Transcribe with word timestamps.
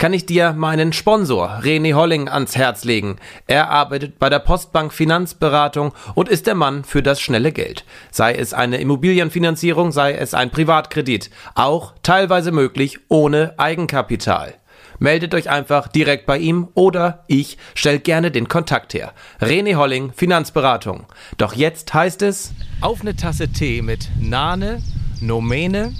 kann 0.00 0.14
ich 0.14 0.24
dir 0.24 0.54
meinen 0.54 0.94
Sponsor 0.94 1.60
René 1.62 1.92
Holling 1.92 2.26
ans 2.30 2.56
Herz 2.56 2.84
legen. 2.84 3.16
Er 3.46 3.68
arbeitet 3.68 4.18
bei 4.18 4.30
der 4.30 4.38
Postbank 4.38 4.94
Finanzberatung 4.94 5.92
und 6.14 6.30
ist 6.30 6.46
der 6.46 6.54
Mann 6.54 6.84
für 6.84 7.02
das 7.02 7.20
schnelle 7.20 7.52
Geld. 7.52 7.84
Sei 8.10 8.34
es 8.34 8.54
eine 8.54 8.78
Immobilienfinanzierung, 8.78 9.92
sei 9.92 10.14
es 10.14 10.32
ein 10.32 10.48
Privatkredit, 10.48 11.28
auch 11.54 11.92
teilweise 12.02 12.50
möglich 12.50 12.98
ohne 13.08 13.52
Eigenkapital. 13.58 14.54
Meldet 14.98 15.34
euch 15.34 15.50
einfach 15.50 15.86
direkt 15.86 16.24
bei 16.24 16.38
ihm 16.38 16.68
oder 16.72 17.24
ich 17.26 17.58
stelle 17.74 18.00
gerne 18.00 18.30
den 18.30 18.48
Kontakt 18.48 18.94
her. 18.94 19.12
René 19.38 19.76
Holling, 19.76 20.14
Finanzberatung. 20.14 21.08
Doch 21.36 21.52
jetzt 21.52 21.92
heißt 21.92 22.22
es 22.22 22.54
Auf 22.80 23.02
eine 23.02 23.16
Tasse 23.16 23.48
Tee 23.48 23.82
mit 23.82 24.08
Nane, 24.18 24.82
Nomene, 25.20 25.92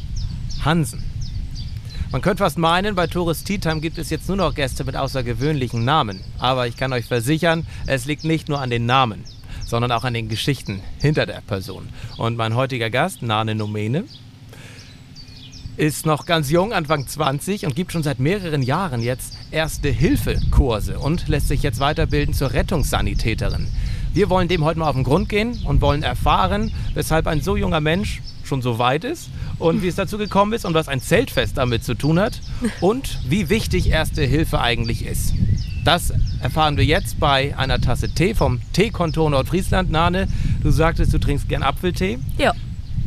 Hansen. 0.65 1.10
Man 2.13 2.23
könnte 2.23 2.43
fast 2.43 2.59
meinen, 2.59 2.97
bei 2.97 3.07
Tourist 3.07 3.47
Tea 3.47 3.59
Time 3.59 3.81
gibt 3.81 3.97
es 3.97 4.11
jetzt 4.11 4.27
nur 4.27 4.37
noch 4.37 4.57
Gäste 4.57 4.83
mit 4.83 4.97
außergewöhnlichen 4.97 5.85
Namen. 5.85 6.19
Aber 6.41 6.67
ich 6.67 6.77
kann 6.77 6.93
euch 6.93 7.05
versichern, 7.05 7.65
es 7.87 8.05
liegt 8.05 8.25
nicht 8.25 8.49
nur 8.49 8.61
an 8.61 8.69
den 8.69 8.85
Namen, 8.85 9.23
sondern 9.65 9.93
auch 9.93 10.03
an 10.03 10.15
den 10.15 10.29
Geschichten 10.29 10.81
hinter 10.99 11.25
der 11.25 11.41
Person. 11.41 11.89
Und 12.17 12.37
mein 12.37 12.57
heutiger 12.57 12.91
Gast, 12.91 13.23
Nane 13.23 13.55
Nomene, 13.55 14.07
ist 15.77 16.05
noch 16.05 16.27
ganz 16.27 16.51
jung, 16.51 16.73
Anfang 16.73 17.07
20 17.07 17.65
und 17.65 17.77
gibt 17.77 17.93
schon 17.93 18.03
seit 18.03 18.19
mehreren 18.19 18.63
Jahren 18.63 19.03
jetzt 19.03 19.37
Erste-Hilfe-Kurse 19.53 20.99
und 20.99 21.29
lässt 21.29 21.47
sich 21.47 21.63
jetzt 21.63 21.79
weiterbilden 21.79 22.35
zur 22.35 22.53
Rettungssanitäterin. 22.53 23.69
Wir 24.13 24.29
wollen 24.31 24.49
dem 24.49 24.65
heute 24.65 24.81
mal 24.81 24.89
auf 24.89 24.97
den 24.97 25.05
Grund 25.05 25.29
gehen 25.29 25.63
und 25.65 25.81
wollen 25.81 26.03
erfahren, 26.03 26.73
weshalb 26.95 27.29
ein 27.29 27.41
so 27.41 27.57
junger 27.57 27.81
Mensch 27.81 28.21
schon 28.51 28.63
so 28.63 28.79
weit 28.79 29.05
ist 29.05 29.31
und 29.59 29.81
wie 29.83 29.89
es 29.89 29.95
dazu 29.95 30.19
gekommen 30.19 30.53
ist 30.53 30.65
und 30.67 30.75
was 30.75 30.89
ein 30.89 31.01
Zeltfest 31.01 31.57
damit 31.57 31.85
zu 31.85 31.95
tun 31.95 32.19
hat 32.19 32.41
und 32.81 33.19
wie 33.29 33.49
wichtig 33.49 33.89
Erste 33.91 34.23
Hilfe 34.23 34.61
eigentlich 34.61 35.07
ist. 35.07 35.33
Das 35.85 36.13
erfahren 36.43 36.77
wir 36.77 36.85
jetzt 36.85 37.19
bei 37.19 37.57
einer 37.57 37.81
Tasse 37.81 38.13
Tee 38.13 38.35
vom 38.35 38.61
Teekontor 38.73 39.31
Nordfriesland. 39.31 39.91
Nane, 39.91 40.29
du 40.63 40.71
sagtest, 40.71 41.15
du 41.15 41.19
trinkst 41.19 41.49
gern 41.49 41.63
Apfeltee. 41.63 42.19
Ja, 42.37 42.53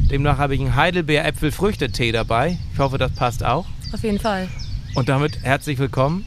Demnach 0.09 0.37
habe 0.37 0.55
ich 0.55 0.61
einen 0.61 0.75
Heidelbeer-Äpfel-Früchtetee 0.75 2.11
dabei. 2.11 2.57
Ich 2.73 2.79
hoffe, 2.79 2.97
das 2.97 3.11
passt 3.11 3.43
auch. 3.43 3.65
auf 3.93 4.03
jeden 4.03 4.19
Fall. 4.19 4.47
Und 4.95 5.09
damit 5.09 5.43
herzlich 5.43 5.77
willkommen 5.77 6.25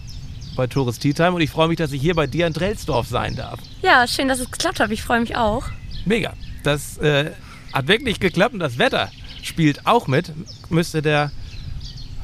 bei 0.57 0.67
Tourist 0.67 1.03
Tea 1.03 1.13
Time. 1.13 1.33
Und 1.33 1.41
ich 1.41 1.51
freue 1.51 1.69
mich, 1.69 1.79
dass 1.79 1.93
ich 1.93 2.01
hier 2.01 2.15
bei 2.15 2.27
dir 2.27 2.47
in 2.47 2.53
Drelsdorf 2.53 3.07
sein 3.09 3.35
darf. 3.37 3.61
Ja, 3.83 4.07
schön, 4.07 4.29
dass 4.29 4.41
es 4.41 4.51
geklappt 4.51 4.81
hat. 4.81 4.91
Ich 4.91 5.03
freue 5.03 5.21
mich 5.21 5.37
auch. 5.37 5.65
Mega. 6.05 6.33
Das 6.63 6.99
äh, 6.99 7.31
hat 7.77 7.89
wirklich 7.89 8.21
geklappt 8.21 8.55
und 8.55 8.61
das 8.61 8.79
Wetter 8.79 9.11
spielt 9.43 9.87
auch 9.87 10.07
mit. 10.07 10.33
Müsste 10.71 11.03
der. 11.03 11.31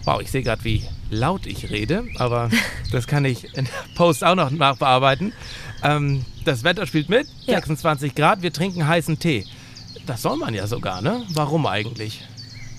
Wow, 0.05 0.21
ich 0.21 0.31
sehe 0.31 0.43
gerade, 0.43 0.65
wie 0.65 0.83
laut 1.11 1.47
ich 1.47 1.71
rede, 1.71 2.05
aber 2.17 2.51
das 2.91 3.07
kann 3.07 3.25
ich 3.25 3.45
in 3.57 3.65
der 3.67 3.95
Post 3.95 4.25
auch 4.25 4.35
noch 4.35 4.51
nachbearbeiten. 4.51 5.33
Ähm, 5.85 6.25
das 6.45 6.65
Wetter 6.65 6.87
spielt 6.87 7.09
mit, 7.09 7.29
Ja. 7.47 7.55
26 7.55 8.15
Grad, 8.15 8.43
wir 8.43 8.53
trinken 8.53 8.87
heißen 8.87 9.19
Tee. 9.19 9.47
Das 10.07 10.23
soll 10.23 10.37
man 10.37 10.55
ja 10.55 10.67
sogar, 10.67 11.01
ne? 11.03 11.23
Warum 11.35 11.67
eigentlich? 11.67 12.23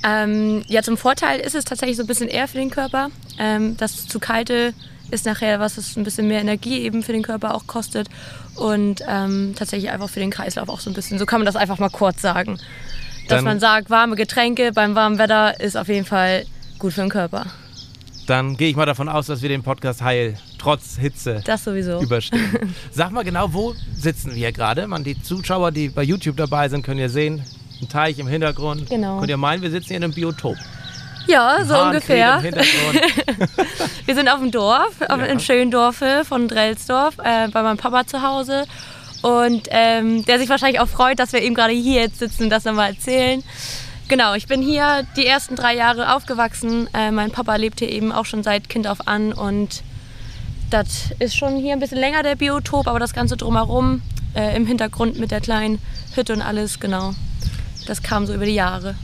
Ähm, 0.05 0.63
ja, 0.67 0.83
zum 0.83 0.97
Vorteil 0.97 1.39
ist 1.39 1.55
es 1.55 1.63
tatsächlich 1.63 1.95
so 1.95 2.03
ein 2.03 2.07
bisschen 2.07 2.27
eher 2.27 2.49
für 2.49 2.57
den 2.57 2.69
Körper. 2.69 3.09
Ähm, 3.39 3.77
das 3.77 4.07
zu 4.07 4.19
kalte 4.19 4.73
ist 5.11 5.25
nachher 5.25 5.59
was, 5.61 5.77
was 5.77 5.95
ein 5.95 6.03
bisschen 6.03 6.27
mehr 6.27 6.41
Energie 6.41 6.79
eben 6.81 7.03
für 7.03 7.13
den 7.13 7.21
Körper 7.23 7.55
auch 7.55 7.67
kostet. 7.67 8.09
Und 8.55 9.01
ähm, 9.07 9.53
tatsächlich 9.57 9.89
einfach 9.91 10.09
für 10.09 10.19
den 10.19 10.29
Kreislauf 10.29 10.69
auch 10.69 10.79
so 10.79 10.89
ein 10.89 10.93
bisschen. 10.93 11.17
So 11.19 11.25
kann 11.25 11.39
man 11.39 11.45
das 11.45 11.55
einfach 11.55 11.79
mal 11.79 11.89
kurz 11.89 12.21
sagen. 12.21 12.57
Dass 13.27 13.37
Dann- 13.37 13.45
man 13.45 13.59
sagt, 13.59 13.89
warme 13.89 14.15
Getränke 14.15 14.71
beim 14.73 14.95
warmen 14.95 15.17
Wetter 15.17 15.59
ist 15.59 15.75
auf 15.77 15.87
jeden 15.87 16.05
Fall 16.05 16.45
gut 16.79 16.93
für 16.93 17.01
den 17.01 17.09
Körper. 17.09 17.45
Dann 18.27 18.55
gehe 18.55 18.69
ich 18.69 18.75
mal 18.75 18.85
davon 18.85 19.09
aus, 19.09 19.25
dass 19.27 19.41
wir 19.41 19.49
den 19.49 19.63
Podcast 19.63 20.01
heil 20.01 20.37
trotz 20.57 20.97
Hitze 20.97 21.41
Das 21.45 21.63
sowieso. 21.65 21.99
überstehen. 22.01 22.73
Sag 22.91 23.11
mal 23.11 23.23
genau, 23.23 23.51
wo 23.53 23.73
sitzen 23.93 24.33
wir 24.35 24.51
gerade? 24.53 24.87
Man, 24.87 25.03
die 25.03 25.21
Zuschauer, 25.21 25.71
die 25.71 25.89
bei 25.89 26.03
YouTube 26.03 26.37
dabei 26.37 26.69
sind, 26.69 26.83
können 26.83 26.99
ja 27.01 27.09
sehen, 27.09 27.43
ein 27.81 27.89
Teich 27.89 28.19
im 28.19 28.27
Hintergrund. 28.27 28.89
Genau. 28.89 29.17
Könnt 29.19 29.29
ihr 29.29 29.35
meinen, 29.37 29.61
wir 29.61 29.71
sitzen 29.71 29.87
hier 29.89 29.97
in 29.97 30.03
einem 30.05 30.13
Biotop. 30.13 30.55
Ja, 31.27 31.63
so 31.65 31.77
ungefähr. 31.79 32.41
Wir 34.05 34.15
sind 34.15 34.29
auf 34.29 34.39
dem 34.39 34.51
Dorf, 34.51 35.01
auf 35.07 35.19
Ja. 35.19 35.25
in 35.25 35.39
Schöndorfe 35.39 36.23
von 36.27 36.47
Drelsdorf, 36.47 37.17
äh, 37.23 37.47
bei 37.49 37.61
meinem 37.63 37.77
Papa 37.77 38.05
zu 38.05 38.21
Hause. 38.21 38.65
Und 39.21 39.67
ähm, 39.71 40.25
der 40.25 40.37
sich 40.37 40.49
wahrscheinlich 40.49 40.81
auch 40.81 40.87
freut, 40.87 41.17
dass 41.19 41.31
wir 41.31 41.41
eben 41.41 41.55
gerade 41.55 41.71
hier 41.73 42.01
jetzt 42.01 42.19
sitzen 42.19 42.43
und 42.43 42.49
das 42.49 42.63
dann 42.63 42.75
mal 42.75 42.89
erzählen. 42.89 43.41
Genau, 44.09 44.33
ich 44.33 44.47
bin 44.47 44.61
hier 44.61 45.07
die 45.15 45.25
ersten 45.25 45.55
drei 45.55 45.75
Jahre 45.75 46.13
aufgewachsen. 46.13 46.89
Äh, 46.93 47.11
mein 47.11 47.31
Papa 47.31 47.55
lebt 47.55 47.79
hier 47.79 47.89
eben 47.89 48.11
auch 48.11 48.25
schon 48.25 48.43
seit 48.43 48.67
Kind 48.67 48.85
auf 48.85 49.07
an 49.07 49.31
und 49.31 49.81
das 50.69 51.11
ist 51.19 51.35
schon 51.37 51.55
hier 51.55 51.73
ein 51.73 51.79
bisschen 51.79 51.99
länger 51.99 52.21
der 52.21 52.35
Biotop, 52.35 52.87
aber 52.87 52.99
das 52.99 53.13
Ganze 53.13 53.37
drumherum 53.37 54.01
äh, 54.35 54.55
im 54.57 54.65
Hintergrund 54.65 55.17
mit 55.19 55.31
der 55.31 55.39
kleinen 55.39 55.79
Hütte 56.15 56.33
und 56.33 56.41
alles, 56.41 56.79
genau. 56.79 57.13
Das 57.87 58.03
kam 58.03 58.25
so 58.25 58.33
über 58.33 58.45
die 58.45 58.55
Jahre. 58.55 58.95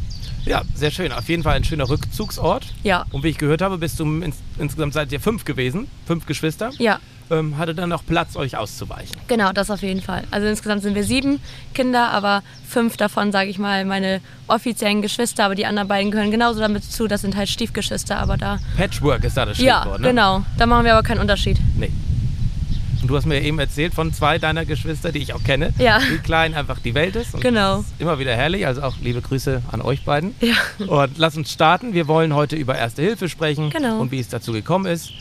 Ja, 0.46 0.62
sehr 0.76 0.92
schön. 0.92 1.12
Auf 1.12 1.28
jeden 1.30 1.44
Fall 1.44 1.56
ein 1.56 1.64
schöner 1.64 1.90
Rückzugsort. 1.90 2.66
Ja, 2.84 3.06
Und 3.12 3.24
wie 3.24 3.30
ich 3.30 3.38
gehört 3.38 3.62
habe, 3.62 3.78
bist 3.78 4.00
du 4.00 4.06
ins, 4.22 4.38
insgesamt 4.58 4.94
seid 4.94 5.12
ihr 5.12 5.20
fünf 5.20 5.46
gewesen, 5.46 5.88
fünf 6.06 6.26
Geschwister. 6.26 6.72
ja. 6.78 7.00
Ähm, 7.32 7.60
hatte 7.60 7.76
dann 7.76 7.90
noch 7.90 8.04
Platz, 8.04 8.36
euch 8.36 8.58
auszuweichen. 8.58 9.16
Genau, 9.28 9.52
das 9.54 9.70
auf 9.70 9.84
jeden 9.84 10.02
Fall. 10.02 10.24
Also 10.32 10.48
insgesamt 10.48 10.82
sind 10.82 10.96
wir 10.96 11.04
sieben 11.04 11.40
Kinder, 11.76 12.10
aber 12.10 12.42
fünf 12.68 12.98
davon, 12.98 13.32
sage 13.32 13.52
ich 13.52 13.60
mal, 13.60 13.86
meine 13.86 14.20
offiziellen 14.48 15.04
Geschwister, 15.04 15.46
aber 15.46 15.54
die 15.54 15.68
anderen 15.68 15.88
beiden 15.88 16.10
gehören 16.10 16.32
genauso 16.32 16.60
damit 16.60 16.84
zu. 16.84 17.08
Das 17.08 17.22
sind 17.22 17.36
halt 17.36 17.48
Stiefgeschwister, 17.48 18.18
aber 18.18 18.36
da. 18.38 18.58
Patchwork 18.78 19.24
ist 19.26 19.38
da 19.38 19.46
das 19.46 19.60
Ja, 19.60 19.82
Stichwort, 19.82 20.02
ne? 20.02 20.08
genau. 20.08 20.44
Da 20.58 20.66
machen 20.66 20.86
wir 20.86 20.94
aber 20.96 21.04
keinen 21.04 21.20
Unterschied. 21.20 21.60
Nee. 21.78 21.92
Und 23.02 23.08
du 23.08 23.16
hast 23.16 23.26
mir 23.26 23.42
eben 23.42 23.60
erzählt 23.60 23.94
von 23.94 24.12
zwei 24.14 24.38
deiner 24.40 24.66
Geschwister, 24.66 25.12
die 25.12 25.20
ich 25.20 25.34
auch 25.34 25.44
kenne, 25.44 25.74
Ja. 25.78 26.00
wie 26.12 26.18
klein 26.18 26.54
einfach 26.54 26.80
die 26.80 26.94
Welt 26.94 27.16
ist. 27.16 27.34
Und 27.34 27.42
Genau. 27.42 27.80
ist 27.80 27.94
immer 28.00 28.20
wieder 28.20 28.36
herrlich. 28.36 28.66
Also 28.68 28.82
auch 28.84 28.96
liebe 29.02 29.22
Grüße 29.22 29.62
an 29.72 29.82
euch 29.82 30.04
beiden. 30.04 30.36
Ja. 30.42 30.56
Und 30.86 31.18
lass 31.18 31.38
uns 31.38 31.52
starten. 31.52 31.94
Wir 31.94 32.08
wollen 32.08 32.34
heute 32.34 32.56
über 32.58 32.78
Erste 32.78 33.02
Hilfe 33.02 33.30
sprechen 33.30 33.70
Genau. 33.70 34.00
und 34.00 34.12
wie 34.12 34.20
es 34.20 34.28
dazu 34.28 34.52
gekommen 34.52 34.86
ist. 34.86 35.12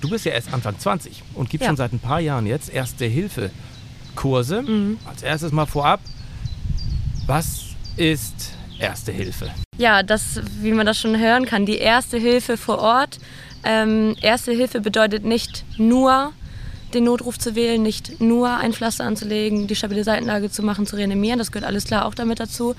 Du 0.00 0.10
bist 0.10 0.24
ja 0.24 0.32
erst 0.32 0.52
Anfang 0.52 0.78
20 0.78 1.22
und 1.34 1.50
gibst 1.50 1.62
Ja. 1.62 1.68
schon 1.68 1.76
seit 1.76 1.92
ein 1.92 1.98
paar 2.00 2.20
Jahren 2.20 2.46
jetzt 2.46 2.68
Erste 2.72 3.04
Hilfe 3.06 3.50
Kurse. 4.16 4.62
Mhm. 4.62 4.98
Als 5.08 5.22
erstes 5.22 5.50
mal 5.52 5.66
vorab, 5.66 6.00
was 7.26 7.60
ist 7.96 8.52
Erste 8.78 9.12
Hilfe? 9.12 9.50
Ja, 9.78 10.02
das, 10.02 10.40
wie 10.60 10.72
man 10.72 10.84
das 10.84 10.98
schon 10.98 11.18
hören 11.18 11.46
kann, 11.46 11.64
die 11.64 11.78
erste 11.78 12.18
Hilfe 12.18 12.56
vor 12.56 12.78
Ort. 12.80 13.18
Ähm, 13.62 14.14
erste 14.20 14.50
Hilfe 14.52 14.80
bedeutet 14.80 15.24
nicht 15.24 15.64
nur 15.78 16.32
den 16.94 17.04
Notruf 17.04 17.38
zu 17.38 17.54
wählen, 17.54 17.82
nicht 17.82 18.20
nur 18.20 18.56
ein 18.56 18.72
Pflaster 18.72 19.04
anzulegen, 19.04 19.66
die 19.66 19.76
stabile 19.76 20.04
Seitenlage 20.04 20.50
zu 20.50 20.62
machen, 20.62 20.86
zu 20.86 20.96
reanimieren. 20.96 21.38
Das 21.38 21.52
gehört 21.52 21.66
alles 21.68 21.84
klar 21.84 22.06
auch 22.06 22.14
damit 22.14 22.40
dazu. 22.40 22.74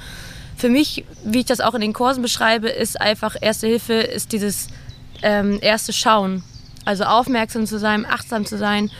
Für 0.58 0.70
mich, 0.70 1.04
wie 1.24 1.40
ich 1.40 1.46
das 1.46 1.60
auch 1.60 1.74
in 1.74 1.82
den 1.82 1.94
Kursen 1.94 2.22
beschreibe, 2.22 2.70
ist 2.70 3.00
einfach 3.00 3.36
Erste 3.40 3.68
Hilfe, 3.68 3.94
ist 3.94 4.32
dieses 4.32 4.68
ähm, 5.22 5.60
erste 5.62 5.92
Schauen. 5.92 6.44
Also 6.86 7.04
aufmerksam 7.04 7.66
zu 7.66 7.80
sein, 7.80 8.06
achtsam 8.06 8.46
zu 8.46 8.58
sein. 8.58 8.92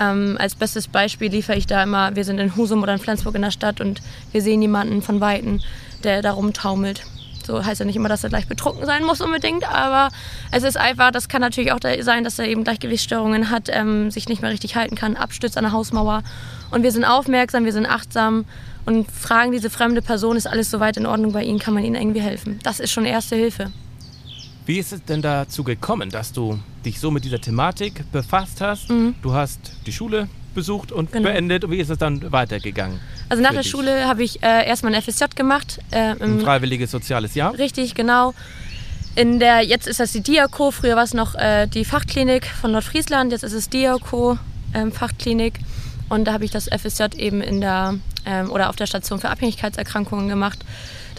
Ähm, 0.00 0.36
als 0.38 0.54
bestes 0.54 0.88
Beispiel 0.88 1.30
liefere 1.30 1.56
ich 1.56 1.66
da 1.66 1.82
immer, 1.82 2.16
wir 2.16 2.24
sind 2.24 2.38
in 2.38 2.56
Husum 2.56 2.82
oder 2.82 2.94
in 2.94 2.98
Flensburg 2.98 3.34
in 3.34 3.42
der 3.42 3.50
Stadt 3.50 3.80
und 3.80 4.00
wir 4.30 4.40
sehen 4.40 4.62
jemanden 4.62 5.02
von 5.02 5.20
Weitem, 5.20 5.60
der 6.02 6.22
da 6.22 6.32
rumtaumelt. 6.32 7.02
So 7.46 7.64
heißt 7.64 7.80
ja 7.80 7.86
nicht 7.86 7.96
immer, 7.96 8.08
dass 8.08 8.24
er 8.24 8.30
gleich 8.30 8.46
betrunken 8.46 8.86
sein 8.86 9.04
muss 9.04 9.20
unbedingt, 9.20 9.68
aber 9.68 10.08
es 10.50 10.62
ist 10.62 10.76
einfach, 10.76 11.10
das 11.10 11.28
kann 11.28 11.40
natürlich 11.40 11.72
auch 11.72 11.80
da 11.80 12.02
sein, 12.02 12.24
dass 12.24 12.38
er 12.38 12.46
eben 12.46 12.64
Gleichgewichtsstörungen 12.64 13.50
hat, 13.50 13.68
ähm, 13.70 14.10
sich 14.10 14.28
nicht 14.28 14.42
mehr 14.42 14.50
richtig 14.50 14.76
halten 14.76 14.96
kann, 14.96 15.16
abstürzt 15.16 15.56
an 15.56 15.64
der 15.64 15.72
Hausmauer. 15.72 16.22
Und 16.70 16.82
wir 16.82 16.92
sind 16.92 17.04
aufmerksam, 17.04 17.64
wir 17.64 17.72
sind 17.72 17.86
achtsam 17.86 18.44
und 18.84 19.10
fragen 19.10 19.52
diese 19.52 19.70
fremde 19.70 20.02
Person, 20.02 20.36
ist 20.36 20.46
alles 20.46 20.70
soweit 20.70 20.96
in 20.96 21.06
Ordnung 21.06 21.32
bei 21.32 21.42
Ihnen, 21.44 21.58
kann 21.58 21.74
man 21.74 21.84
Ihnen 21.84 21.96
irgendwie 21.96 22.20
helfen? 22.20 22.58
Das 22.62 22.80
ist 22.80 22.90
schon 22.90 23.04
erste 23.04 23.36
Hilfe. 23.36 23.72
Wie 24.64 24.78
ist 24.78 24.92
es 24.92 25.04
denn 25.04 25.22
dazu 25.22 25.64
gekommen, 25.64 26.10
dass 26.10 26.32
du 26.32 26.58
dich 26.84 27.00
so 27.00 27.10
mit 27.10 27.24
dieser 27.24 27.40
Thematik 27.40 28.10
befasst 28.12 28.60
hast? 28.60 28.88
Du 29.20 29.32
hast 29.32 29.72
die 29.86 29.92
Schule 29.92 30.28
besucht 30.54 30.92
und. 30.92 31.12
Genau. 31.12 31.28
beendet. 31.28 31.64
Und 31.64 31.70
wie 31.70 31.78
ist 31.78 31.90
es 31.90 31.98
dann 31.98 32.32
weitergegangen? 32.32 33.00
Also 33.28 33.42
nach 33.42 33.52
der 33.52 33.62
dich. 33.62 33.70
Schule 33.70 34.06
habe 34.06 34.22
ich 34.22 34.42
äh, 34.42 34.66
erstmal 34.66 34.94
ein 34.94 35.02
FSJ 35.02 35.24
gemacht. 35.34 35.78
Äh, 35.90 36.14
Ein 36.18 36.40
freiwilliges 36.40 36.90
soziales 36.90 37.34
Jahr. 37.34 37.56
richtig, 37.58 37.94
genau. 37.94 38.34
In 39.14 39.38
der, 39.38 39.60
jetzt 39.60 39.86
ist 39.86 40.00
das 40.00 40.12
die 40.12 40.22
Diako, 40.22 40.70
früher 40.70 40.96
war 40.96 41.04
es 41.04 41.12
noch 41.12 41.34
äh, 41.34 41.66
die 41.66 41.84
Fachklinik 41.84 42.46
von 42.46 42.72
Nordfriesland, 42.72 43.30
jetzt 43.32 43.42
ist 43.42 43.52
es 43.52 43.68
Diako, 43.68 44.38
ähm, 44.74 44.90
Fachklinik. 44.90 45.58
Und 46.08 46.24
da 46.26 46.32
habe 46.32 46.44
ich 46.44 46.50
das 46.50 46.68
FSJ 46.68 47.16
eben 47.18 47.42
in 47.42 47.60
der, 47.60 47.94
ähm, 48.24 48.50
oder 48.50 48.70
auf 48.70 48.76
der 48.76 48.86
Station 48.86 49.18
für 49.18 49.28
Abhängigkeitserkrankungen 49.28 50.28
gemacht. 50.28 50.64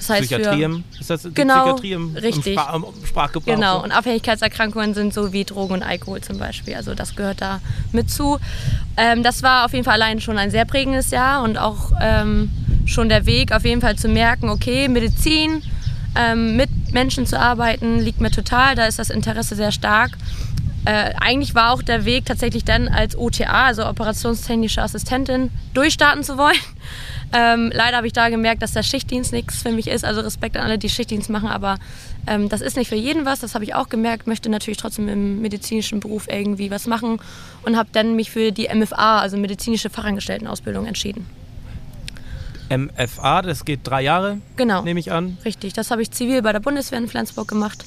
Das 0.08 0.18
heißt 0.18 0.30
für- 0.30 0.36
Psychiatrie 0.38 0.64
im, 0.64 0.84
ist 1.00 1.10
das 1.10 1.28
Genau, 1.34 1.76
Psychiatrie 1.76 1.92
im, 1.94 2.16
richtig. 2.16 2.48
im, 2.48 2.54
Sprach, 2.60 2.74
im 2.76 2.86
Sprachgebrauch? 3.06 3.54
Genau, 3.56 3.78
so? 3.80 3.84
und 3.84 3.92
Abhängigkeitserkrankungen 3.92 4.94
sind 4.94 5.14
so 5.14 5.34
wie 5.34 5.44
Drogen 5.44 5.74
und 5.74 5.84
Alkohol 5.84 6.22
zum 6.22 6.38
Beispiel. 6.38 6.76
Also 6.76 6.94
das 6.96 7.16
gehört 7.16 7.42
da 7.42 7.60
mit 7.92 8.10
zu. 8.10 8.40
Ähm, 8.98 9.24
das 9.24 9.44
war 9.44 9.66
auf 9.66 9.74
jeden 9.74 9.84
Fall 9.86 9.96
allein 9.96 10.22
schon 10.22 10.38
ein 10.38 10.52
sehr 10.52 10.66
prägendes 10.66 11.12
Jahr 11.12 11.44
und 11.44 11.58
auch 11.58 11.92
ähm, 12.02 12.52
schon 12.86 13.10
der 13.10 13.26
Weg 13.26 13.52
auf 13.52 13.66
jeden 13.66 13.82
Fall 13.82 13.96
zu 13.96 14.08
merken, 14.08 14.50
okay, 14.50 14.88
Medizin, 14.88 15.62
ähm, 16.16 16.56
mit 16.58 16.70
Menschen 16.94 17.26
zu 17.26 17.40
arbeiten, 17.40 18.00
liegt 18.00 18.22
mir 18.22 18.30
total. 18.32 18.76
Da 18.76 18.86
ist 18.86 19.00
das 19.00 19.10
Interesse 19.10 19.56
sehr 19.56 19.72
stark. 19.72 20.12
Äh, 20.86 21.14
eigentlich 21.22 21.56
war 21.56 21.72
auch 21.72 21.82
der 21.82 22.04
Weg 22.06 22.26
tatsächlich 22.26 22.66
dann 22.66 22.90
als 22.90 23.18
OTA, 23.18 23.68
also 23.68 23.88
operationstechnische 23.88 24.82
Assistentin, 24.82 25.50
durchstarten 25.74 26.24
zu 26.24 26.38
wollen. 26.38 26.58
Ähm, 27.34 27.72
leider 27.74 27.98
habe 27.98 28.06
ich 28.08 28.14
da 28.14 28.30
gemerkt, 28.30 28.62
dass 28.62 28.74
der 28.74 28.84
Schichtdienst 28.84 29.34
nichts 29.34 29.62
für 29.64 29.72
mich 29.72 29.88
ist. 29.88 30.06
Also 30.06 30.22
Respekt 30.22 30.56
an 30.56 30.64
alle, 30.64 30.78
die 30.78 30.90
Schichtdienst 30.90 31.30
machen, 31.32 31.50
aber 31.50 31.80
ähm, 32.28 32.48
das 32.48 32.62
ist 32.62 32.78
nicht 32.78 32.90
für 32.90 32.96
jeden 32.96 33.26
was. 33.26 33.40
Das 33.40 33.56
habe 33.56 33.64
ich 33.64 33.74
auch 33.74 33.90
gemerkt. 33.90 34.28
Möchte 34.28 34.50
natürlich 34.50 34.78
trotzdem 34.78 35.10
im 35.10 35.42
medizinischen 35.42 36.00
Beruf 36.00 36.28
irgendwie 36.30 36.70
was 36.70 36.86
machen 36.86 37.20
und 37.64 37.76
habe 37.76 37.90
dann 37.92 38.16
mich 38.16 38.30
für 38.30 38.52
die 38.52 38.70
MFA, 38.74 39.20
also 39.20 39.38
medizinische 39.38 39.90
Fachangestelltenausbildung, 39.90 40.86
entschieden. 40.86 41.26
MFA, 42.70 43.42
das 43.42 43.66
geht 43.66 43.82
drei 43.84 44.02
Jahre, 44.02 44.38
Genau. 44.56 44.82
nehme 44.84 45.00
ich 45.00 45.12
an. 45.12 45.38
Richtig, 45.46 45.74
das 45.74 45.92
habe 45.92 46.02
ich 46.02 46.12
zivil 46.12 46.42
bei 46.42 46.54
der 46.54 46.60
Bundeswehr 46.60 46.98
in 47.00 47.08
Flensburg 47.08 47.48
gemacht. 47.48 47.84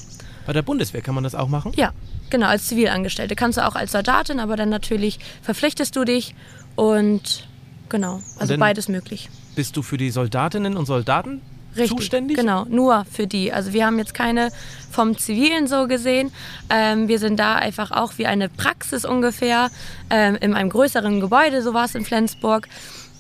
Bei 0.47 0.53
der 0.53 0.63
Bundeswehr 0.63 1.01
kann 1.03 1.15
man 1.15 1.25
das 1.25 1.35
auch 1.35 1.49
machen? 1.49 1.73
Ja, 1.77 1.93
genau, 2.31 2.47
als 2.47 2.67
Zivilangestellte. 2.69 3.35
Kannst 3.35 3.59
du 3.59 3.67
auch 3.67 3.75
als 3.75 3.93
Soldatin, 3.93 4.39
aber 4.39 4.57
dann 4.57 4.69
natürlich 4.69 5.19
verpflichtest 5.43 5.97
du 5.97 6.05
dich 6.05 6.35
und 6.77 7.49
genau, 7.89 8.21
also 8.39 8.57
beides 8.57 8.89
möglich. 8.89 9.29
Bist 9.55 9.77
du 9.77 9.83
für 9.83 9.97
die 9.97 10.11
Soldatinnen 10.11 10.77
und 10.77 10.87
Soldaten 10.87 11.41
Richtig, 11.77 11.97
zuständig? 11.97 12.37
Genau, 12.37 12.65
nur 12.65 13.05
für 13.11 13.27
die. 13.27 13.53
Also 13.53 13.73
wir 13.73 13.87
haben 13.87 13.99
jetzt 13.99 14.15
keine 14.15 14.51
vom 14.91 15.17
Zivilen 15.19 15.67
so 15.67 15.87
gesehen. 15.87 16.33
Ähm, 16.71 17.09
wir 17.09 17.19
sind 17.19 17.39
da 17.39 17.57
einfach 17.57 17.91
auch 17.91 18.19
wie 18.19 18.27
eine 18.27 18.49
Praxis 18.49 19.05
ungefähr 19.05 19.71
ähm, 20.11 20.37
in 20.41 20.55
einem 20.55 20.71
größeren 20.71 21.21
Gebäude, 21.21 21.63
so 21.63 21.75
war 21.75 21.85
es 21.85 21.95
in 21.95 22.05
Flensburg. 22.05 22.69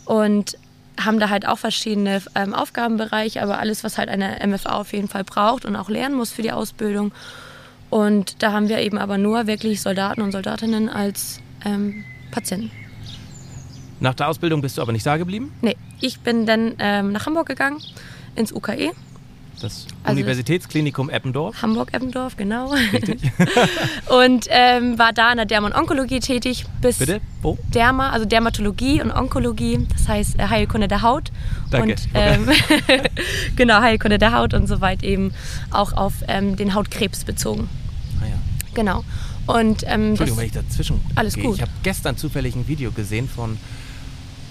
Und 0.04 0.58
haben 0.98 1.20
da 1.20 1.28
halt 1.28 1.46
auch 1.46 1.58
verschiedene 1.58 2.22
ähm, 2.34 2.54
Aufgabenbereiche, 2.54 3.42
aber 3.42 3.58
alles, 3.58 3.84
was 3.84 3.98
halt 3.98 4.08
eine 4.08 4.38
MFA 4.46 4.72
auf 4.72 4.92
jeden 4.92 5.08
Fall 5.08 5.24
braucht 5.24 5.64
und 5.64 5.76
auch 5.76 5.90
lernen 5.90 6.14
muss 6.14 6.32
für 6.32 6.42
die 6.42 6.52
Ausbildung. 6.52 7.12
Und 7.90 8.42
da 8.42 8.52
haben 8.52 8.68
wir 8.68 8.78
eben 8.78 8.98
aber 8.98 9.18
nur 9.18 9.46
wirklich 9.46 9.82
Soldaten 9.82 10.22
und 10.22 10.32
Soldatinnen 10.32 10.88
als 10.88 11.40
ähm, 11.64 12.04
Patienten. 12.30 12.70
Nach 14.00 14.14
der 14.14 14.28
Ausbildung 14.28 14.60
bist 14.60 14.76
du 14.78 14.82
aber 14.82 14.92
nicht 14.92 15.06
da 15.06 15.16
geblieben? 15.16 15.52
Nee, 15.62 15.76
ich 16.00 16.20
bin 16.20 16.46
dann 16.46 16.74
ähm, 16.78 17.12
nach 17.12 17.26
Hamburg 17.26 17.46
gegangen, 17.48 17.78
ins 18.34 18.52
UKE. 18.52 18.90
Das 19.60 19.86
Also- 20.04 20.16
Universitätsklinikum 20.18 21.08
Eppendorf. 21.08 21.62
Hamburg-Eppendorf, 21.62 22.36
genau. 22.36 22.74
und 24.22 24.46
ähm, 24.50 24.98
war 24.98 25.14
da 25.14 25.30
in 25.30 25.38
der 25.38 25.46
Derm- 25.46 25.64
und 25.64 25.72
Onkologie 25.74 26.20
tätig 26.20 26.66
bis 26.82 26.98
Bitte? 26.98 27.22
Wo? 27.40 27.56
Derma, 27.72 28.10
also 28.10 28.26
Dermatologie 28.26 29.00
und 29.00 29.10
Onkologie, 29.12 29.86
das 29.90 30.08
heißt 30.08 30.38
äh, 30.38 30.48
Heilkunde 30.48 30.88
der 30.88 31.00
Haut. 31.00 31.32
Danke. 31.70 31.92
Und 31.92 32.08
ähm, 32.12 32.48
genau, 33.56 33.80
Heilkunde 33.80 34.18
der 34.18 34.32
Haut 34.34 34.52
und 34.52 34.66
soweit 34.66 35.02
eben 35.02 35.32
auch 35.70 35.94
auf 35.94 36.12
ähm, 36.28 36.56
den 36.56 36.74
Hautkrebs 36.74 37.24
bezogen. 37.24 37.70
Ah, 38.20 38.26
ja. 38.26 38.34
Genau. 38.74 39.04
Und 39.46 39.84
ähm, 39.86 40.10
Entschuldigung, 40.10 40.26
das, 40.26 40.36
wenn 40.38 40.46
ich 40.46 40.52
dazwischen 40.52 41.00
Alles 41.14 41.34
gehe. 41.34 41.44
gut. 41.44 41.54
Ich 41.56 41.62
habe 41.62 41.70
gestern 41.82 42.18
zufällig 42.18 42.54
ein 42.56 42.68
Video 42.68 42.90
gesehen 42.92 43.26
von 43.28 43.56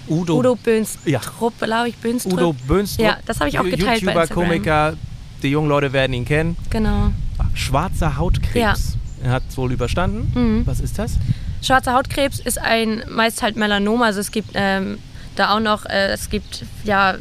Udo, 0.08 0.38
Udo 0.38 0.54
Böhnstrup, 0.56 1.06
Ja. 1.06 1.20
glaube 1.60 1.88
ich, 1.88 1.96
Böhnstrup. 1.96 2.32
Udo 2.34 2.52
Böhnstrup. 2.66 3.04
Ja, 3.06 3.18
das 3.26 3.40
habe 3.40 3.48
ich 3.48 3.58
auch 3.58 3.64
geteilt 3.64 4.04
bei 4.04 4.12
YouTuber. 4.12 4.26
Komiker, 4.28 4.94
die 5.42 5.48
jungen 5.48 5.68
Leute 5.68 5.92
werden 5.92 6.12
ihn 6.12 6.24
kennen. 6.24 6.56
Genau. 6.70 7.10
Schwarzer 7.54 8.16
Hautkrebs. 8.16 8.96
Er 9.22 9.30
hat 9.32 9.42
es 9.48 9.56
wohl 9.56 9.72
überstanden. 9.72 10.30
Mhm. 10.34 10.66
Was 10.66 10.80
ist 10.80 10.98
das? 10.98 11.14
Schwarzer 11.62 11.94
Hautkrebs 11.94 12.38
ist 12.38 12.58
ein 12.60 13.02
meist 13.08 13.42
halt 13.42 13.56
Melanom, 13.56 14.02
also 14.02 14.20
es 14.20 14.30
gibt 14.30 14.50
ähm, 14.54 14.98
da 15.34 15.54
auch 15.54 15.60
noch, 15.60 15.84
äh, 15.86 16.08
es 16.12 16.30
gibt 16.30 16.64
ja, 16.84 17.14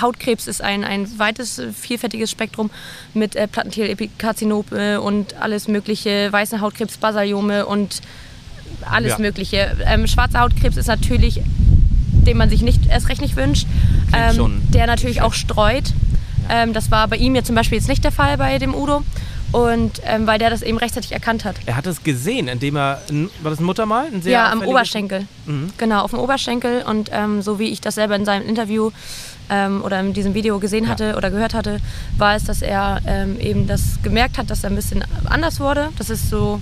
Hautkrebs 0.00 0.46
ist 0.46 0.62
ein, 0.62 0.84
ein 0.84 1.06
weites, 1.18 1.60
vielfältiges 1.74 2.30
Spektrum 2.30 2.70
mit 3.14 3.36
äh, 3.36 3.48
Plattentel-Epikarzinope 3.48 5.00
und 5.00 5.34
alles 5.40 5.68
mögliche, 5.68 6.32
weiße 6.32 6.60
Hautkrebs, 6.60 6.98
Basaliome 6.98 7.66
und 7.66 8.00
alles 8.88 9.12
Ja. 9.12 9.18
mögliche. 9.18 9.76
Ähm, 9.86 10.06
schwarzer 10.06 10.40
Hautkrebs 10.40 10.76
ist 10.76 10.86
natürlich, 10.86 11.40
den 12.26 12.36
man 12.36 12.50
sich 12.50 12.62
nicht 12.62 12.86
erst 12.88 13.08
recht 13.08 13.20
nicht 13.20 13.36
wünscht, 13.36 13.66
ähm, 14.12 14.62
der 14.72 14.86
natürlich 14.86 15.22
auch 15.22 15.32
streut. 15.34 15.92
Ähm, 16.50 16.72
das 16.72 16.90
war 16.90 17.08
bei 17.08 17.16
ihm 17.16 17.34
jetzt 17.34 17.46
zum 17.46 17.56
Beispiel 17.56 17.78
jetzt 17.78 17.88
nicht 17.88 18.04
der 18.04 18.12
Fall 18.12 18.36
bei 18.38 18.58
dem 18.58 18.74
Udo. 18.74 19.02
Und 19.50 20.02
ähm, 20.04 20.26
weil 20.26 20.38
der 20.38 20.50
das 20.50 20.60
eben 20.60 20.76
rechtzeitig 20.76 21.12
erkannt 21.12 21.46
hat. 21.46 21.56
Er 21.64 21.76
hat 21.76 21.86
es 21.86 22.02
gesehen, 22.02 22.48
indem 22.48 22.76
er. 22.76 23.00
War 23.42 23.50
das 23.50 23.60
ein 23.60 23.64
Muttermal? 23.64 24.04
Ein 24.12 24.20
Ja, 24.24 24.52
am 24.52 24.60
Oberschenkel. 24.62 25.26
Mhm. 25.46 25.70
Genau, 25.78 26.02
auf 26.02 26.10
dem 26.10 26.18
Oberschenkel. 26.20 26.82
Und 26.82 27.08
ähm, 27.14 27.40
so 27.40 27.58
wie 27.58 27.68
ich 27.68 27.80
das 27.80 27.94
selber 27.94 28.14
in 28.14 28.26
seinem 28.26 28.46
Interview 28.46 28.90
ähm, 29.48 29.80
oder 29.82 30.00
in 30.00 30.12
diesem 30.12 30.34
Video 30.34 30.58
gesehen 30.58 30.84
Ja. 30.84 30.90
hatte 30.90 31.16
oder 31.16 31.30
gehört 31.30 31.54
hatte, 31.54 31.80
war 32.18 32.34
es, 32.34 32.44
dass 32.44 32.60
er 32.60 33.00
ähm, 33.06 33.40
eben 33.40 33.66
das 33.66 33.98
gemerkt 34.02 34.36
hat, 34.36 34.50
dass 34.50 34.64
er 34.64 34.70
ein 34.70 34.76
bisschen 34.76 35.02
anders 35.24 35.60
wurde. 35.60 35.88
Das 35.96 36.10
ist 36.10 36.28
so 36.28 36.60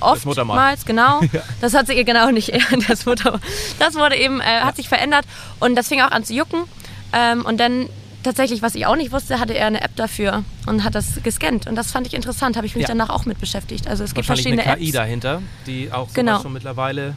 Oftmals, 0.00 0.84
genau. 0.84 1.20
Ja. 1.32 1.40
Das 1.60 1.74
hat 1.74 1.86
sich 1.86 2.04
genau 2.06 2.30
nicht 2.30 2.52
das 2.88 3.06
Muttermal. 3.06 3.40
Das 3.78 3.94
wurde 3.94 4.16
eben, 4.16 4.40
äh, 4.40 4.44
hat 4.60 4.76
sich 4.76 4.88
verändert 4.88 5.24
und 5.60 5.74
das 5.76 5.88
fing 5.88 6.00
auch 6.00 6.10
an 6.10 6.24
zu 6.24 6.34
jucken. 6.34 6.64
Ähm, 7.12 7.44
und 7.44 7.58
dann 7.58 7.88
tatsächlich, 8.22 8.60
was 8.62 8.74
ich 8.74 8.86
auch 8.86 8.96
nicht 8.96 9.12
wusste, 9.12 9.38
hatte 9.40 9.54
er 9.54 9.66
eine 9.68 9.80
App 9.82 9.94
dafür 9.96 10.42
und 10.66 10.82
hat 10.84 10.94
das 10.94 11.22
gescannt. 11.22 11.66
Und 11.66 11.76
das 11.76 11.92
fand 11.92 12.06
ich 12.06 12.14
interessant, 12.14 12.56
habe 12.56 12.66
ich 12.66 12.74
mich 12.74 12.82
Ja. 12.82 12.88
danach 12.88 13.08
auch 13.10 13.24
mit 13.24 13.38
beschäftigt. 13.40 13.86
Also 13.88 14.02
es 14.04 14.14
gibt 14.14 14.26
verschiedene 14.26 14.62
eine 14.64 14.76
KI 14.76 14.84
Apps. 14.88 14.92
dahinter, 14.94 15.42
die 15.66 15.92
auch 15.92 16.12
Genau. 16.12 16.40
schon 16.42 16.52
mittlerweile 16.52 17.14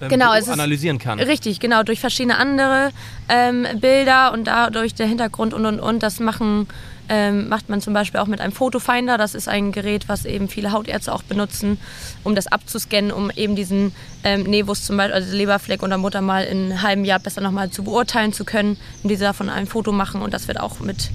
ähm, 0.00 0.08
Genau, 0.10 0.32
ist- 0.34 0.48
analysieren 0.50 0.98
kann. 0.98 1.18
Richtig, 1.20 1.58
genau, 1.60 1.82
durch 1.84 2.00
verschiedene 2.00 2.36
andere 2.36 2.90
ähm, 3.28 3.66
Bilder 3.80 4.32
und 4.32 4.44
dadurch 4.46 4.94
der 4.94 5.06
Hintergrund 5.06 5.54
und 5.54 5.64
und 5.64 5.80
und. 5.80 6.02
Das 6.02 6.20
machen, 6.20 6.66
ähm, 7.12 7.50
macht 7.50 7.68
man 7.68 7.82
zum 7.82 7.92
Beispiel 7.92 8.20
auch 8.20 8.26
mit 8.26 8.40
einem 8.40 8.52
Fotofinder. 8.54 9.18
Das 9.18 9.34
ist 9.34 9.46
ein 9.46 9.70
Gerät, 9.70 10.08
was 10.08 10.24
eben 10.24 10.48
viele 10.48 10.72
Hautärzte 10.72 11.12
auch 11.12 11.22
benutzen, 11.22 11.76
um 12.24 12.34
das 12.34 12.46
abzuscannen, 12.46 13.12
um 13.12 13.30
eben 13.30 13.54
diesen 13.54 13.92
ähm, 14.24 14.44
Nevus 14.44 14.86
zum 14.86 14.96
Beispiel, 14.96 15.12
also 15.14 15.36
Leberfleck 15.36 15.82
oder 15.82 15.98
Muttermal 15.98 16.44
in 16.44 16.70
einem 16.72 16.82
halben 16.82 17.04
Jahr 17.04 17.18
besser 17.18 17.42
nochmal 17.42 17.68
zu 17.68 17.84
beurteilen 17.84 18.32
zu 18.32 18.46
können, 18.46 18.78
indem 19.02 19.18
sie 19.18 19.24
davon 19.24 19.50
ein 19.50 19.66
Foto 19.66 19.92
machen 19.92 20.22
und 20.22 20.32
das 20.32 20.48
wird 20.48 20.58
auch 20.58 20.80
mit 20.80 21.10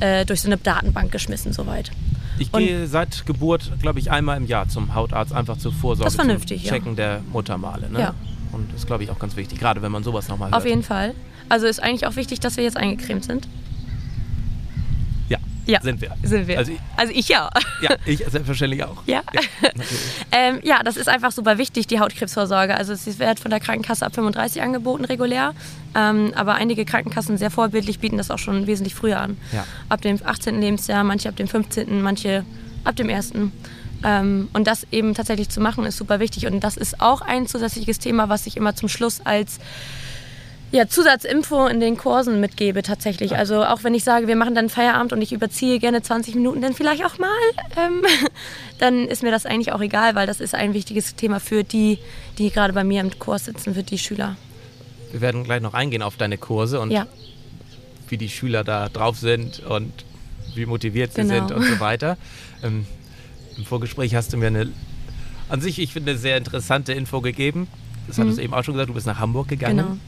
äh, 0.00 0.24
durch 0.24 0.40
so 0.40 0.48
eine 0.48 0.56
Datenbank 0.56 1.12
geschmissen 1.12 1.52
soweit. 1.52 1.90
Ich 2.38 2.52
Und- 2.54 2.60
gehe 2.60 2.86
seit 2.86 3.26
Geburt, 3.26 3.72
glaube 3.82 3.98
ich, 3.98 4.10
einmal 4.10 4.38
im 4.38 4.46
Jahr 4.46 4.68
zum 4.68 4.94
Hautarzt, 4.94 5.34
einfach 5.34 5.58
zur 5.58 5.72
Vorsorge. 5.74 6.06
Das 6.06 6.14
vernünftig, 6.14 6.62
zum 6.62 6.66
ja. 6.66 6.72
Checken 6.72 6.96
der 6.96 7.20
Muttermale. 7.30 7.90
Ne? 7.90 8.00
Ja. 8.00 8.14
Und 8.52 8.70
das 8.72 8.80
ist, 8.80 8.86
glaube 8.86 9.04
ich, 9.04 9.10
auch 9.10 9.18
ganz 9.18 9.36
wichtig, 9.36 9.60
gerade 9.60 9.82
wenn 9.82 9.92
man 9.92 10.02
sowas 10.02 10.28
nochmal 10.28 10.48
hört. 10.50 10.56
Auf 10.58 10.66
jeden 10.66 10.82
Fall. 10.82 11.14
Also 11.50 11.66
ist 11.66 11.82
eigentlich 11.82 12.06
auch 12.06 12.16
wichtig, 12.16 12.40
dass 12.40 12.56
wir 12.56 12.64
jetzt 12.64 12.78
eingecremt 12.78 13.24
sind. 13.24 13.46
Ja, 15.66 15.74
Ja. 15.74 15.80
sind 15.82 16.00
wir. 16.00 16.14
Sind 16.22 16.48
wir. 16.48 16.58
Also, 16.58 16.72
ich- 16.72 16.78
Also 16.96 17.12
ich 17.14 17.28
ja. 17.28 17.48
ja, 17.80 17.90
ich 18.04 18.18
selbstverständlich 18.18 18.82
auch. 18.84 19.02
Ja. 19.06 19.22
natürlich. 19.62 19.88
ähm, 20.32 20.60
ja, 20.62 20.82
das 20.82 20.96
ist 20.96 21.08
einfach 21.08 21.32
super 21.32 21.58
wichtig, 21.58 21.86
die 21.86 22.00
Hautkrebsvorsorge. 22.00 22.74
Also 22.76 22.92
es 22.92 23.18
wird 23.18 23.38
von 23.40 23.50
der 23.50 23.60
Krankenkasse 23.60 24.04
ab 24.04 24.14
35 24.14 24.60
angeboten, 24.62 25.04
regulär. 25.04 25.54
Ähm, 25.94 26.32
aber 26.34 26.54
einige 26.54 26.84
Krankenkassen, 26.84 27.36
sehr 27.38 27.50
vorbildlich, 27.50 27.98
bieten 28.00 28.16
das 28.18 28.30
auch 28.30 28.38
schon 28.38 28.66
wesentlich 28.66 28.94
früher 28.94 29.20
an. 29.20 29.36
Ja. 29.52 29.64
Ab 29.88 30.00
dem 30.02 30.18
18. 30.24 30.60
Lebensjahr, 30.60 31.04
manche 31.04 31.28
ab 31.28 31.36
dem 31.36 31.48
15., 31.48 32.02
manche 32.02 32.44
ab 32.84 32.96
dem 32.96 33.08
1. 33.08 33.32
Ähm, 34.04 34.48
und 34.52 34.66
das 34.66 34.84
eben 34.90 35.14
tatsächlich 35.14 35.48
zu 35.48 35.60
machen, 35.60 35.84
ist 35.84 35.96
super 35.96 36.18
wichtig. 36.18 36.46
Und 36.46 36.60
das 36.64 36.76
ist 36.76 37.00
auch 37.00 37.20
ein 37.20 37.46
zusätzliches 37.46 38.00
Thema, 38.00 38.28
was 38.28 38.46
ich 38.46 38.56
immer 38.56 38.74
zum 38.74 38.88
Schluss 38.88 39.20
als 39.24 39.60
ja, 40.72 40.88
Zusatzinfo 40.88 41.66
in 41.66 41.80
den 41.80 41.96
Kursen 41.98 42.40
mitgebe 42.40 42.82
tatsächlich. 42.82 43.36
Also 43.36 43.62
auch 43.64 43.84
wenn 43.84 43.94
ich 43.94 44.04
sage, 44.04 44.26
wir 44.26 44.36
machen 44.36 44.54
dann 44.54 44.68
Feierabend 44.70 45.12
und 45.12 45.20
ich 45.22 45.32
überziehe 45.32 45.78
gerne 45.78 46.02
20 46.02 46.34
Minuten, 46.34 46.62
dann 46.62 46.72
vielleicht 46.72 47.04
auch 47.04 47.18
mal, 47.18 47.28
ähm, 47.76 48.02
dann 48.78 49.06
ist 49.06 49.22
mir 49.22 49.30
das 49.30 49.44
eigentlich 49.46 49.72
auch 49.72 49.80
egal, 49.82 50.14
weil 50.14 50.26
das 50.26 50.40
ist 50.40 50.54
ein 50.54 50.72
wichtiges 50.74 51.14
Thema 51.14 51.40
für 51.40 51.62
die, 51.62 51.98
die 52.38 52.50
gerade 52.50 52.72
bei 52.72 52.84
mir 52.84 53.00
im 53.02 53.16
Kurs 53.18 53.44
sitzen, 53.44 53.74
für 53.74 53.82
die 53.82 53.98
Schüler. 53.98 54.36
Wir 55.10 55.20
werden 55.20 55.44
gleich 55.44 55.60
noch 55.60 55.74
eingehen 55.74 56.02
auf 56.02 56.16
deine 56.16 56.38
Kurse 56.38 56.80
und 56.80 56.90
Ja, 56.90 57.06
wie 58.08 58.16
die 58.16 58.28
Schüler 58.30 58.64
da 58.64 58.88
drauf 58.88 59.18
sind 59.18 59.60
und 59.60 59.92
wie 60.54 60.66
motiviert 60.66 61.12
sie 61.14 61.22
Genau. 61.22 61.34
sind 61.48 61.52
und 61.52 61.64
so 61.64 61.80
weiter. 61.80 62.16
Ähm, 62.62 62.86
Im 63.58 63.64
Vorgespräch 63.66 64.14
hast 64.14 64.32
du 64.32 64.38
mir 64.38 64.46
eine, 64.48 64.70
an 65.50 65.60
sich, 65.60 65.78
ich 65.78 65.92
finde, 65.92 66.12
eine 66.12 66.18
sehr 66.20 66.36
interessante 66.38 66.92
Info 66.94 67.20
gegeben. 67.20 67.68
Das 68.08 68.18
hattest 68.18 68.38
du 68.38 68.42
eben 68.42 68.52
auch 68.54 68.64
schon 68.64 68.74
gesagt, 68.74 68.88
du 68.90 68.94
bist 68.94 69.06
nach 69.06 69.18
Hamburg 69.18 69.48
gegangen. 69.48 69.76
Mhm. 69.76 69.82
genau. 69.82 69.98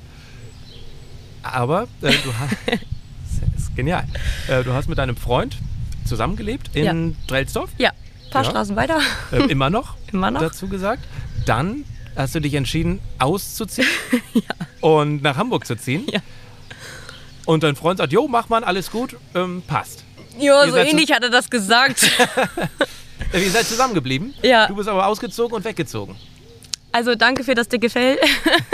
Aber 1.44 1.82
äh, 2.02 2.12
du 2.24 2.32
hast, 2.38 2.56
das 2.66 3.60
ist 3.62 3.76
genial, 3.76 4.04
äh, 4.48 4.64
du 4.64 4.72
hast 4.72 4.88
mit 4.88 4.98
deinem 4.98 5.16
Freund 5.16 5.56
zusammengelebt 6.04 6.70
in 6.74 6.84
Ja. 6.84 6.94
Drelsdorf, 7.28 7.70
Ja, 7.78 7.90
ein 7.90 8.30
paar 8.30 8.42
Ja. 8.44 8.50
Straßen 8.50 8.76
weiter. 8.76 9.00
äh, 9.32 9.44
immer 9.50 9.70
noch, 9.70 9.94
Immer 10.12 10.30
noch. 10.30 10.40
dazu 10.40 10.68
gesagt. 10.68 11.04
Dann 11.46 11.84
hast 12.16 12.34
du 12.34 12.40
dich 12.40 12.54
entschieden, 12.54 13.00
auszuziehen 13.18 13.88
und 14.80 15.22
nach 15.22 15.36
Hamburg 15.36 15.66
zu 15.66 15.76
ziehen. 15.76 16.06
Ja. 16.10 16.20
Und 17.46 17.62
dein 17.62 17.76
Freund 17.76 17.98
sagt, 17.98 18.12
jo, 18.12 18.26
mach 18.26 18.48
mal, 18.48 18.64
alles 18.64 18.90
gut, 18.90 19.16
ähm, 19.34 19.62
passt. 19.66 20.02
Ja, 20.38 20.66
so 20.68 20.76
ähnlich 20.76 21.12
hat 21.12 21.22
er 21.22 21.30
das 21.30 21.50
gesagt. 21.50 22.10
Ihr 23.34 23.50
seid 23.50 23.66
zusammengeblieben. 23.66 24.34
Ja. 24.42 24.66
Du 24.66 24.74
bist 24.76 24.88
aber 24.88 25.06
ausgezogen 25.06 25.54
und 25.54 25.64
weggezogen. 25.64 26.16
Also 26.94 27.16
danke 27.16 27.42
für 27.42 27.56
das 27.56 27.66
dicke 27.66 27.90
Fell. 27.90 28.16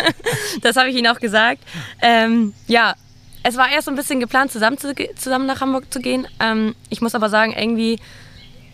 das 0.60 0.76
habe 0.76 0.90
ich 0.90 0.96
Ihnen 0.96 1.06
auch 1.06 1.20
gesagt. 1.20 1.62
Ähm, 2.02 2.52
ja, 2.66 2.94
es 3.42 3.56
war 3.56 3.70
erst 3.70 3.86
so 3.86 3.90
ein 3.90 3.96
bisschen 3.96 4.20
geplant, 4.20 4.52
zusammen, 4.52 4.76
zu, 4.76 4.94
zusammen 5.16 5.46
nach 5.46 5.62
Hamburg 5.62 5.90
zu 5.90 6.00
gehen. 6.00 6.26
Ähm, 6.38 6.74
ich 6.90 7.00
muss 7.00 7.14
aber 7.14 7.30
sagen, 7.30 7.54
irgendwie 7.58 7.98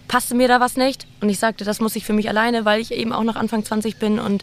passte 0.08 0.34
mir 0.34 0.48
da 0.48 0.58
was 0.58 0.76
nicht. 0.76 1.06
Und 1.20 1.28
ich 1.28 1.38
sagte, 1.38 1.64
das 1.64 1.78
muss 1.78 1.94
ich 1.94 2.04
für 2.04 2.12
mich 2.12 2.28
alleine, 2.28 2.64
weil 2.64 2.80
ich 2.80 2.90
eben 2.90 3.12
auch 3.12 3.22
noch 3.22 3.36
Anfang 3.36 3.64
20 3.64 3.98
bin. 3.98 4.18
Und 4.18 4.42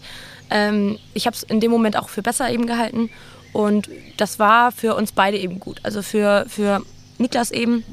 ähm, 0.50 0.98
ich 1.14 1.26
habe 1.26 1.36
es 1.36 1.44
in 1.44 1.60
dem 1.60 1.70
Moment 1.70 1.98
auch 1.98 2.08
für 2.08 2.22
besser 2.22 2.50
eben 2.50 2.66
gehalten. 2.66 3.10
Und 3.52 3.90
das 4.16 4.40
war 4.40 4.72
für 4.72 4.96
uns 4.96 5.12
beide 5.12 5.38
eben 5.38 5.60
gut. 5.60 5.82
Also 5.84 6.02
für, 6.02 6.46
für 6.48 6.82
Niklas 7.24 7.52
eben, 7.52 7.84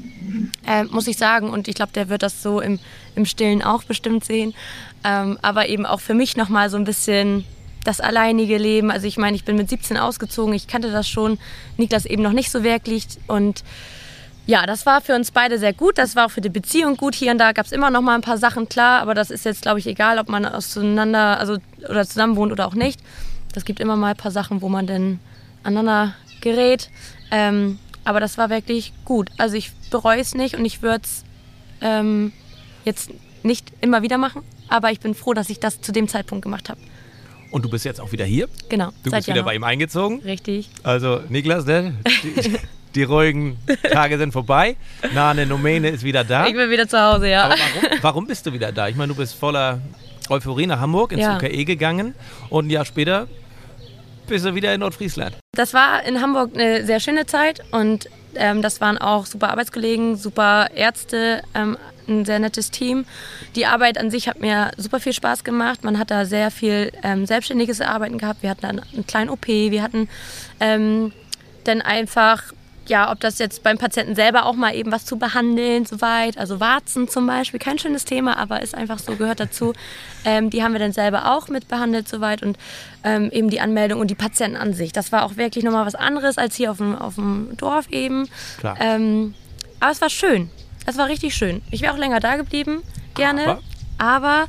äh, 0.67 0.83
muss 0.83 1.07
ich 1.07 1.17
sagen. 1.17 1.49
Und 1.49 1.67
ich 1.67 1.75
glaube, 1.75 1.93
der 1.93 2.09
wird 2.09 2.21
das 2.21 2.43
so 2.43 2.61
im, 2.61 2.79
im 3.15 3.25
Stillen 3.25 3.63
auch 3.63 3.83
bestimmt 3.83 4.23
sehen. 4.23 4.53
Ähm, 5.03 5.39
aber 5.41 5.69
eben 5.69 5.85
auch 5.85 6.01
für 6.01 6.13
mich 6.13 6.37
nochmal 6.37 6.69
so 6.69 6.77
ein 6.77 6.83
bisschen 6.83 7.45
das 7.83 7.99
alleinige 7.99 8.57
Leben. 8.57 8.91
Also 8.91 9.07
ich 9.07 9.17
meine, 9.17 9.35
ich 9.35 9.45
bin 9.45 9.55
mit 9.55 9.69
17 9.69 9.97
ausgezogen, 9.97 10.53
ich 10.53 10.67
kannte 10.67 10.91
das 10.91 11.09
schon, 11.09 11.39
Niklas 11.77 12.05
eben 12.05 12.21
noch 12.21 12.33
nicht 12.33 12.51
so 12.51 12.63
wirklich. 12.63 13.07
Und 13.27 13.63
ja, 14.45 14.65
das 14.65 14.85
war 14.85 15.01
für 15.01 15.15
uns 15.15 15.31
beide 15.31 15.57
sehr 15.57 15.73
gut. 15.73 15.97
Das 15.97 16.15
war 16.15 16.25
auch 16.25 16.31
für 16.31 16.41
die 16.41 16.49
Beziehung 16.49 16.97
gut. 16.97 17.15
Hier 17.15 17.31
und 17.31 17.37
da 17.37 17.53
gab 17.53 17.65
es 17.65 17.71
immer 17.71 17.89
noch 17.89 18.01
mal 18.01 18.15
ein 18.15 18.21
paar 18.21 18.37
Sachen, 18.37 18.67
klar. 18.67 19.01
Aber 19.01 19.15
das 19.15 19.31
ist 19.31 19.45
jetzt, 19.45 19.61
glaube 19.61 19.79
ich, 19.79 19.87
egal, 19.87 20.19
ob 20.19 20.29
man 20.29 20.45
auseinander, 20.45 21.39
also 21.39 21.57
oder 21.89 22.05
zusammen 22.05 22.35
wohnt 22.35 22.51
oder 22.51 22.67
auch 22.67 22.75
nicht. 22.75 22.99
Das 23.53 23.65
gibt 23.65 23.79
immer 23.79 23.95
mal 23.95 24.11
ein 24.11 24.17
paar 24.17 24.31
Sachen, 24.31 24.61
wo 24.61 24.69
man 24.69 24.87
dann 24.87 25.19
aneinander 25.63 26.15
gerät. 26.41 26.89
Ähm, 27.31 27.79
aber 28.03 28.19
das 28.19 28.37
war 28.37 28.49
wirklich 28.49 28.93
gut. 29.05 29.29
Also 29.37 29.55
ich 29.55 29.71
bereue 29.89 30.19
es 30.19 30.33
nicht 30.35 30.55
und 30.55 30.65
ich 30.65 30.81
würde 30.81 31.01
es 31.03 31.23
ähm, 31.81 32.31
jetzt 32.85 33.11
nicht 33.43 33.71
immer 33.81 34.01
wieder 34.01 34.17
machen. 34.17 34.43
Aber 34.67 34.91
ich 34.91 34.99
bin 34.99 35.13
froh, 35.15 35.33
dass 35.33 35.49
ich 35.49 35.59
das 35.59 35.81
zu 35.81 35.91
dem 35.91 36.07
Zeitpunkt 36.07 36.43
gemacht 36.43 36.69
habe. 36.69 36.79
Und 37.51 37.65
du 37.65 37.69
bist 37.69 37.83
jetzt 37.83 37.99
auch 37.99 38.11
wieder 38.13 38.23
hier. 38.23 38.47
Genau. 38.69 38.91
Du 39.03 39.11
bist 39.11 39.27
wieder 39.27 39.37
Januar. 39.37 39.45
bei 39.45 39.55
ihm 39.55 39.63
eingezogen. 39.65 40.21
Richtig. 40.21 40.69
Also, 40.83 41.19
Niklas, 41.27 41.65
ne? 41.65 41.95
Die, 42.23 42.57
die 42.95 43.03
ruhigen 43.03 43.57
Tage 43.91 44.17
sind 44.17 44.31
vorbei. 44.31 44.77
Nane 45.13 45.45
Nomäne 45.45 45.89
ist 45.89 46.03
wieder 46.03 46.23
da. 46.23 46.47
Ich 46.47 46.53
bin 46.53 46.69
wieder 46.69 46.87
zu 46.87 46.97
Hause, 46.97 47.29
ja. 47.29 47.43
Aber 47.45 47.55
warum, 47.55 47.97
warum 48.01 48.27
bist 48.27 48.45
du 48.45 48.53
wieder 48.53 48.71
da? 48.71 48.87
Ich 48.87 48.95
meine, 48.95 49.09
du 49.11 49.17
bist 49.17 49.33
voller 49.35 49.81
Euphorie 50.29 50.65
nach 50.67 50.79
Hamburg 50.79 51.11
ins 51.11 51.23
Ja. 51.23 51.35
UKE 51.35 51.65
gegangen 51.65 52.15
und 52.49 52.67
ein 52.67 52.69
Jahr 52.69 52.85
später 52.85 53.27
bist 54.27 54.45
du 54.45 54.55
wieder 54.55 54.73
in 54.73 54.79
Nordfriesland. 54.79 55.35
Das 55.53 55.73
war 55.73 56.05
in 56.05 56.21
Hamburg 56.21 56.51
eine 56.53 56.85
sehr 56.85 57.01
schöne 57.01 57.25
Zeit 57.25 57.61
und 57.71 58.09
ähm, 58.35 58.61
das 58.61 58.79
waren 58.79 58.97
auch 58.97 59.25
super 59.25 59.49
Arbeitskollegen, 59.49 60.15
super 60.15 60.69
Ärzte, 60.73 61.41
ähm, 61.53 61.77
ein 62.07 62.23
sehr 62.23 62.39
nettes 62.39 62.71
Team. 62.71 63.03
Die 63.57 63.65
Arbeit 63.65 63.97
an 63.97 64.09
sich 64.09 64.29
hat 64.29 64.39
mir 64.39 64.71
super 64.77 65.01
viel 65.01 65.11
Spaß 65.11 65.43
gemacht. 65.43 65.83
Man 65.83 65.99
hat 65.99 66.09
da 66.09 66.23
sehr 66.23 66.51
viel 66.51 66.93
ähm, 67.03 67.25
selbstständiges 67.25 67.81
Arbeiten 67.81 68.17
gehabt. 68.17 68.43
Wir 68.43 68.49
hatten 68.49 68.61
dann 68.61 68.79
einen 68.93 69.05
kleinen 69.05 69.29
OP, 69.29 69.45
wir 69.45 69.83
hatten 69.83 70.07
ähm, 70.61 71.11
dann 71.65 71.81
einfach, 71.81 72.53
ja, 72.91 73.09
ob 73.09 73.21
das 73.21 73.39
jetzt 73.39 73.63
beim 73.63 73.77
Patienten 73.77 74.15
selber 74.15 74.45
auch 74.45 74.53
mal 74.53 74.75
eben 74.75 74.91
was 74.91 75.05
zu 75.05 75.17
behandeln, 75.17 75.85
soweit. 75.85 76.37
Also 76.37 76.59
Warzen 76.59 77.07
zum 77.07 77.25
Beispiel, 77.25 77.57
kein 77.57 77.79
schönes 77.79 78.03
Thema, 78.03 78.37
aber 78.37 78.61
ist 78.61 78.75
einfach 78.75 78.99
so, 78.99 79.15
gehört 79.15 79.39
dazu. 79.39 79.73
Ähm, 80.25 80.49
die 80.49 80.61
haben 80.61 80.73
wir 80.73 80.79
dann 80.79 80.91
selber 80.91 81.31
auch 81.31 81.47
mit 81.47 81.69
behandelt, 81.69 82.09
soweit. 82.09 82.43
Und 82.43 82.57
ähm, 83.05 83.31
eben 83.31 83.49
die 83.49 83.61
Anmeldung 83.61 84.01
und 84.01 84.11
die 84.11 84.15
Patienten 84.15 84.57
an 84.57 84.73
sich. 84.73 84.91
Das 84.91 85.13
war 85.13 85.23
auch 85.23 85.37
wirklich 85.37 85.63
nochmal 85.63 85.85
was 85.85 85.95
anderes 85.95 86.37
als 86.37 86.57
hier 86.57 86.69
auf 86.69 86.77
dem, 86.77 86.95
auf 86.97 87.15
dem 87.15 87.55
Dorf 87.55 87.89
eben. 87.89 88.27
Klar. 88.59 88.75
Ähm, 88.81 89.35
aber 89.79 89.91
es 89.91 90.01
war 90.01 90.09
schön. 90.09 90.49
Es 90.85 90.97
war 90.97 91.07
richtig 91.07 91.33
schön. 91.33 91.61
Ich 91.71 91.81
wäre 91.81 91.93
auch 91.93 91.97
länger 91.97 92.19
da 92.19 92.35
geblieben, 92.35 92.83
gerne. 93.15 93.47
Aber? 93.47 93.61
Aber, 93.97 94.45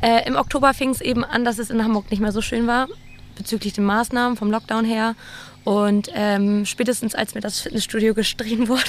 äh, 0.00 0.26
im 0.26 0.34
Oktober 0.34 0.74
fing 0.74 0.90
es 0.90 1.00
eben 1.00 1.24
an, 1.24 1.44
dass 1.44 1.58
es 1.58 1.70
in 1.70 1.84
Hamburg 1.84 2.10
nicht 2.10 2.20
mehr 2.20 2.32
so 2.32 2.40
schön 2.40 2.66
war, 2.66 2.88
bezüglich 3.36 3.74
den 3.74 3.84
Maßnahmen 3.84 4.36
vom 4.36 4.50
Lockdown 4.50 4.84
her. 4.84 5.14
Und 5.64 6.10
ähm, 6.14 6.66
spätestens 6.66 7.14
als 7.14 7.34
mir 7.34 7.40
das 7.40 7.60
Fitnessstudio 7.60 8.14
gestrichen 8.14 8.68
wurde, 8.68 8.82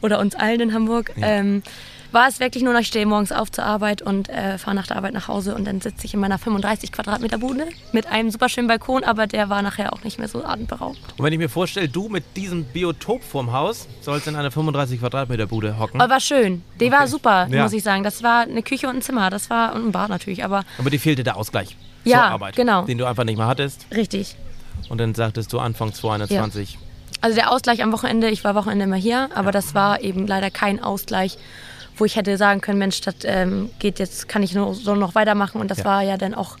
oder 0.00 0.18
uns 0.18 0.34
allen 0.34 0.60
in 0.60 0.74
Hamburg, 0.74 1.12
ähm, 1.20 1.62
war 2.10 2.28
es 2.28 2.40
wirklich 2.40 2.62
nur 2.62 2.74
noch, 2.74 2.80
ich 2.80 2.88
stehe 2.88 3.06
morgens 3.06 3.32
auf 3.32 3.50
zur 3.50 3.64
Arbeit 3.64 4.02
und 4.02 4.28
äh, 4.28 4.58
fahre 4.58 4.76
nach 4.76 4.86
der 4.86 4.96
Arbeit 4.98 5.14
nach 5.14 5.28
Hause 5.28 5.54
und 5.54 5.64
dann 5.64 5.80
sitze 5.80 6.04
ich 6.04 6.12
in 6.12 6.20
meiner 6.20 6.36
35 6.38 6.92
Quadratmeter 6.92 7.38
Bude 7.38 7.64
mit 7.92 8.06
einem 8.06 8.30
super 8.30 8.50
schönen 8.50 8.68
Balkon, 8.68 9.02
aber 9.02 9.26
der 9.26 9.48
war 9.48 9.62
nachher 9.62 9.94
auch 9.94 10.04
nicht 10.04 10.18
mehr 10.18 10.28
so 10.28 10.44
atemberaubend. 10.44 10.98
Und 11.16 11.24
wenn 11.24 11.32
ich 11.32 11.38
mir 11.38 11.48
vorstelle, 11.48 11.88
du 11.88 12.10
mit 12.10 12.24
diesem 12.36 12.64
Biotop 12.64 13.24
vorm 13.24 13.52
Haus 13.52 13.88
sollst 14.02 14.26
in 14.26 14.36
einer 14.36 14.50
35 14.50 15.00
Quadratmeter 15.00 15.46
Bude 15.46 15.78
hocken. 15.78 16.02
Aber 16.02 16.12
war 16.12 16.20
schön. 16.20 16.62
Die 16.80 16.92
war 16.92 17.08
super, 17.08 17.46
Ja. 17.50 17.62
muss 17.62 17.72
ich 17.72 17.82
sagen. 17.82 18.02
Das 18.04 18.22
war 18.22 18.42
eine 18.42 18.62
Küche 18.62 18.88
und 18.88 18.96
ein 18.96 19.02
Zimmer. 19.02 19.30
Das 19.30 19.48
war 19.48 19.74
und 19.74 19.86
ein 19.86 19.92
Bad 19.92 20.10
natürlich, 20.10 20.44
aber 20.44 20.64
Aber 20.78 20.90
dir 20.90 21.00
fehlte 21.00 21.24
der 21.24 21.38
Ausgleich 21.38 21.76
Ja, 22.04 22.16
zur 22.16 22.24
Arbeit, 22.24 22.56
genau. 22.56 22.82
den 22.84 22.98
du 22.98 23.06
einfach 23.06 23.24
nicht 23.24 23.38
mehr 23.38 23.46
hattest. 23.46 23.86
richtig. 23.90 24.36
Und 24.88 24.98
dann 24.98 25.14
sagtest 25.14 25.52
du 25.52 25.58
Anfang 25.58 25.92
220. 25.92 26.78
Also 27.20 27.36
der 27.36 27.50
Ausgleich 27.52 27.82
am 27.82 27.92
Wochenende, 27.92 28.28
ich 28.30 28.42
war 28.44 28.54
Wochenende 28.54 28.84
immer 28.84 28.96
hier, 28.96 29.30
aber 29.34 29.52
das 29.52 29.74
war 29.74 30.00
eben 30.00 30.26
leider 30.26 30.50
kein 30.50 30.82
Ausgleich, 30.82 31.38
wo 31.96 32.04
ich 32.04 32.16
hätte 32.16 32.36
sagen 32.36 32.60
können, 32.60 32.78
Mensch, 32.78 33.00
das 33.02 33.14
ähm, 33.24 33.70
geht 33.78 33.98
jetzt, 33.98 34.28
kann 34.28 34.42
ich 34.42 34.54
nur, 34.54 34.74
so 34.74 34.94
noch 34.94 35.14
weitermachen. 35.14 35.60
Und 35.60 35.70
das 35.70 35.78
Ja. 35.78 35.84
war 35.84 36.02
ja 36.02 36.16
dann 36.16 36.34
auch 36.34 36.56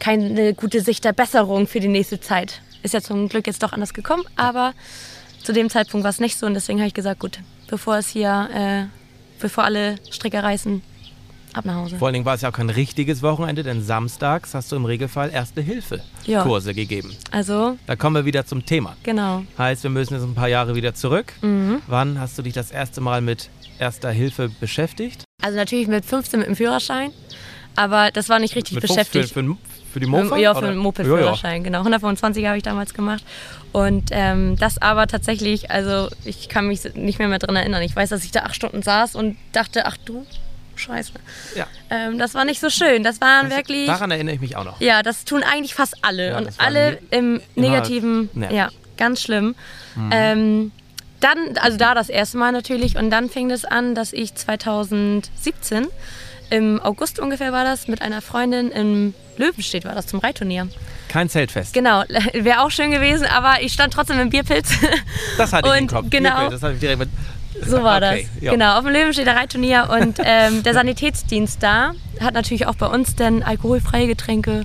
keine 0.00 0.52
gute 0.54 0.80
Sicht 0.80 1.04
der 1.04 1.12
Besserung 1.12 1.66
für 1.66 1.80
die 1.80 1.88
nächste 1.88 2.20
Zeit. 2.20 2.60
Ist 2.82 2.92
ja 2.94 3.00
zum 3.00 3.28
Glück 3.28 3.46
jetzt 3.46 3.62
doch 3.62 3.72
anders 3.72 3.94
gekommen, 3.94 4.24
aber 4.36 4.74
zu 5.42 5.52
dem 5.52 5.70
Zeitpunkt 5.70 6.04
war 6.04 6.10
es 6.10 6.20
nicht 6.20 6.36
so 6.38 6.46
und 6.46 6.54
deswegen 6.54 6.78
habe 6.80 6.88
ich 6.88 6.94
gesagt, 6.94 7.20
gut, 7.20 7.38
bevor 7.68 7.96
es 7.96 8.08
hier, 8.08 8.48
äh, 8.54 8.84
bevor 9.40 9.64
alle 9.64 9.96
Stricke 10.10 10.42
reißen, 10.42 10.82
ab 11.54 11.64
nach 11.64 11.74
Hause. 11.76 11.96
Vor 11.98 12.08
allen 12.08 12.14
Dingen 12.14 12.24
war 12.24 12.34
es 12.34 12.40
ja 12.42 12.48
auch 12.48 12.52
kein 12.54 12.70
richtiges 12.70 13.22
Wochenende, 13.22 13.62
denn 13.62 13.82
samstags 13.82 14.54
hast 14.54 14.72
du 14.72 14.76
im 14.76 14.84
Regelfall 14.84 15.30
Erste-Hilfe-Kurse 15.30 16.74
gegeben. 16.74 17.14
Also, 17.30 17.76
Da 17.86 17.96
kommen 17.96 18.16
wir 18.16 18.24
wieder 18.24 18.46
zum 18.46 18.64
Thema. 18.64 18.96
genau. 19.02 19.44
Heißt, 19.58 19.82
wir 19.82 19.90
müssen 19.90 20.14
jetzt 20.14 20.22
ein 20.24 20.34
paar 20.34 20.48
Jahre 20.48 20.74
wieder 20.74 20.94
zurück. 20.94 21.32
Mhm. 21.42 21.82
Wann 21.86 22.18
hast 22.20 22.38
du 22.38 22.42
dich 22.42 22.52
das 22.54 22.70
erste 22.70 23.00
Mal 23.00 23.20
mit 23.20 23.50
Erster 23.78 24.10
Hilfe 24.10 24.48
beschäftigt? 24.60 25.24
Also 25.42 25.56
natürlich 25.56 25.88
mit 25.88 26.04
15 26.04 26.40
mit 26.40 26.48
dem 26.48 26.56
Führerschein, 26.56 27.10
aber 27.74 28.10
das 28.12 28.28
war 28.28 28.38
nicht 28.38 28.54
richtig 28.54 28.74
mit 28.74 28.82
beschäftigt. 28.82 29.32
Für, 29.32 29.42
für, 29.42 29.56
für 29.92 30.00
die 30.00 30.06
Mofa? 30.06 30.36
Ja, 30.36 30.54
für 30.54 30.66
den 30.66 30.76
Moped-Führerschein, 30.76 31.64
genau. 31.64 31.78
125 31.78 32.46
habe 32.46 32.56
ich 32.58 32.62
damals 32.62 32.94
gemacht. 32.94 33.24
Und 33.72 34.10
ähm, 34.12 34.56
das 34.56 34.80
aber 34.80 35.06
tatsächlich, 35.06 35.70
also 35.70 36.08
ich 36.24 36.48
kann 36.48 36.68
mich 36.68 36.82
nicht 36.94 37.18
mehr, 37.18 37.28
mehr 37.28 37.38
dran 37.38 37.56
erinnern. 37.56 37.82
Ich 37.82 37.96
weiß, 37.96 38.10
dass 38.10 38.24
ich 38.24 38.30
da 38.30 38.40
acht 38.40 38.54
Stunden 38.54 38.82
saß 38.82 39.16
und 39.16 39.36
dachte, 39.52 39.86
ach 39.86 39.96
du 39.96 40.24
Scheiße. 40.82 41.12
Ja. 41.56 41.66
Ähm, 41.90 42.18
das 42.18 42.34
war 42.34 42.44
nicht 42.44 42.60
so 42.60 42.70
schön. 42.70 43.02
Das 43.02 43.20
waren 43.20 43.50
ja. 43.50 43.56
wirklich. 43.56 43.86
Daran 43.86 44.10
erinnere 44.10 44.34
ich 44.34 44.40
mich 44.40 44.56
auch 44.56 44.64
noch. 44.64 44.80
Ja, 44.80 45.02
das 45.02 45.24
tun 45.24 45.42
eigentlich 45.42 45.74
fast 45.74 45.96
alle. 46.02 46.30
Ja, 46.30 46.38
und 46.38 46.46
das 46.46 46.58
alle 46.58 46.98
im 47.10 47.40
negativen, 47.54 48.28
nervig. 48.34 48.56
ja, 48.56 48.68
ganz 48.96 49.22
schlimm. 49.22 49.54
Ähm, 50.10 50.72
dann, 51.20 51.38
also 51.60 51.78
da 51.78 51.94
das 51.94 52.08
erste 52.08 52.36
Mal 52.38 52.52
natürlich. 52.52 52.96
Und 52.96 53.10
dann 53.10 53.30
fing 53.30 53.50
es 53.50 53.64
an, 53.64 53.94
dass 53.94 54.12
ich 54.12 54.34
2017, 54.34 55.86
im 56.50 56.80
August 56.82 57.18
ungefähr 57.18 57.52
war 57.52 57.64
das, 57.64 57.88
mit 57.88 58.02
einer 58.02 58.20
Freundin 58.20 58.70
im 58.70 59.14
Löwenstedt 59.38 59.84
war 59.86 59.94
das 59.94 60.06
zum 60.06 60.18
Reitturnier. 60.20 60.68
Kein 61.08 61.28
Zeltfest. 61.28 61.72
Genau, 61.72 62.02
wäre 62.34 62.60
auch 62.60 62.70
schön 62.70 62.90
gewesen, 62.90 63.26
aber 63.26 63.62
ich 63.62 63.72
stand 63.72 63.94
trotzdem 63.94 64.20
im 64.20 64.28
Bierpilz. 64.30 64.70
Das 65.38 65.52
hatte 65.52 65.68
ich 65.68 65.74
im 65.74 65.82
Und 65.84 65.90
Kopf. 65.90 66.06
genau. 66.10 66.30
Bierbild, 66.30 66.52
Das 66.52 66.62
habe 66.62 66.74
ich 66.74 66.80
direkt 66.80 66.98
mit. 66.98 67.08
So 67.64 67.82
war 67.82 67.96
Okay, 67.98 68.28
das. 68.34 68.42
ja. 68.42 68.52
Genau, 68.52 68.78
auf 68.78 68.84
dem 68.84 68.92
Löwenstädter 68.92 69.36
Reitturnier. 69.36 69.88
Und 69.90 70.18
ähm, 70.24 70.62
der 70.62 70.74
Sanitätsdienst 70.74 71.62
da 71.62 71.92
hat 72.20 72.34
natürlich 72.34 72.66
auch 72.66 72.74
bei 72.74 72.86
uns 72.86 73.16
dann 73.16 73.42
alkoholfreie 73.42 74.06
Getränke 74.06 74.64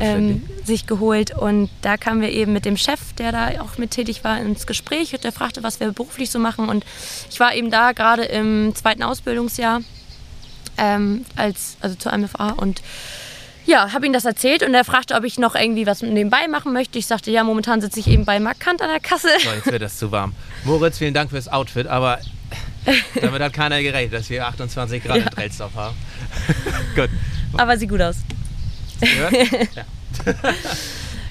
ähm, 0.00 0.42
sich 0.64 0.86
geholt. 0.86 1.36
Und 1.36 1.70
da 1.82 1.96
kamen 1.96 2.20
wir 2.20 2.30
eben 2.30 2.52
mit 2.52 2.64
dem 2.64 2.76
Chef, 2.76 3.12
der 3.18 3.32
da 3.32 3.48
auch 3.60 3.78
mit 3.78 3.92
tätig 3.92 4.24
war, 4.24 4.40
ins 4.40 4.66
Gespräch. 4.66 5.12
Und 5.12 5.24
der 5.24 5.32
fragte, 5.32 5.62
was 5.62 5.80
wir 5.80 5.90
beruflich 5.92 6.30
so 6.30 6.38
machen. 6.38 6.68
Und 6.68 6.84
ich 7.30 7.40
war 7.40 7.54
eben 7.54 7.70
da 7.70 7.92
gerade 7.92 8.24
im 8.24 8.74
zweiten 8.74 9.02
Ausbildungsjahr 9.02 9.80
ähm, 10.78 11.24
als, 11.36 11.76
also 11.80 11.96
zur 11.96 12.16
MFA. 12.16 12.50
Und 12.50 12.82
ja, 13.66 13.92
habe 13.92 14.06
ihm 14.06 14.12
das 14.12 14.24
erzählt 14.24 14.62
und 14.62 14.72
er 14.74 14.84
fragte, 14.84 15.14
ob 15.14 15.24
ich 15.24 15.38
noch 15.38 15.54
irgendwie 15.54 15.86
was 15.86 16.02
nebenbei 16.02 16.48
machen 16.48 16.72
möchte. 16.72 16.98
Ich 16.98 17.06
sagte, 17.06 17.30
ja, 17.30 17.44
momentan 17.44 17.80
sitze 17.80 18.00
ich 18.00 18.06
eben 18.08 18.24
bei 18.24 18.40
Markant 18.40 18.80
an 18.80 18.88
der 18.88 19.00
Kasse. 19.00 19.28
So, 19.42 19.50
jetzt 19.50 19.66
wird 19.66 19.82
das 19.82 19.98
zu 19.98 20.10
warm. 20.12 20.32
Moritz, 20.64 20.98
vielen 20.98 21.14
Dank 21.14 21.30
fürs 21.30 21.48
Outfit, 21.48 21.86
aber 21.86 22.18
damit 23.20 23.42
hat 23.42 23.52
keiner 23.52 23.82
gerechnet, 23.82 24.20
dass 24.20 24.30
wir 24.30 24.46
28 24.46 25.02
Grad 25.02 25.16
in 25.16 25.22
Ja. 25.24 25.30
Drelsdorf 25.30 25.74
haben. 25.74 25.96
Gut. 26.94 27.10
Aber 27.56 27.76
sieht 27.76 27.88
gut 27.90 28.00
aus. 28.02 28.16
Ja. 29.00 29.84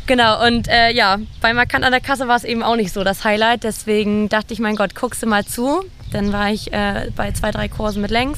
Genau, 0.07 0.45
und 0.45 0.67
äh, 0.67 0.91
ja, 0.91 1.17
bei 1.41 1.53
Markant 1.53 1.83
an 1.83 1.91
der 1.91 2.01
Kasse 2.01 2.27
war 2.27 2.35
es 2.35 2.43
eben 2.43 2.61
auch 2.61 2.75
nicht 2.75 2.93
so 2.93 3.03
das 3.03 3.23
Highlight. 3.23 3.63
Deswegen 3.63 4.29
dachte 4.29 4.53
ich, 4.53 4.59
mein 4.59 4.75
Gott, 4.75 4.93
guckst 4.93 5.23
du 5.23 5.27
mal 5.27 5.45
zu. 5.45 5.83
Dann 6.11 6.31
war 6.31 6.51
ich 6.51 6.71
äh, 6.71 7.09
bei 7.15 7.31
zwei, 7.31 7.49
drei 7.49 7.67
Kursen 7.67 8.01
mit 8.03 8.11
Lengs, 8.11 8.37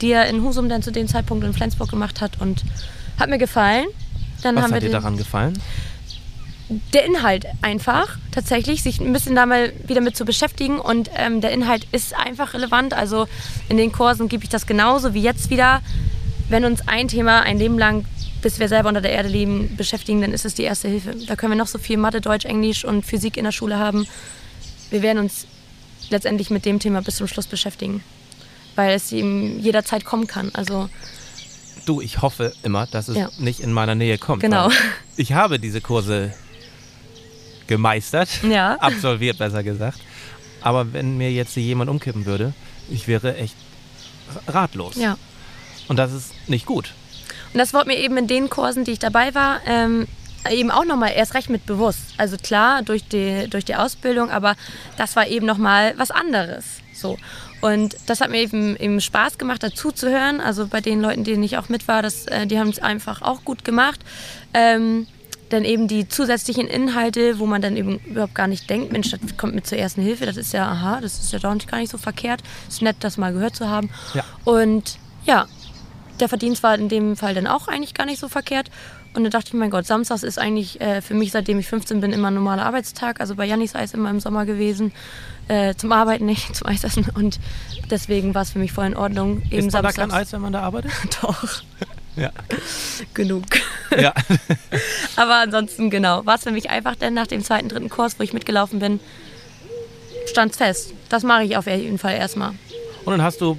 die 0.00 0.10
er 0.10 0.26
in 0.26 0.42
Husum 0.42 0.68
dann 0.68 0.82
zu 0.82 0.90
dem 0.90 1.06
Zeitpunkt 1.06 1.44
in 1.44 1.52
Flensburg 1.54 1.88
gemacht 1.88 2.20
hat 2.20 2.40
und 2.40 2.64
hat 3.18 3.30
mir 3.30 3.38
gefallen. 3.38 3.86
Dann 4.42 4.56
Was 4.56 4.64
haben 4.64 4.70
wir 4.70 4.76
hat 4.76 4.82
dir 4.82 4.88
den, 4.88 4.92
daran 4.92 5.16
gefallen? 5.16 5.60
der 6.68 7.04
Inhalt 7.04 7.46
einfach 7.62 8.16
tatsächlich, 8.32 8.82
sich 8.82 9.00
ein 9.00 9.12
bisschen 9.12 9.34
da 9.34 9.44
mal 9.46 9.72
wieder 9.86 10.00
mit 10.00 10.16
zu 10.16 10.24
beschäftigen 10.24 10.78
und 10.78 11.10
ähm, 11.14 11.40
der 11.40 11.50
Inhalt 11.50 11.86
ist 11.92 12.16
einfach 12.16 12.54
relevant. 12.54 12.94
Also 12.94 13.26
in 13.68 13.76
den 13.76 13.92
Kursen 13.92 14.28
gebe 14.28 14.44
ich 14.44 14.50
das 14.50 14.66
genauso 14.66 15.14
wie 15.14 15.20
jetzt 15.20 15.50
wieder. 15.50 15.82
Wenn 16.48 16.64
uns 16.64 16.86
ein 16.88 17.08
Thema 17.08 17.42
ein 17.42 17.58
Leben 17.58 17.78
lang, 17.78 18.06
bis 18.40 18.58
wir 18.60 18.68
selber 18.68 18.88
unter 18.88 19.00
der 19.00 19.12
Erde 19.12 19.28
leben, 19.28 19.76
beschäftigen, 19.76 20.20
dann 20.20 20.32
ist 20.32 20.44
es 20.44 20.54
die 20.54 20.62
erste 20.62 20.88
Hilfe. 20.88 21.14
Da 21.26 21.36
können 21.36 21.52
wir 21.52 21.58
noch 21.58 21.66
so 21.66 21.78
viel 21.78 21.96
Mathe, 21.96 22.20
Deutsch, 22.20 22.44
Englisch 22.44 22.84
und 22.84 23.04
Physik 23.04 23.36
in 23.36 23.44
der 23.44 23.52
Schule 23.52 23.78
haben. 23.78 24.06
Wir 24.90 25.02
werden 25.02 25.18
uns 25.18 25.46
letztendlich 26.10 26.50
mit 26.50 26.64
dem 26.64 26.78
Thema 26.78 27.02
bis 27.02 27.16
zum 27.16 27.26
Schluss 27.26 27.46
beschäftigen, 27.46 28.02
weil 28.74 28.94
es 28.94 29.12
ihm 29.12 29.58
jederzeit 29.60 30.04
kommen 30.04 30.26
kann. 30.26 30.50
Also 30.54 30.88
Du, 31.86 32.00
ich 32.00 32.22
hoffe 32.22 32.52
immer, 32.62 32.86
dass 32.86 33.08
es 33.08 33.16
Ja. 33.16 33.28
nicht 33.38 33.60
in 33.60 33.72
meiner 33.72 33.94
Nähe 33.94 34.18
kommt. 34.18 34.42
Genau. 34.42 34.70
Ich 35.16 35.32
habe 35.32 35.58
diese 35.58 35.80
Kurse 35.80 36.32
gemeistert, 37.66 38.28
Ja. 38.42 38.74
absolviert 38.80 39.38
besser 39.38 39.62
gesagt. 39.62 39.98
Aber 40.60 40.92
wenn 40.92 41.16
mir 41.16 41.30
jetzt 41.30 41.54
hier 41.54 41.62
jemand 41.62 41.90
umkippen 41.90 42.26
würde, 42.26 42.52
ich 42.90 43.06
wäre 43.08 43.36
echt 43.36 43.54
ratlos. 44.48 44.96
ja. 44.96 45.16
Und 45.86 45.98
das 45.98 46.12
ist 46.12 46.32
nicht 46.48 46.64
gut. 46.64 46.94
Und 47.52 47.58
das 47.58 47.74
wurde 47.74 47.88
mir 47.88 47.98
eben 47.98 48.16
in 48.16 48.26
den 48.26 48.48
Kursen, 48.48 48.84
die 48.84 48.92
ich 48.92 48.98
dabei 48.98 49.34
war, 49.34 49.60
ähm, 49.66 50.06
eben 50.50 50.70
auch 50.70 50.86
nochmal 50.86 51.12
erst 51.14 51.34
recht 51.34 51.50
mit 51.50 51.66
bewusst. 51.66 52.00
Also 52.16 52.38
klar, 52.38 52.82
durch 52.82 53.06
die, 53.06 53.48
durch 53.50 53.66
die 53.66 53.74
Ausbildung, 53.74 54.30
aber 54.30 54.56
das 54.96 55.14
war 55.14 55.26
eben 55.28 55.44
nochmal 55.44 55.92
was 55.98 56.10
anderes. 56.10 56.64
So. 56.94 57.18
Und 57.64 57.96
das 58.04 58.20
hat 58.20 58.28
mir 58.28 58.42
eben, 58.42 58.76
eben 58.76 59.00
Spaß 59.00 59.38
gemacht, 59.38 59.62
dazu 59.62 59.90
zu 59.90 60.10
hören. 60.10 60.42
Also 60.42 60.66
bei 60.66 60.82
den 60.82 61.00
Leuten, 61.00 61.24
denen 61.24 61.42
ich 61.42 61.56
auch 61.56 61.70
mit 61.70 61.88
war, 61.88 62.02
das, 62.02 62.26
äh, 62.26 62.46
die 62.46 62.58
haben 62.58 62.68
es 62.68 62.78
einfach 62.78 63.22
auch 63.22 63.42
gut 63.42 63.64
gemacht. 63.64 64.00
Ähm, 64.52 65.06
dann 65.48 65.64
eben 65.64 65.88
die 65.88 66.06
zusätzlichen 66.06 66.66
Inhalte, 66.66 67.38
wo 67.38 67.46
man 67.46 67.62
dann 67.62 67.78
eben 67.78 68.00
überhaupt 68.00 68.34
gar 68.34 68.48
nicht 68.48 68.68
denkt, 68.68 68.92
Mensch, 68.92 69.10
das 69.12 69.38
kommt 69.38 69.54
mit 69.54 69.66
zur 69.66 69.78
ersten 69.78 70.02
Hilfe, 70.02 70.26
das 70.26 70.36
ist 70.36 70.52
ja, 70.52 70.70
aha, 70.70 71.00
das 71.00 71.18
ist 71.18 71.32
ja 71.32 71.38
doch 71.38 71.54
nicht, 71.54 71.66
gar 71.66 71.78
nicht 71.78 71.90
so 71.90 71.96
verkehrt. 71.96 72.42
Ist 72.68 72.82
nett, 72.82 72.96
das 73.00 73.16
mal 73.16 73.32
gehört 73.32 73.56
zu 73.56 73.66
haben. 73.66 73.88
Ja. 74.12 74.24
Und 74.44 74.98
ja, 75.24 75.46
der 76.20 76.28
Verdienst 76.28 76.62
war 76.62 76.74
in 76.74 76.90
dem 76.90 77.16
Fall 77.16 77.32
dann 77.32 77.46
auch 77.46 77.66
eigentlich 77.66 77.94
gar 77.94 78.04
nicht 78.04 78.20
so 78.20 78.28
verkehrt. 78.28 78.70
Und 79.14 79.22
dann 79.22 79.30
dachte 79.30 79.48
ich, 79.48 79.54
mein 79.54 79.70
Gott, 79.70 79.86
Samstags 79.86 80.24
ist 80.24 80.38
eigentlich 80.38 80.80
äh, 80.80 81.00
für 81.00 81.14
mich, 81.14 81.30
seitdem 81.30 81.58
ich 81.60 81.68
15 81.68 82.00
bin, 82.00 82.12
immer 82.12 82.28
ein 82.28 82.34
normaler 82.34 82.66
Arbeitstag. 82.66 83.20
Also 83.20 83.36
bei 83.36 83.44
Jannis 83.46 83.74
Eis 83.76 83.94
immer 83.94 84.10
im 84.10 84.18
Sommer 84.18 84.44
gewesen. 84.44 84.92
Äh, 85.46 85.74
zum 85.76 85.92
Arbeiten 85.92 86.26
nicht, 86.26 86.54
zum 86.56 86.66
Eisessen. 86.66 87.06
Und 87.14 87.38
deswegen 87.90 88.34
war 88.34 88.42
es 88.42 88.50
für 88.50 88.58
mich 88.58 88.72
voll 88.72 88.86
in 88.86 88.96
Ordnung. 88.96 89.42
Eben 89.50 89.68
Ist 89.68 89.72
man 89.72 89.82
da 89.84 89.92
kein 89.92 90.10
Eis, 90.10 90.32
wenn 90.32 90.40
man 90.40 90.52
da 90.52 90.62
arbeitet? 90.62 90.90
Doch, 91.22 91.62
Ja. 92.16 92.30
genug. 93.12 93.44
ja. 93.98 94.12
Aber 95.16 95.34
ansonsten, 95.36 95.90
genau, 95.90 96.24
war 96.26 96.36
es 96.36 96.42
für 96.44 96.52
mich 96.52 96.70
einfach, 96.70 96.94
denn 96.94 97.12
nach 97.14 97.26
dem 97.26 97.42
zweiten, 97.42 97.68
dritten 97.68 97.88
Kurs, 97.88 98.18
wo 98.18 98.22
ich 98.22 98.32
mitgelaufen 98.32 98.78
bin, 98.78 99.00
stand 100.30 100.54
fest. 100.54 100.92
Das 101.08 101.22
mache 101.24 101.42
ich 101.44 101.56
auf 101.56 101.66
jeden 101.66 101.98
Fall 101.98 102.14
erstmal. 102.14 102.50
Und 103.04 103.12
dann 103.12 103.22
hast 103.22 103.40
du 103.40 103.58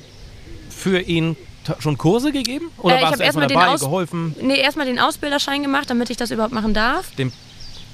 für 0.69 1.00
ihn 1.01 1.35
schon 1.79 1.98
Kurse 1.98 2.31
gegeben? 2.31 2.69
Oder 2.77 2.95
Äh, 2.95 2.98
ich 3.00 3.03
warst 3.05 3.19
du 3.19 3.24
erstmal 3.24 3.48
den 3.48 3.57
dabei, 3.57 3.72
Aus- 3.72 3.79
geholfen? 3.81 4.36
Nee, 4.41 4.60
erstmal 4.60 4.86
den 4.86 5.00
Ausbilderschein 5.00 5.62
gemacht, 5.62 5.89
damit 5.89 6.10
ich 6.10 6.17
das 6.17 6.31
überhaupt 6.31 6.53
machen 6.53 6.74
darf. 6.74 7.12
Dem 7.15 7.31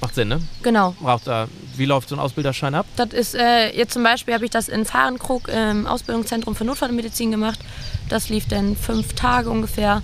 macht 0.00 0.14
Sinn, 0.14 0.28
ne? 0.28 0.40
Genau. 0.62 0.94
Braucht 1.00 1.26
da, 1.28 1.46
wie 1.76 1.84
läuft 1.84 2.08
so 2.08 2.16
ein 2.16 2.18
Ausbilderschein 2.18 2.74
ab? 2.74 2.86
Das 2.96 3.10
ist, 3.10 3.34
äh, 3.34 3.70
jetzt 3.76 3.92
zum 3.92 4.02
Beispiel 4.02 4.34
habe 4.34 4.44
ich 4.44 4.50
das 4.50 4.68
in 4.68 4.84
Fahrenkrug 4.84 5.48
im 5.48 5.86
Ausbildungszentrum 5.86 6.56
für 6.56 6.64
Notfallmedizin 6.64 7.30
gemacht. 7.30 7.60
Das 8.08 8.28
lief 8.28 8.46
dann 8.48 8.76
fünf 8.76 9.14
Tage 9.14 9.48
ungefähr, 9.48 10.02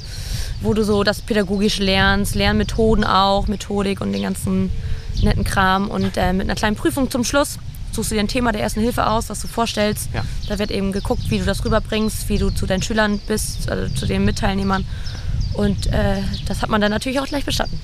wo 0.60 0.72
du 0.72 0.84
so 0.84 1.02
das 1.04 1.20
pädagogisch 1.20 1.78
lernst, 1.78 2.34
Lernmethoden 2.36 3.04
auch, 3.04 3.48
Methodik 3.48 4.00
und 4.00 4.12
den 4.12 4.22
ganzen 4.22 4.70
netten 5.22 5.42
Kram. 5.44 5.88
Und 5.88 6.16
äh, 6.16 6.32
mit 6.32 6.46
einer 6.46 6.54
kleinen 6.54 6.76
Prüfung 6.76 7.10
zum 7.10 7.24
Schluss 7.24 7.58
suchst 7.92 8.10
du 8.10 8.14
dir 8.14 8.20
ein 8.20 8.28
Thema 8.28 8.52
der 8.52 8.62
ersten 8.62 8.80
Hilfe 8.80 9.06
aus, 9.06 9.28
was 9.28 9.40
du 9.40 9.48
vorstellst. 9.48 10.08
Ja. 10.12 10.24
Da 10.48 10.58
wird 10.58 10.70
eben 10.70 10.92
geguckt, 10.92 11.30
wie 11.30 11.38
du 11.38 11.44
das 11.44 11.64
rüberbringst, 11.64 12.28
wie 12.28 12.38
du 12.38 12.50
zu 12.50 12.66
deinen 12.66 12.82
Schülern 12.82 13.18
bist, 13.26 13.68
also 13.70 13.92
zu 13.94 14.06
den 14.06 14.24
Mitteilnehmern. 14.24 14.84
Und 15.54 15.86
äh, 15.88 16.22
das 16.46 16.62
hat 16.62 16.70
man 16.70 16.80
dann 16.80 16.90
natürlich 16.90 17.20
auch 17.20 17.26
gleich 17.26 17.44
bestanden. 17.44 17.80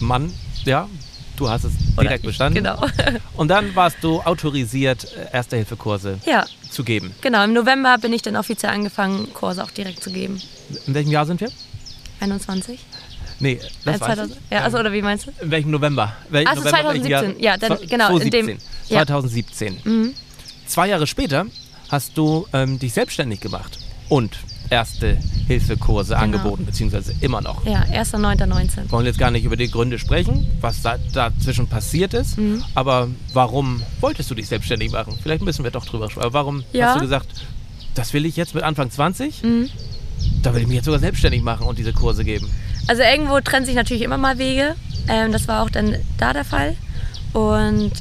Mann, 0.00 0.32
ja, 0.64 0.88
du 1.36 1.48
hast 1.48 1.64
es 1.64 1.72
direkt 2.00 2.24
ich, 2.24 2.30
bestanden. 2.30 2.62
Genau. 2.62 2.84
Und 3.36 3.48
dann 3.48 3.74
warst 3.74 3.98
du 4.02 4.20
autorisiert, 4.20 5.04
äh, 5.14 5.34
Erste-Hilfe-Kurse 5.36 6.18
ja, 6.24 6.44
zu 6.70 6.84
geben. 6.84 7.14
genau. 7.20 7.44
Im 7.44 7.52
November 7.52 7.98
bin 7.98 8.12
ich 8.12 8.22
dann 8.22 8.36
offiziell 8.36 8.72
angefangen, 8.72 9.32
Kurse 9.34 9.64
auch 9.64 9.70
direkt 9.70 10.02
zu 10.02 10.10
geben. 10.10 10.40
In 10.86 10.94
welchem 10.94 11.10
Jahr 11.10 11.26
sind 11.26 11.40
wir? 11.40 11.50
21? 12.20 12.78
Nee, 13.40 13.58
das 13.84 13.96
Äh, 13.96 14.00
weiß 14.00 14.06
2000 14.06 14.30
ich. 14.32 14.50
Ja, 14.50 14.62
also 14.64 14.78
oder 14.78 14.92
wie 14.92 15.02
meinst 15.02 15.26
du? 15.26 15.30
In 15.42 15.50
welchem 15.50 15.70
November? 15.70 16.12
Wel 16.30 16.46
Also 16.46 16.62
November, 16.62 16.88
welchen 16.88 17.02
2017, 17.04 17.42
ja, 17.42 17.56
dann- 17.56 17.78
genau, 17.88 18.08
in 18.16 18.20
2017. 18.22 18.46
dem- 18.46 18.58
ja. 18.88 18.98
2017. 19.06 19.76
Mhm. 19.84 20.14
Zwei 20.66 20.88
Jahre 20.88 21.06
später 21.06 21.46
hast 21.88 22.16
du 22.18 22.46
ähm, 22.52 22.78
dich 22.78 22.92
selbstständig 22.92 23.40
gemacht 23.40 23.78
und 24.08 24.36
Erste-Hilfe-Kurse 24.70 26.12
Genau. 26.14 26.24
angeboten, 26.24 26.66
beziehungsweise 26.66 27.14
immer 27.20 27.40
noch. 27.40 27.64
Ja, 27.64 27.84
1.9.19. 27.90 28.76
Wir 28.84 28.92
wollen 28.92 29.06
jetzt 29.06 29.18
gar 29.18 29.30
nicht 29.30 29.44
über 29.44 29.56
die 29.56 29.70
Gründe 29.70 29.98
sprechen, 29.98 30.46
was 30.60 30.82
da, 30.82 30.98
dazwischen 31.12 31.66
passiert 31.68 32.12
ist. 32.14 32.36
Mhm. 32.38 32.62
Aber 32.74 33.08
warum 33.32 33.82
wolltest 34.00 34.30
du 34.30 34.34
dich 34.34 34.48
selbstständig 34.48 34.90
machen? 34.92 35.18
Vielleicht 35.22 35.42
müssen 35.42 35.64
wir 35.64 35.70
doch 35.70 35.86
drüber 35.86 36.10
sprechen. 36.10 36.26
Aber 36.26 36.34
warum 36.34 36.64
Ja. 36.72 36.88
hast 36.88 36.96
du 36.96 37.00
gesagt, 37.00 37.28
das 37.94 38.12
will 38.12 38.26
ich 38.26 38.36
jetzt 38.36 38.54
mit 38.54 38.62
Anfang 38.64 38.90
20? 38.90 39.42
Mhm. 39.42 39.70
Da 40.42 40.52
will 40.54 40.60
ich 40.62 40.66
mich 40.68 40.76
jetzt 40.76 40.84
sogar 40.84 41.00
selbstständig 41.00 41.42
machen 41.42 41.66
und 41.66 41.78
diese 41.78 41.92
Kurse 41.92 42.24
geben. 42.24 42.50
Also 42.88 43.02
irgendwo 43.02 43.38
trennen 43.40 43.66
sich 43.66 43.74
natürlich 43.74 44.02
immer 44.02 44.18
mal 44.18 44.38
Wege. 44.38 44.74
Ähm, 45.08 45.30
das 45.30 45.46
war 45.46 45.62
auch 45.62 45.70
dann 45.70 45.96
da 46.16 46.32
der 46.32 46.44
Fall. 46.44 46.74
Und 47.32 47.92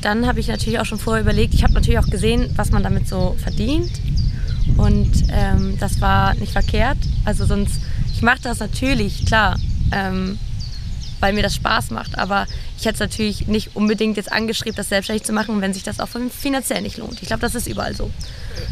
dann 0.00 0.26
habe 0.26 0.40
ich 0.40 0.48
natürlich 0.48 0.80
auch 0.80 0.86
schon 0.86 0.98
vorher 0.98 1.22
überlegt, 1.22 1.54
ich 1.54 1.62
habe 1.62 1.74
natürlich 1.74 1.98
auch 1.98 2.08
gesehen, 2.08 2.50
was 2.56 2.70
man 2.70 2.82
damit 2.82 3.06
so 3.06 3.36
verdient. 3.42 3.90
Und 4.78 5.12
ähm, 5.30 5.76
das 5.78 6.00
war 6.00 6.34
nicht 6.34 6.52
verkehrt. 6.52 6.98
Also 7.24 7.44
sonst, 7.44 7.80
ich 8.14 8.22
mache 8.22 8.40
das 8.42 8.60
natürlich, 8.60 9.26
klar, 9.26 9.58
ähm, 9.92 10.38
weil 11.20 11.34
mir 11.34 11.42
das 11.42 11.54
Spaß 11.54 11.90
macht. 11.90 12.18
Aber 12.18 12.46
ich 12.78 12.86
hätte 12.86 12.94
es 12.94 13.00
natürlich 13.00 13.46
nicht 13.46 13.76
unbedingt 13.76 14.16
jetzt 14.16 14.32
angestrebt, 14.32 14.78
das 14.78 14.88
selbstständig 14.88 15.24
zu 15.24 15.32
machen, 15.32 15.60
wenn 15.60 15.74
sich 15.74 15.82
das 15.82 16.00
auch 16.00 16.08
finanziell 16.30 16.80
nicht 16.80 16.96
lohnt. 16.96 17.20
Ich 17.20 17.28
glaube, 17.28 17.42
das 17.42 17.54
ist 17.54 17.66
überall 17.66 17.94
so. 17.94 18.10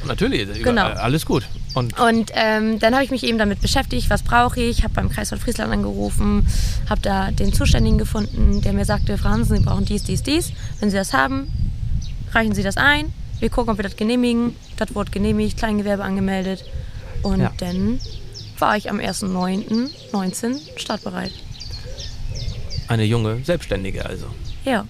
Natürlich, 0.07 0.63
Genau. 0.63 0.87
alles 0.87 1.25
gut. 1.27 1.45
Und 1.75 1.99
Und 1.99 2.31
ähm, 2.35 2.79
dann 2.79 2.95
habe 2.95 3.05
ich 3.05 3.11
mich 3.11 3.25
eben 3.25 3.39
damit 3.39 3.61
beschäftigt, 3.61 4.11
was 4.11 4.23
brauche 4.23 4.61
ich, 4.61 4.83
habe 4.85 4.93
beim 4.95 5.09
Kreis 5.09 5.31
von 5.31 5.39
Friesland 5.39 5.73
angerufen, 5.73 6.47
habe 6.91 7.01
da 7.01 7.31
den 7.31 7.53
Zuständigen 7.53 7.99
gefunden, 7.99 8.61
der 8.63 8.73
mir 8.75 8.85
sagte, 8.85 9.17
Frau 9.17 9.31
Hansen, 9.31 9.57
Sie 9.59 9.63
brauchen 9.65 9.85
dies, 9.85 10.03
dies, 10.03 10.23
dies. 10.23 10.53
Wenn 10.81 10.91
Sie 10.91 10.97
das 10.97 11.13
haben, 11.15 11.51
reichen 12.33 12.55
Sie 12.55 12.63
das 12.63 12.77
ein. 12.77 13.13
Wir 13.41 13.49
gucken, 13.51 13.73
ob 13.73 13.79
wir 13.79 13.83
das 13.85 13.97
genehmigen. 13.97 14.55
Das 14.77 14.95
wurde 14.95 15.11
genehmigt, 15.11 15.57
Kleingewerbe 15.59 16.05
angemeldet. 16.05 16.65
Und 17.23 17.41
Ja. 17.41 17.53
dann 17.59 17.99
war 18.59 18.77
ich 18.77 18.91
am 18.91 18.99
1.9.19 19.01 20.57
startbereit. 20.77 21.33
eine 22.89 23.05
junge 23.05 23.43
Selbstständige 23.45 24.05
also. 24.05 24.27
Ja, 24.65 24.85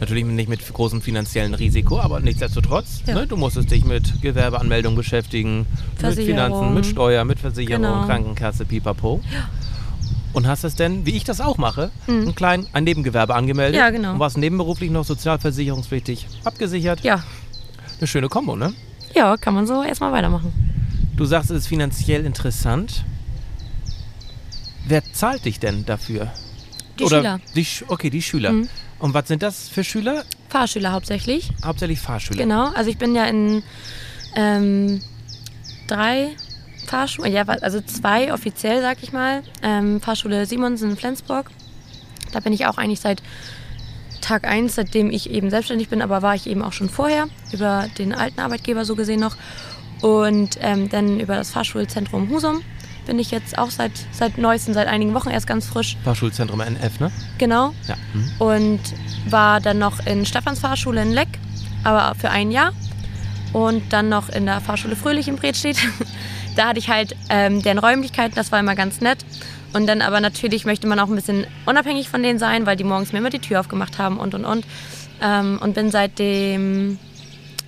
Natürlich 0.00 0.24
nicht 0.24 0.48
mit 0.48 0.60
großem 0.72 1.00
finanziellen 1.02 1.54
Risiko, 1.54 2.00
aber 2.00 2.20
nichtsdestotrotz, 2.20 3.02
Ja. 3.06 3.14
ne, 3.14 3.26
du 3.26 3.36
musstest 3.36 3.70
dich 3.70 3.84
mit 3.84 4.20
Gewerbeanmeldung 4.20 4.96
beschäftigen, 4.96 5.66
mit. 6.02 6.14
Finanzen, 6.14 6.74
mit 6.74 6.84
Steuer, 6.86 7.24
mit 7.24 7.38
Versicherung, 7.38 7.82
Genau. 7.82 8.04
Krankenkasse, 8.06 8.64
pipapo. 8.64 9.20
Und 10.32 10.48
hast 10.48 10.64
es 10.64 10.74
denn, 10.74 11.06
wie 11.06 11.12
ich 11.12 11.22
das 11.22 11.40
auch 11.40 11.58
mache, 11.58 11.92
ein 12.08 12.34
klein, 12.34 12.66
ein 12.72 12.82
Nebengewerbe 12.84 13.34
angemeldet? 13.36 13.74
Mhm. 13.76 13.78
Ja, 13.78 13.90
genau. 13.90 14.12
Und 14.14 14.18
warst 14.18 14.36
nebenberuflich 14.36 14.90
noch 14.90 15.04
sozialversicherungspflichtig 15.04 16.26
abgesichert? 16.44 17.00
ja, 17.04 17.22
Eine 17.98 18.06
schöne 18.08 18.28
Kombo, 18.28 18.56
ne? 18.56 18.72
ja, 19.14 19.36
kann 19.36 19.54
man 19.54 19.66
so 19.66 19.84
erstmal 19.84 20.10
weitermachen. 20.10 20.52
Du 21.16 21.24
sagst, 21.24 21.52
es 21.52 21.58
ist 21.58 21.66
finanziell 21.68 22.26
interessant. 22.26 23.04
Wer 24.88 25.02
zahlt 25.12 25.44
dich 25.44 25.60
denn 25.60 25.86
dafür? 25.86 26.32
Die 26.98 27.04
Oder 27.04 27.18
Schüler, 27.18 27.40
Die, 27.54 27.66
okay, 27.88 28.10
die 28.10 28.22
Schüler. 28.22 28.52
Mhm. 28.52 28.68
Und 29.04 29.12
was 29.12 29.28
sind 29.28 29.42
das 29.42 29.68
für 29.68 29.84
Schüler? 29.84 30.24
Fahrschüler 30.48 30.92
hauptsächlich. 30.92 31.50
Hauptsächlich 31.62 32.00
Fahrschüler. 32.00 32.38
Genau, 32.38 32.68
also 32.68 32.88
ich 32.88 32.96
bin 32.96 33.14
ja 33.14 33.26
in 33.26 33.62
ähm, 34.34 35.02
drei 35.86 36.30
Fahrschulen, 36.86 37.30
ja, 37.30 37.46
also 37.46 37.82
zwei 37.82 38.32
offiziell, 38.32 38.80
sag 38.80 39.02
ich 39.02 39.12
mal. 39.12 39.42
Ähm, 39.62 40.00
Fahrschule 40.00 40.46
Simonsen 40.46 40.92
in 40.92 40.96
Flensburg. 40.96 41.50
Da 42.32 42.40
bin 42.40 42.54
ich 42.54 42.64
auch 42.64 42.78
eigentlich 42.78 43.00
seit 43.00 43.22
Tag 44.22 44.48
1, 44.48 44.74
seitdem 44.74 45.10
ich 45.10 45.28
eben 45.28 45.50
selbstständig 45.50 45.90
bin, 45.90 46.00
aber 46.00 46.22
war 46.22 46.34
ich 46.34 46.46
eben 46.46 46.62
auch 46.62 46.72
schon 46.72 46.88
vorher, 46.88 47.28
über 47.52 47.90
den 47.98 48.14
alten 48.14 48.40
Arbeitgeber 48.40 48.86
so 48.86 48.96
gesehen 48.96 49.20
noch. 49.20 49.36
Und 50.00 50.56
ähm, 50.62 50.88
dann 50.88 51.20
über 51.20 51.36
das 51.36 51.50
Fahrschulzentrum 51.50 52.30
Husum 52.30 52.62
bin 53.06 53.18
ich 53.18 53.30
jetzt 53.30 53.58
auch 53.58 53.70
seit, 53.70 53.92
seit 54.12 54.38
neuestem, 54.38 54.74
seit 54.74 54.88
einigen 54.88 55.14
Wochen 55.14 55.30
erst 55.30 55.46
ganz 55.46 55.66
frisch. 55.66 55.96
Fahrschulzentrum 56.04 56.60
NF, 56.60 57.00
ne? 57.00 57.10
Genau, 57.38 57.72
Ja. 57.88 57.96
Mhm. 58.12 58.30
und 58.38 58.80
war 59.28 59.60
dann 59.60 59.78
noch 59.78 60.04
in 60.06 60.24
Stefans 60.26 60.60
Fahrschule 60.60 61.02
in 61.02 61.12
Leck, 61.12 61.28
aber 61.82 62.14
für 62.14 62.30
ein 62.30 62.50
Jahr. 62.50 62.72
Und 63.52 63.92
dann 63.92 64.08
noch 64.08 64.28
in 64.30 64.46
der 64.46 64.60
Fahrschule 64.60 64.96
Fröhlich 64.96 65.28
in 65.28 65.36
Bredstedt. 65.36 65.76
da 66.56 66.68
hatte 66.68 66.78
ich 66.80 66.88
halt 66.88 67.14
ähm, 67.28 67.62
deren 67.62 67.78
Räumlichkeiten, 67.78 68.34
das 68.34 68.50
war 68.50 68.58
immer 68.58 68.74
ganz 68.74 69.00
nett. 69.00 69.24
und 69.72 69.86
dann 69.86 70.02
aber 70.02 70.20
natürlich 70.20 70.64
möchte 70.64 70.86
man 70.88 70.98
auch 70.98 71.08
ein 71.08 71.14
bisschen 71.14 71.46
unabhängig 71.66 72.08
von 72.08 72.22
denen 72.22 72.38
sein, 72.40 72.66
weil 72.66 72.76
die 72.76 72.84
morgens 72.84 73.12
mir 73.12 73.18
immer 73.18 73.30
die 73.30 73.38
Tür 73.38 73.60
aufgemacht 73.60 73.98
haben 73.98 74.18
und 74.18 74.34
und 74.34 74.44
und. 74.44 74.64
Ähm, 75.22 75.58
und 75.62 75.74
bin 75.74 75.90
seitdem, 75.92 76.98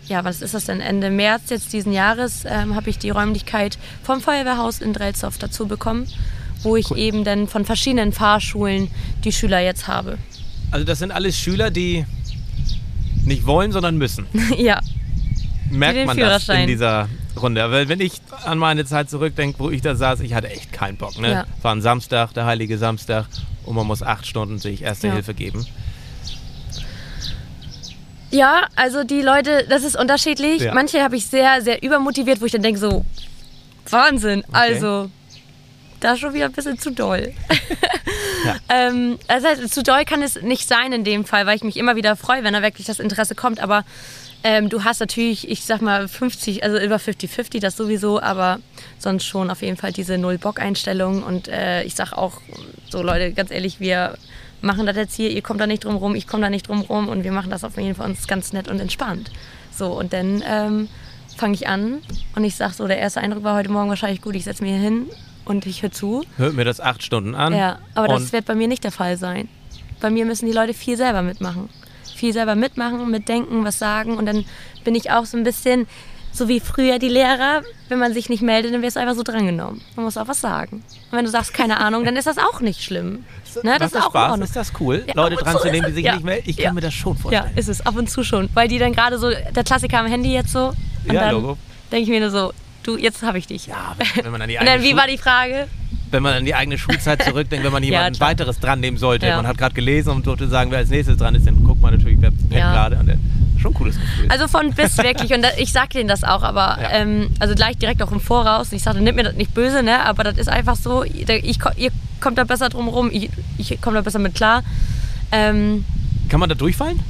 ja, 0.08 0.24
was 0.24 0.42
ist 0.42 0.54
das 0.54 0.66
denn, 0.66 0.80
Ende 0.80 1.10
März 1.10 1.50
jetzt 1.50 1.72
diesen 1.72 1.92
Jahres, 1.92 2.44
ähm, 2.46 2.74
habe 2.74 2.90
ich 2.90 2.98
die 2.98 3.10
Räumlichkeit 3.10 3.78
vom 4.02 4.20
Feuerwehrhaus 4.20 4.80
in 4.80 4.92
Drelsdorf 4.92 5.38
dazu 5.38 5.66
bekommen, 5.66 6.06
wo 6.62 6.76
ich 6.76 6.90
eben 6.92 7.24
dann 7.24 7.48
von 7.48 7.64
verschiedenen 7.64 8.12
Fahrschulen 8.12 8.88
die 9.24 9.32
Schüler 9.32 9.60
jetzt 9.60 9.88
habe. 9.88 10.18
Also 10.70 10.84
das 10.84 10.98
sind 10.98 11.10
alles 11.10 11.38
Schüler, 11.38 11.70
die 11.70 12.04
nicht 13.24 13.46
wollen, 13.46 13.72
sondern 13.72 13.96
müssen. 13.96 14.26
ja, 14.58 14.80
Merkt 15.70 16.06
man 16.06 16.16
das 16.16 16.48
in 16.48 16.66
dieser 16.66 17.08
Runde? 17.40 17.70
Weil 17.70 17.88
wenn 17.88 18.00
ich 18.00 18.20
an 18.44 18.58
meine 18.58 18.84
Zeit 18.84 19.10
zurückdenke, 19.10 19.58
wo 19.58 19.70
ich 19.70 19.82
da 19.82 19.94
saß, 19.94 20.20
ich 20.20 20.34
hatte 20.34 20.48
echt 20.48 20.72
keinen 20.72 20.96
Bock. 20.96 21.18
Ne? 21.18 21.30
Ja. 21.30 21.44
War 21.62 21.74
ein 21.74 21.82
Samstag, 21.82 22.32
der 22.34 22.46
heilige 22.46 22.78
Samstag 22.78 23.26
und 23.64 23.74
man 23.74 23.86
muss 23.86 24.02
acht 24.02 24.26
Stunden 24.26 24.58
sich 24.58 24.82
Erste 24.82 25.08
Ja. 25.08 25.14
Hilfe 25.14 25.34
geben. 25.34 25.66
Ja, 28.36 28.66
also 28.76 29.02
die 29.02 29.22
Leute, 29.22 29.64
das 29.66 29.82
ist 29.82 29.98
unterschiedlich. 29.98 30.62
Ja. 30.62 30.74
Manche 30.74 31.02
habe 31.02 31.16
ich 31.16 31.26
sehr, 31.26 31.62
sehr 31.62 31.82
übermotiviert, 31.82 32.42
wo 32.42 32.44
ich 32.44 32.52
dann 32.52 32.62
denke 32.62 32.78
so, 32.78 33.04
Wahnsinn, 33.88 34.44
also 34.52 35.10
da 36.00 36.16
schon 36.18 36.34
wieder 36.34 36.44
ein 36.44 36.52
bisschen 36.52 36.78
zu 36.78 36.90
doll. 36.90 37.32
ähm, 38.68 39.18
also 39.26 39.66
zu 39.68 39.82
doll 39.82 40.04
kann 40.04 40.20
es 40.22 40.42
nicht 40.42 40.68
sein 40.68 40.92
in 40.92 41.02
dem 41.02 41.24
Fall, 41.24 41.46
weil 41.46 41.56
ich 41.56 41.64
mich 41.64 41.78
immer 41.78 41.96
wieder 41.96 42.14
freue, 42.14 42.44
wenn 42.44 42.52
da 42.52 42.60
wirklich 42.60 42.86
das 42.86 42.98
Interesse 42.98 43.34
kommt. 43.34 43.58
Aber 43.60 43.86
ähm, 44.44 44.68
du 44.68 44.84
hast 44.84 45.00
natürlich, 45.00 45.48
ich 45.48 45.64
sag 45.64 45.80
mal 45.80 46.06
50, 46.06 46.62
also 46.62 46.78
über 46.78 46.96
50-50, 46.96 47.60
das 47.60 47.74
sowieso, 47.74 48.20
aber 48.20 48.60
sonst 48.98 49.24
schon 49.24 49.50
auf 49.50 49.62
jeden 49.62 49.78
Fall 49.78 49.92
diese 49.92 50.18
Null-Bock-Einstellung. 50.18 51.22
Und 51.22 51.48
äh, 51.48 51.84
ich 51.84 51.94
sag 51.94 52.12
auch 52.12 52.42
so, 52.90 53.02
Leute, 53.02 53.32
ganz 53.32 53.50
ehrlich, 53.50 53.80
wir 53.80 54.18
machen 54.66 54.86
das 54.86 54.96
jetzt 54.96 55.14
hier, 55.14 55.30
ihr 55.30 55.42
kommt 55.42 55.60
da 55.60 55.66
nicht 55.66 55.84
drum 55.84 55.96
rum, 55.96 56.14
ich 56.14 56.26
komme 56.26 56.42
da 56.42 56.50
nicht 56.50 56.68
drum 56.68 56.82
rum 56.82 57.08
und 57.08 57.24
wir 57.24 57.32
machen 57.32 57.50
das 57.50 57.64
auf 57.64 57.76
jeden 57.76 57.94
Fall 57.94 58.10
uns 58.10 58.26
ganz 58.26 58.52
nett 58.52 58.68
und 58.68 58.80
entspannt. 58.80 59.30
So, 59.70 59.98
und 59.98 60.12
dann 60.12 60.42
ähm, 60.46 60.88
fange 61.36 61.54
ich 61.54 61.68
an 61.68 62.02
und 62.34 62.44
ich 62.44 62.56
sag 62.56 62.72
so, 62.72 62.86
der 62.86 62.98
erste 62.98 63.20
Eindruck 63.20 63.44
war 63.44 63.56
heute 63.56 63.70
Morgen 63.70 63.88
wahrscheinlich 63.88 64.20
gut, 64.20 64.34
ich 64.34 64.44
setze 64.44 64.62
mich 64.62 64.72
hier 64.72 64.80
hin 64.80 65.06
und 65.44 65.64
ich 65.66 65.82
höre 65.82 65.92
zu. 65.92 66.24
Hört 66.36 66.54
mir 66.54 66.64
das 66.64 66.80
acht 66.80 67.02
Stunden 67.02 67.34
an. 67.34 67.54
Ja, 67.54 67.78
aber 67.94 68.08
das 68.08 68.32
wird 68.32 68.44
bei 68.44 68.54
mir 68.54 68.68
nicht 68.68 68.84
der 68.84 68.92
Fall 68.92 69.16
sein. 69.16 69.48
Bei 70.00 70.10
mir 70.10 70.26
müssen 70.26 70.46
die 70.46 70.52
Leute 70.52 70.74
viel 70.74 70.96
selber 70.96 71.22
mitmachen. 71.22 71.68
Viel 72.14 72.32
selber 72.32 72.54
mitmachen, 72.54 73.10
mitdenken, 73.10 73.64
was 73.64 73.78
sagen. 73.78 74.16
Und 74.16 74.26
dann 74.26 74.44
bin 74.84 74.94
ich 74.94 75.10
auch 75.10 75.24
so 75.26 75.36
ein 75.36 75.44
bisschen 75.44 75.86
so 76.36 76.48
wie 76.48 76.60
früher 76.60 76.98
die 76.98 77.08
Lehrer. 77.08 77.62
Wenn 77.88 77.98
man 77.98 78.12
sich 78.12 78.28
nicht 78.28 78.42
meldet, 78.42 78.74
dann 78.74 78.82
wirst 78.82 78.96
du 78.96 79.00
einfach 79.00 79.14
so 79.14 79.22
drangenommen. 79.22 79.80
Man 79.94 80.04
muss 80.04 80.16
auch 80.16 80.26
was 80.28 80.40
sagen. 80.40 80.82
Und 81.10 81.18
wenn 81.18 81.24
du 81.24 81.30
sagst, 81.30 81.54
keine 81.54 81.78
Ahnung, 81.78 82.04
dann 82.04 82.16
ist 82.16 82.26
das 82.26 82.36
auch 82.38 82.60
nicht 82.60 82.82
schlimm. 82.82 83.24
Ne, 83.62 83.70
Macht 83.70 83.80
das 83.80 83.86
ist 83.88 83.94
das 83.94 84.04
auch 84.04 84.10
Spaß? 84.10 84.40
Ist 84.40 84.56
das 84.56 84.72
cool, 84.80 85.04
Ja, 85.06 85.14
Leute 85.14 85.36
dran 85.36 85.56
zu 85.58 85.68
nehmen, 85.70 85.86
die 85.88 85.92
sich 85.92 86.04
ja. 86.04 86.14
nicht 86.14 86.24
melden? 86.24 86.42
Ich 86.50 86.56
kann 86.56 86.64
Ja. 86.64 86.72
mir 86.72 86.80
das 86.80 86.94
schon 86.94 87.14
Ja, 87.14 87.20
vorstellen. 87.22 87.56
ist 87.56 87.68
es. 87.68 87.86
Ab 87.86 87.96
und 87.96 88.10
zu 88.10 88.22
schon. 88.24 88.48
Weil 88.54 88.68
die 88.68 88.78
dann 88.78 88.92
gerade 88.92 89.18
so, 89.18 89.30
der 89.30 89.64
Klassiker 89.64 90.00
am 90.00 90.06
Handy 90.06 90.32
jetzt 90.32 90.52
so. 90.52 90.72
Und 91.08 91.14
Ja, 91.14 91.30
Logo. 91.30 91.56
denke 91.92 92.02
ich 92.02 92.08
mir 92.08 92.20
nur 92.20 92.30
so, 92.30 92.52
du, 92.82 92.96
jetzt 92.98 93.22
habe 93.22 93.38
ich 93.38 93.46
dich. 93.46 93.66
Ja, 93.68 93.94
wenn 94.22 94.30
man 94.32 94.42
an 94.42 94.48
die 94.48 94.56
Und 94.56 94.66
dann, 94.66 94.74
eigene 94.80 94.88
wie 94.90 94.96
war 94.96 95.06
die 95.06 95.18
Frage? 95.18 95.68
wenn 96.12 96.22
man 96.22 96.34
an 96.34 96.44
die 96.44 96.54
eigene 96.54 96.78
Schulzeit 96.78 97.20
zurückdenkt, 97.24 97.64
wenn 97.64 97.72
man 97.72 97.82
jemanden 97.84 98.14
klar. 98.16 98.30
weiteres 98.30 98.60
dran 98.60 98.78
nehmen 98.80 98.96
sollte. 98.96 99.26
Ja. 99.26 99.36
Man 99.36 99.46
hat 99.46 99.58
gerade 99.58 99.74
gelesen 99.74 100.10
und 100.10 100.24
durfte 100.26 100.46
sagen, 100.48 100.70
wer 100.70 100.78
als 100.78 100.88
nächstes 100.90 101.16
dran 101.16 101.34
ist, 101.34 101.46
dann 101.46 101.62
guckt 101.64 101.80
man 101.82 101.94
natürlich, 101.94 102.16
wer 102.20 102.30
pennt 102.30 102.52
Ja. 102.52 102.72
gerade. 102.72 102.96
Und 102.96 103.08
dann, 103.08 103.20
schon 103.58 103.72
ein 103.72 103.74
cooles 103.74 103.96
Gefühl. 103.98 104.28
Also 104.28 104.48
von 104.48 104.72
bis 104.72 104.96
wirklich. 105.02 105.32
Und 105.32 105.44
ich 105.58 105.72
sag 105.72 105.90
denen 105.90 106.08
das 106.08 106.24
auch, 106.24 106.42
aber 106.42 106.78
Ja. 106.80 106.90
ähm, 106.92 107.28
also 107.40 107.54
gleich 107.54 107.76
direkt 107.78 108.02
auch 108.02 108.12
im 108.12 108.20
Voraus. 108.20 108.72
Ich 108.72 108.82
sage, 108.82 109.00
nimmt 109.00 109.16
mir 109.16 109.24
das 109.24 109.34
nicht 109.34 109.54
böse, 109.54 109.82
ne? 109.82 110.04
Aber 110.04 110.24
das 110.24 110.38
ist 110.38 110.48
einfach 110.48 110.76
so. 110.76 111.02
Ich, 111.04 111.26
ihr 111.76 111.90
kommt 112.20 112.38
da 112.38 112.44
besser 112.44 112.68
drum 112.68 112.88
rum, 112.88 113.10
ich, 113.12 113.30
ich 113.58 113.80
komme 113.80 113.96
da 113.96 114.02
besser 114.02 114.18
mit 114.18 114.34
klar. 114.34 114.62
Ähm, 115.32 115.84
Kann 116.28 116.40
man 116.40 116.48
da 116.48 116.54
durchfallen? 116.54 117.00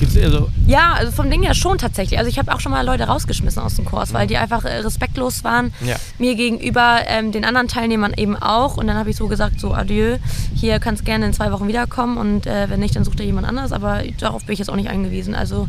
Gibt's 0.00 0.16
also, 0.16 0.48
ja, 0.66 0.94
also 0.94 1.12
vom 1.12 1.30
Ding 1.30 1.42
her 1.42 1.54
schon 1.54 1.76
tatsächlich. 1.78 2.18
Also 2.18 2.30
ich 2.30 2.38
habe 2.38 2.52
auch 2.54 2.60
schon 2.60 2.72
mal 2.72 2.84
Leute 2.84 3.04
rausgeschmissen 3.04 3.62
aus 3.62 3.76
dem 3.76 3.84
Kurs, 3.84 4.12
weil 4.14 4.26
die 4.26 4.38
einfach 4.38 4.64
äh, 4.64 4.78
respektlos 4.78 5.44
waren 5.44 5.72
Ja. 5.84 5.96
mir 6.18 6.34
gegenüber, 6.34 7.00
ähm, 7.06 7.32
den 7.32 7.44
anderen 7.44 7.68
Teilnehmern 7.68 8.14
eben 8.16 8.34
auch. 8.34 8.78
Und 8.78 8.86
dann 8.86 8.96
habe 8.96 9.10
ich 9.10 9.16
so 9.16 9.28
gesagt, 9.28 9.60
so 9.60 9.74
adieu, 9.74 10.16
hier 10.54 10.80
kannst 10.80 11.04
gerne 11.04 11.26
in 11.26 11.34
zwei 11.34 11.52
Wochen 11.52 11.68
wiederkommen 11.68 12.16
und 12.16 12.46
äh, 12.46 12.70
wenn 12.70 12.80
nicht, 12.80 12.96
dann 12.96 13.04
sucht 13.04 13.18
dir 13.18 13.24
jemand 13.24 13.46
anders. 13.46 13.72
Aber 13.72 14.02
darauf 14.18 14.44
bin 14.44 14.54
ich 14.54 14.58
jetzt 14.58 14.70
auch 14.70 14.76
nicht 14.76 14.88
angewiesen. 14.88 15.34
Also 15.34 15.68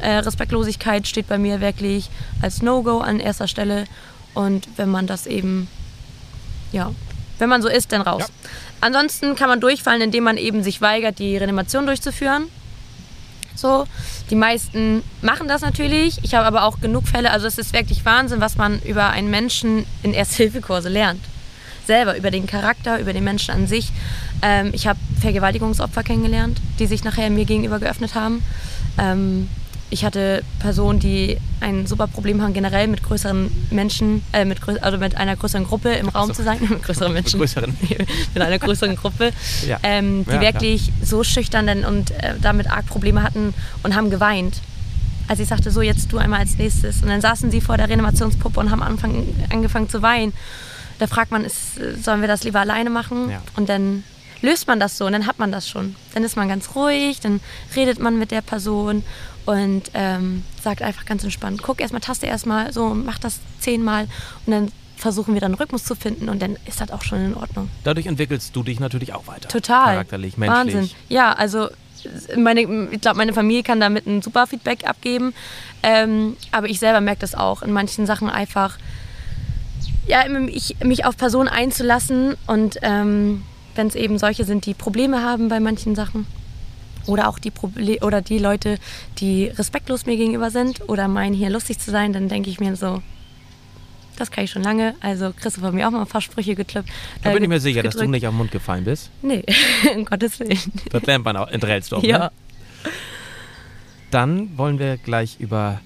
äh, 0.00 0.12
Respektlosigkeit 0.18 1.06
steht 1.08 1.26
bei 1.28 1.38
mir 1.38 1.60
wirklich 1.60 2.08
als 2.40 2.62
No-Go 2.62 3.00
an 3.00 3.18
erster 3.20 3.48
Stelle. 3.48 3.84
Und 4.34 4.68
wenn 4.76 4.90
man 4.90 5.06
das 5.08 5.26
eben, 5.26 5.66
ja, 6.70 6.92
wenn 7.38 7.48
man 7.48 7.62
so 7.62 7.68
ist, 7.68 7.90
dann 7.90 8.02
raus. 8.02 8.22
Ja. 8.28 8.48
Ansonsten 8.80 9.34
kann 9.34 9.48
man 9.48 9.60
durchfallen, 9.60 10.02
indem 10.02 10.22
man 10.24 10.36
eben 10.36 10.62
sich 10.62 10.80
weigert, 10.80 11.18
die 11.18 11.36
Reanimation 11.36 11.86
durchzuführen. 11.86 12.44
So, 13.54 13.86
die 14.30 14.34
meisten 14.34 15.02
machen 15.20 15.48
das 15.48 15.60
natürlich. 15.60 16.18
Ich 16.22 16.34
habe 16.34 16.46
aber 16.46 16.64
auch 16.64 16.80
genug 16.80 17.06
Fälle. 17.06 17.30
Also 17.30 17.46
es 17.46 17.58
ist 17.58 17.72
wirklich 17.72 18.04
Wahnsinn, 18.04 18.40
was 18.40 18.56
man 18.56 18.80
über 18.82 19.10
einen 19.10 19.30
Menschen 19.30 19.86
in 20.02 20.14
Ersthilfekurse 20.14 20.88
lernt. 20.88 21.20
Selber 21.86 22.16
über 22.16 22.30
den 22.30 22.46
Charakter, 22.46 23.00
über 23.00 23.12
den 23.12 23.24
Menschen 23.24 23.52
an 23.52 23.66
sich. 23.66 23.90
Ähm, 24.40 24.70
ich 24.72 24.86
habe 24.86 24.98
Vergewaltigungsopfer 25.20 26.02
kennengelernt, 26.02 26.58
die 26.78 26.86
sich 26.86 27.04
nachher 27.04 27.28
mir 27.30 27.44
gegenüber 27.44 27.78
geöffnet 27.78 28.14
haben. 28.14 28.42
Ähm, 28.98 29.48
ich 29.92 30.06
hatte 30.06 30.42
Personen, 30.58 31.00
die 31.00 31.36
ein 31.60 31.86
super 31.86 32.06
Problem 32.06 32.40
haben, 32.40 32.54
generell 32.54 32.88
mit 32.88 33.02
größeren 33.02 33.50
Menschen, 33.70 34.22
äh, 34.32 34.46
mit, 34.46 34.58
also 34.80 34.96
mit 34.96 35.18
einer 35.18 35.36
größeren 35.36 35.66
Gruppe 35.66 35.90
im 35.90 36.08
Raum 36.08 36.32
zu 36.32 36.42
sein. 36.42 36.58
mit 36.68 36.82
größeren 36.82 37.12
Menschen. 37.12 37.38
größeren. 37.38 37.76
mit 38.34 38.42
einer 38.42 38.58
größeren 38.58 38.96
Gruppe, 38.96 39.32
Ja. 39.68 39.78
ähm, 39.82 40.24
die 40.24 40.30
Ja, 40.32 40.40
wirklich 40.40 40.90
so 41.02 41.22
schüchtern 41.22 41.84
und 41.84 42.10
äh, 42.10 42.34
damit 42.40 42.70
arg 42.70 42.86
Probleme 42.86 43.22
hatten 43.22 43.52
und 43.82 43.94
haben 43.94 44.08
geweint. 44.08 44.62
Als 45.28 45.40
ich 45.40 45.48
sagte, 45.48 45.70
so 45.70 45.82
jetzt 45.82 46.10
du 46.10 46.16
einmal 46.16 46.40
als 46.40 46.56
nächstes. 46.56 47.02
Und 47.02 47.08
dann 47.08 47.20
saßen 47.20 47.50
sie 47.50 47.60
vor 47.60 47.76
der 47.76 47.90
Reanimationspuppe 47.90 48.58
und 48.58 48.70
haben 48.70 48.82
anfang, 48.82 49.24
angefangen 49.50 49.90
zu 49.90 50.00
weinen. 50.00 50.32
Da 51.00 51.06
fragt 51.06 51.30
man, 51.30 51.44
ist, 51.44 51.76
sollen 52.02 52.22
wir 52.22 52.28
das 52.28 52.44
lieber 52.44 52.60
alleine 52.60 52.88
machen? 52.88 53.30
Ja. 53.30 53.42
Und 53.56 53.68
dann 53.68 54.04
löst 54.42 54.66
man 54.66 54.80
das 54.80 54.98
so 54.98 55.06
und 55.06 55.12
dann 55.12 55.26
hat 55.26 55.38
man 55.38 55.52
das 55.52 55.68
schon. 55.68 55.94
Dann 56.14 56.24
ist 56.24 56.36
man 56.36 56.48
ganz 56.48 56.74
ruhig, 56.74 57.20
dann 57.20 57.40
redet 57.76 58.00
man 58.00 58.18
mit 58.18 58.30
der 58.30 58.42
Person 58.42 59.04
und 59.46 59.90
ähm, 59.94 60.44
sagt 60.62 60.82
einfach 60.82 61.04
ganz 61.04 61.24
entspannt, 61.24 61.62
guck 61.62 61.80
erstmal, 61.80 62.00
taste 62.00 62.26
erstmal 62.26 62.72
so, 62.72 62.94
mach 62.94 63.18
das 63.18 63.40
zehnmal 63.60 64.06
und 64.46 64.52
dann 64.52 64.72
versuchen 64.96 65.34
wir 65.34 65.40
dann 65.40 65.52
einen 65.52 65.60
Rhythmus 65.60 65.84
zu 65.84 65.96
finden 65.96 66.28
und 66.28 66.40
dann 66.40 66.56
ist 66.66 66.80
das 66.80 66.90
auch 66.92 67.02
schon 67.02 67.24
in 67.24 67.34
Ordnung. 67.34 67.68
dadurch 67.82 68.06
entwickelst 68.06 68.54
du 68.54 68.62
dich 68.62 68.78
natürlich 68.78 69.12
auch 69.12 69.26
weiter. 69.26 69.48
Total. 69.48 69.94
Charakterlich, 69.94 70.36
menschlich. 70.36 70.74
Wahnsinn. 70.74 70.90
Ja, 71.08 71.32
also 71.32 71.68
meine, 72.36 72.62
ich 72.90 73.00
glaube, 73.00 73.16
meine 73.16 73.32
Familie 73.32 73.62
kann 73.62 73.80
damit 73.80 74.06
ein 74.06 74.22
super 74.22 74.46
Feedback 74.46 74.86
abgeben. 74.86 75.34
Ähm, 75.82 76.36
aber 76.50 76.68
ich 76.68 76.78
selber 76.78 77.00
merke 77.00 77.20
das 77.20 77.34
auch 77.34 77.62
in 77.62 77.72
manchen 77.72 78.06
Sachen 78.06 78.30
einfach, 78.30 78.78
ja, 80.06 80.24
ich, 80.46 80.76
mich 80.82 81.04
auf 81.04 81.16
Personen 81.16 81.48
einzulassen 81.48 82.36
und 82.46 82.78
ähm, 82.82 83.42
wenn 83.74 83.86
es 83.86 83.94
eben 83.94 84.18
solche 84.18 84.44
sind, 84.44 84.66
die 84.66 84.74
Probleme 84.74 85.22
haben 85.22 85.48
bei 85.48 85.60
manchen 85.60 85.94
Sachen 85.94 86.26
oder 87.06 87.28
auch 87.28 87.38
die 87.38 87.50
Proble 87.50 87.98
oder 88.02 88.22
die 88.22 88.38
Leute, 88.38 88.78
die 89.18 89.46
respektlos 89.46 90.06
mir 90.06 90.16
gegenüber 90.16 90.50
sind 90.50 90.88
oder 90.88 91.08
meinen 91.08 91.34
hier 91.34 91.50
lustig 91.50 91.78
zu 91.78 91.90
sein, 91.90 92.12
dann 92.12 92.28
denke 92.28 92.50
ich 92.50 92.60
mir 92.60 92.76
so, 92.76 93.02
das 94.18 94.30
kann 94.30 94.44
ich 94.44 94.50
schon 94.50 94.62
lange. 94.62 94.94
Also 95.00 95.32
Christoph 95.38 95.64
hat 95.64 95.74
mir 95.74 95.86
auch 95.88 95.90
mal 95.90 96.02
ein 96.02 96.06
paar 96.06 96.20
Sprüche 96.20 96.54
geklippt. 96.54 96.88
Da 97.22 97.30
äh, 97.30 97.34
bin 97.34 97.42
ich 97.42 97.48
mir 97.48 97.54
ge- 97.56 97.60
sicher, 97.62 97.82
dass 97.82 97.94
du 97.94 97.98
gedrückt. 98.00 98.10
nicht 98.12 98.26
auf 98.26 98.32
den 98.34 98.38
Mund 98.38 98.50
gefallen 98.52 98.84
bist. 98.84 99.10
Nee, 99.22 99.42
um 99.96 100.04
Gottes 100.04 100.38
Willen. 100.38 100.58
Das 100.90 101.02
lernt 101.04 101.24
man 101.24 101.36
auch 101.36 101.48
in 101.50 101.60
Drelsdorf. 101.60 102.04
Ja. 102.04 102.18
Ne? 102.18 102.30
Dann 104.10 104.56
wollen 104.58 104.78
wir 104.78 104.98
gleich 104.98 105.36
über 105.40 105.80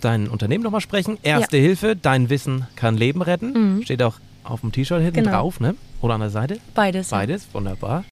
dein 0.00 0.28
Unternehmen 0.28 0.64
nochmal 0.64 0.80
sprechen. 0.80 1.18
Erste 1.22 1.56
Hilfe, 1.56 1.94
dein 1.96 2.28
Wissen 2.30 2.66
kann 2.76 2.96
Leben 2.96 3.22
retten. 3.22 3.82
Steht 3.84 4.02
auch 4.02 4.16
auf 4.44 4.60
dem 4.62 4.72
T-Shirt 4.72 5.00
hinten 5.02 5.20
Mhm. 5.20 5.24
Genau. 5.24 5.36
drauf, 5.38 5.60
ne? 5.60 5.74
Oder 6.00 6.14
an 6.14 6.20
der 6.20 6.30
Seite? 6.30 6.58
Beides. 6.74 7.08
Beides, 7.10 7.46
wunderbar. 7.52 8.04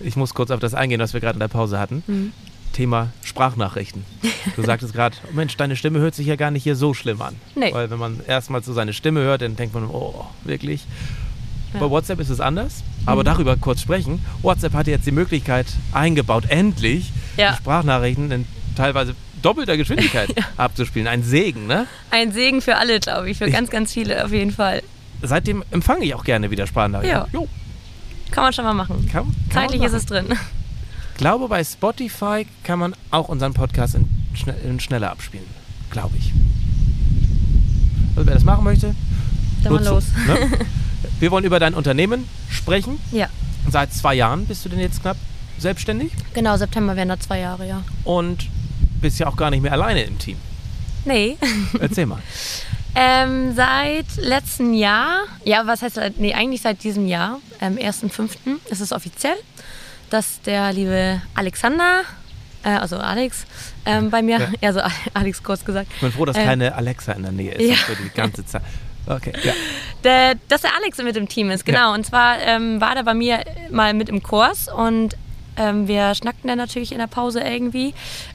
Ich 0.00 0.14
muss 0.14 0.32
kurz 0.32 0.52
auf 0.52 0.60
das 0.60 0.74
eingehen, 0.74 1.00
was 1.00 1.12
wir 1.12 1.18
gerade 1.20 1.34
in 1.34 1.40
der 1.40 1.48
Pause 1.48 1.80
hatten. 1.80 2.04
Mhm. 2.06 2.32
Thema 2.72 3.08
Sprachnachrichten. 3.24 4.04
Du 4.54 4.62
sagtest 4.62 4.92
gerade, 4.94 5.16
Mensch, 5.32 5.56
deine 5.56 5.74
Stimme 5.74 5.98
hört 5.98 6.14
sich 6.14 6.28
ja 6.28 6.36
gar 6.36 6.52
nicht 6.52 6.62
hier 6.62 6.76
so 6.76 6.94
schlimm 6.94 7.20
an. 7.20 7.34
Nee. 7.56 7.72
Weil 7.74 7.90
wenn 7.90 7.98
man 7.98 8.20
erstmal 8.24 8.62
so 8.62 8.72
seine 8.72 8.92
Stimme 8.92 9.20
hört, 9.22 9.42
dann 9.42 9.56
denkt 9.56 9.74
man, 9.74 9.86
oh, 9.86 10.24
wirklich. 10.44 10.86
Ja. 11.74 11.80
Bei 11.80 11.90
WhatsApp 11.90 12.20
ist 12.20 12.28
es 12.28 12.38
anders, 12.40 12.84
aber 13.06 13.22
Mhm. 13.22 13.26
darüber 13.26 13.56
kurz 13.56 13.80
sprechen. 13.80 14.24
WhatsApp 14.42 14.74
hat 14.74 14.86
jetzt 14.86 15.04
die 15.04 15.10
Möglichkeit 15.10 15.66
eingebaut, 15.90 16.44
endlich 16.48 17.10
Ja. 17.36 17.56
Sprachnachrichten 17.56 18.30
in 18.30 18.46
teilweise 18.76 19.16
doppelter 19.42 19.76
Geschwindigkeit 19.76 20.32
abzuspielen. 20.56 21.08
Ein 21.08 21.24
Segen, 21.24 21.66
ne? 21.66 21.88
Ein 22.12 22.30
Segen 22.30 22.60
für 22.62 22.76
alle, 22.76 23.00
glaube 23.00 23.28
ich. 23.30 23.38
Für 23.38 23.46
Ich- 23.48 23.52
ganz, 23.52 23.68
ganz 23.68 23.92
viele 23.94 24.24
auf 24.24 24.30
jeden 24.30 24.52
Fall. 24.52 24.80
Seitdem 25.22 25.64
empfange 25.72 26.04
ich 26.04 26.14
auch 26.14 26.22
gerne 26.22 26.52
wieder 26.52 26.68
Sprachnachrichten. 26.68 27.18
Ja. 27.18 27.26
Jo, 27.32 27.48
Kann 28.30 28.44
man 28.44 28.52
schon 28.52 28.64
mal 28.64 28.74
machen. 28.74 29.08
kann, 29.10 29.24
kann 29.24 29.34
Zeitlich 29.50 29.80
man 29.80 29.88
ist 29.88 29.94
es 29.94 30.06
drin. 30.06 30.26
Ich 30.30 31.18
glaube, 31.18 31.48
bei 31.48 31.64
Spotify 31.64 32.46
kann 32.62 32.78
man 32.78 32.94
auch 33.10 33.28
unseren 33.28 33.54
Podcast 33.54 33.94
in, 33.96 34.08
in 34.64 34.78
schneller 34.80 35.10
abspielen. 35.10 35.46
Glaube 35.90 36.16
ich. 36.16 36.32
Also 38.14 38.26
wer 38.26 38.34
das 38.34 38.44
machen 38.44 38.64
möchte, 38.64 38.94
Dann 39.64 39.72
mal 39.72 39.84
los. 39.84 40.04
Ne? 40.26 40.50
Wir 41.20 41.30
wollen 41.30 41.44
über 41.44 41.58
dein 41.58 41.74
Unternehmen 41.74 42.28
sprechen. 42.50 42.98
Ja, 43.12 43.28
Seit 43.70 43.92
zwei 43.92 44.14
Jahren 44.14 44.46
bist 44.46 44.64
du 44.64 44.68
denn 44.68 44.80
jetzt 44.80 45.02
knapp 45.02 45.16
selbstständig 45.58 46.12
genau, 46.34 46.56
September 46.56 46.96
wären 46.96 47.08
da 47.08 47.18
zwei 47.18 47.40
Jahre, 47.40 47.66
ja. 47.66 47.82
und 48.04 48.48
bist 49.00 49.18
ja 49.18 49.26
auch 49.26 49.36
gar 49.36 49.50
nicht 49.50 49.62
mehr 49.62 49.72
alleine 49.72 50.02
im 50.02 50.18
Team. 50.18 50.36
Nee. 51.04 51.36
Erzähl 51.80 52.06
mal. 52.06 52.22
Ähm, 52.94 53.54
seit 53.54 54.06
letztem 54.16 54.72
Jahr, 54.74 55.20
ja, 55.44 55.66
was 55.66 55.82
heißt, 55.82 56.00
nee, 56.16 56.34
eigentlich 56.34 56.62
seit 56.62 56.82
diesem 56.82 57.06
Jahr, 57.06 57.40
am 57.60 57.76
1.5. 57.76 58.30
ist 58.70 58.80
es 58.80 58.92
offiziell, 58.92 59.36
dass 60.10 60.40
der 60.42 60.72
liebe 60.72 61.20
Alexander, 61.34 62.02
äh, 62.64 62.70
also 62.70 62.96
Alex, 62.96 63.44
ähm, 63.86 64.10
bei 64.10 64.22
mir, 64.22 64.38
Ja. 64.40 64.68
also 64.68 64.80
Alex 65.14 65.42
kurz 65.42 65.64
gesagt, 65.64 65.88
Ich 65.94 66.00
bin 66.00 66.12
froh, 66.12 66.24
dass 66.24 66.36
Ähm, 66.36 66.44
keine 66.44 66.74
Alexa 66.74 67.12
in 67.12 67.22
der 67.22 67.32
Nähe 67.32 67.52
ist. 67.52 67.68
ja. 67.70 67.88
würde 67.88 68.02
die 68.02 68.10
ganze 68.16 68.44
Zeit. 68.44 68.62
Okay, 69.06 69.32
ja. 69.42 69.52
der, 70.04 70.34
dass 70.48 70.62
der 70.62 70.70
Alex 70.76 70.98
mit 70.98 71.16
im 71.16 71.28
Team 71.28 71.50
ist, 71.50 71.64
genau. 71.64 71.94
Und 71.94 72.04
zwar 72.04 72.40
ähm, 72.40 72.78
war 72.80 72.94
der 72.94 73.04
bei 73.04 73.14
mir 73.14 73.42
mal 73.70 73.94
mit 73.94 74.08
im 74.10 74.22
Kurs 74.22 74.68
und 74.68 75.16
ähm, 75.58 75.88
wir 75.88 76.14
schnackten 76.14 76.48
dann 76.48 76.58
natürlich 76.58 76.92
in 76.92 76.98
der 76.98 77.06
Pause 77.06 77.40
irgendwie. 77.40 77.94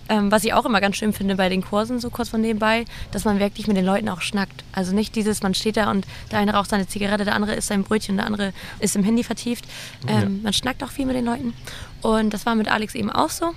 Ähm, 0.09 0.31
was 0.31 0.43
ich 0.43 0.53
auch 0.53 0.65
immer 0.65 0.81
ganz 0.81 0.97
schön 0.97 1.13
finde 1.13 1.35
bei 1.35 1.49
den 1.49 1.63
Kursen, 1.63 1.99
so 1.99 2.09
kurz 2.09 2.29
von 2.29 2.41
nebenbei, 2.41 2.85
dass 3.11 3.25
man 3.25 3.39
wirklich 3.39 3.67
mit 3.67 3.77
den 3.77 3.85
Leuten 3.85 4.09
auch 4.09 4.21
schnackt. 4.21 4.63
Also 4.73 4.93
nicht 4.93 5.15
dieses, 5.15 5.41
man 5.41 5.53
steht 5.53 5.77
da 5.77 5.89
und 5.89 6.05
der 6.31 6.39
eine 6.39 6.53
raucht 6.53 6.69
seine 6.69 6.87
Zigarette, 6.87 7.25
der 7.25 7.35
andere 7.35 7.55
isst 7.55 7.69
sein 7.69 7.83
Brötchen, 7.83 8.17
der 8.17 8.25
andere 8.25 8.53
ist 8.79 8.95
im 8.95 9.03
Handy 9.03 9.23
vertieft. 9.23 9.65
Ähm, 10.07 10.41
Man 10.43 10.53
schnackt 10.53 10.83
auch 10.83 10.91
viel 10.91 11.05
mit 11.05 11.15
den 11.15 11.25
Leuten. 11.25 11.53
Und 12.01 12.33
das 12.33 12.45
war 12.45 12.55
mit 12.55 12.69
Alex 12.69 12.95
eben 12.95 13.09
auch 13.09 13.29
so. 13.29 13.53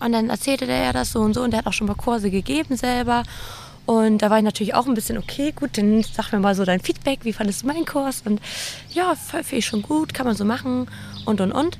Und 0.00 0.12
dann 0.12 0.30
erzählte 0.30 0.66
der 0.66 0.84
ja 0.84 0.92
das 0.92 1.12
so 1.12 1.20
und 1.20 1.34
so 1.34 1.42
und 1.42 1.52
der 1.52 1.58
hat 1.58 1.66
auch 1.66 1.72
schon 1.72 1.86
mal 1.86 1.94
Kurse 1.94 2.30
gegeben 2.30 2.76
selber. 2.76 3.22
Und 3.86 4.18
da 4.18 4.30
war 4.30 4.38
ich 4.38 4.44
natürlich 4.44 4.74
auch 4.74 4.86
ein 4.86 4.94
bisschen, 4.94 5.18
okay, 5.18 5.52
gut, 5.52 5.76
dann 5.76 6.02
sag 6.02 6.32
mir 6.32 6.38
mal 6.38 6.54
so 6.54 6.64
dein 6.64 6.80
Feedback, 6.80 7.20
wie 7.22 7.32
fandest 7.32 7.62
du 7.62 7.66
meinen 7.66 7.84
Kurs? 7.84 8.22
Und 8.24 8.40
ja, 8.92 9.14
finde 9.14 9.56
ich 9.56 9.66
schon 9.66 9.82
gut, 9.82 10.14
kann 10.14 10.26
man 10.26 10.36
so 10.36 10.44
machen 10.44 10.88
und 11.24 11.40
und 11.40 11.52
und. 11.52 11.78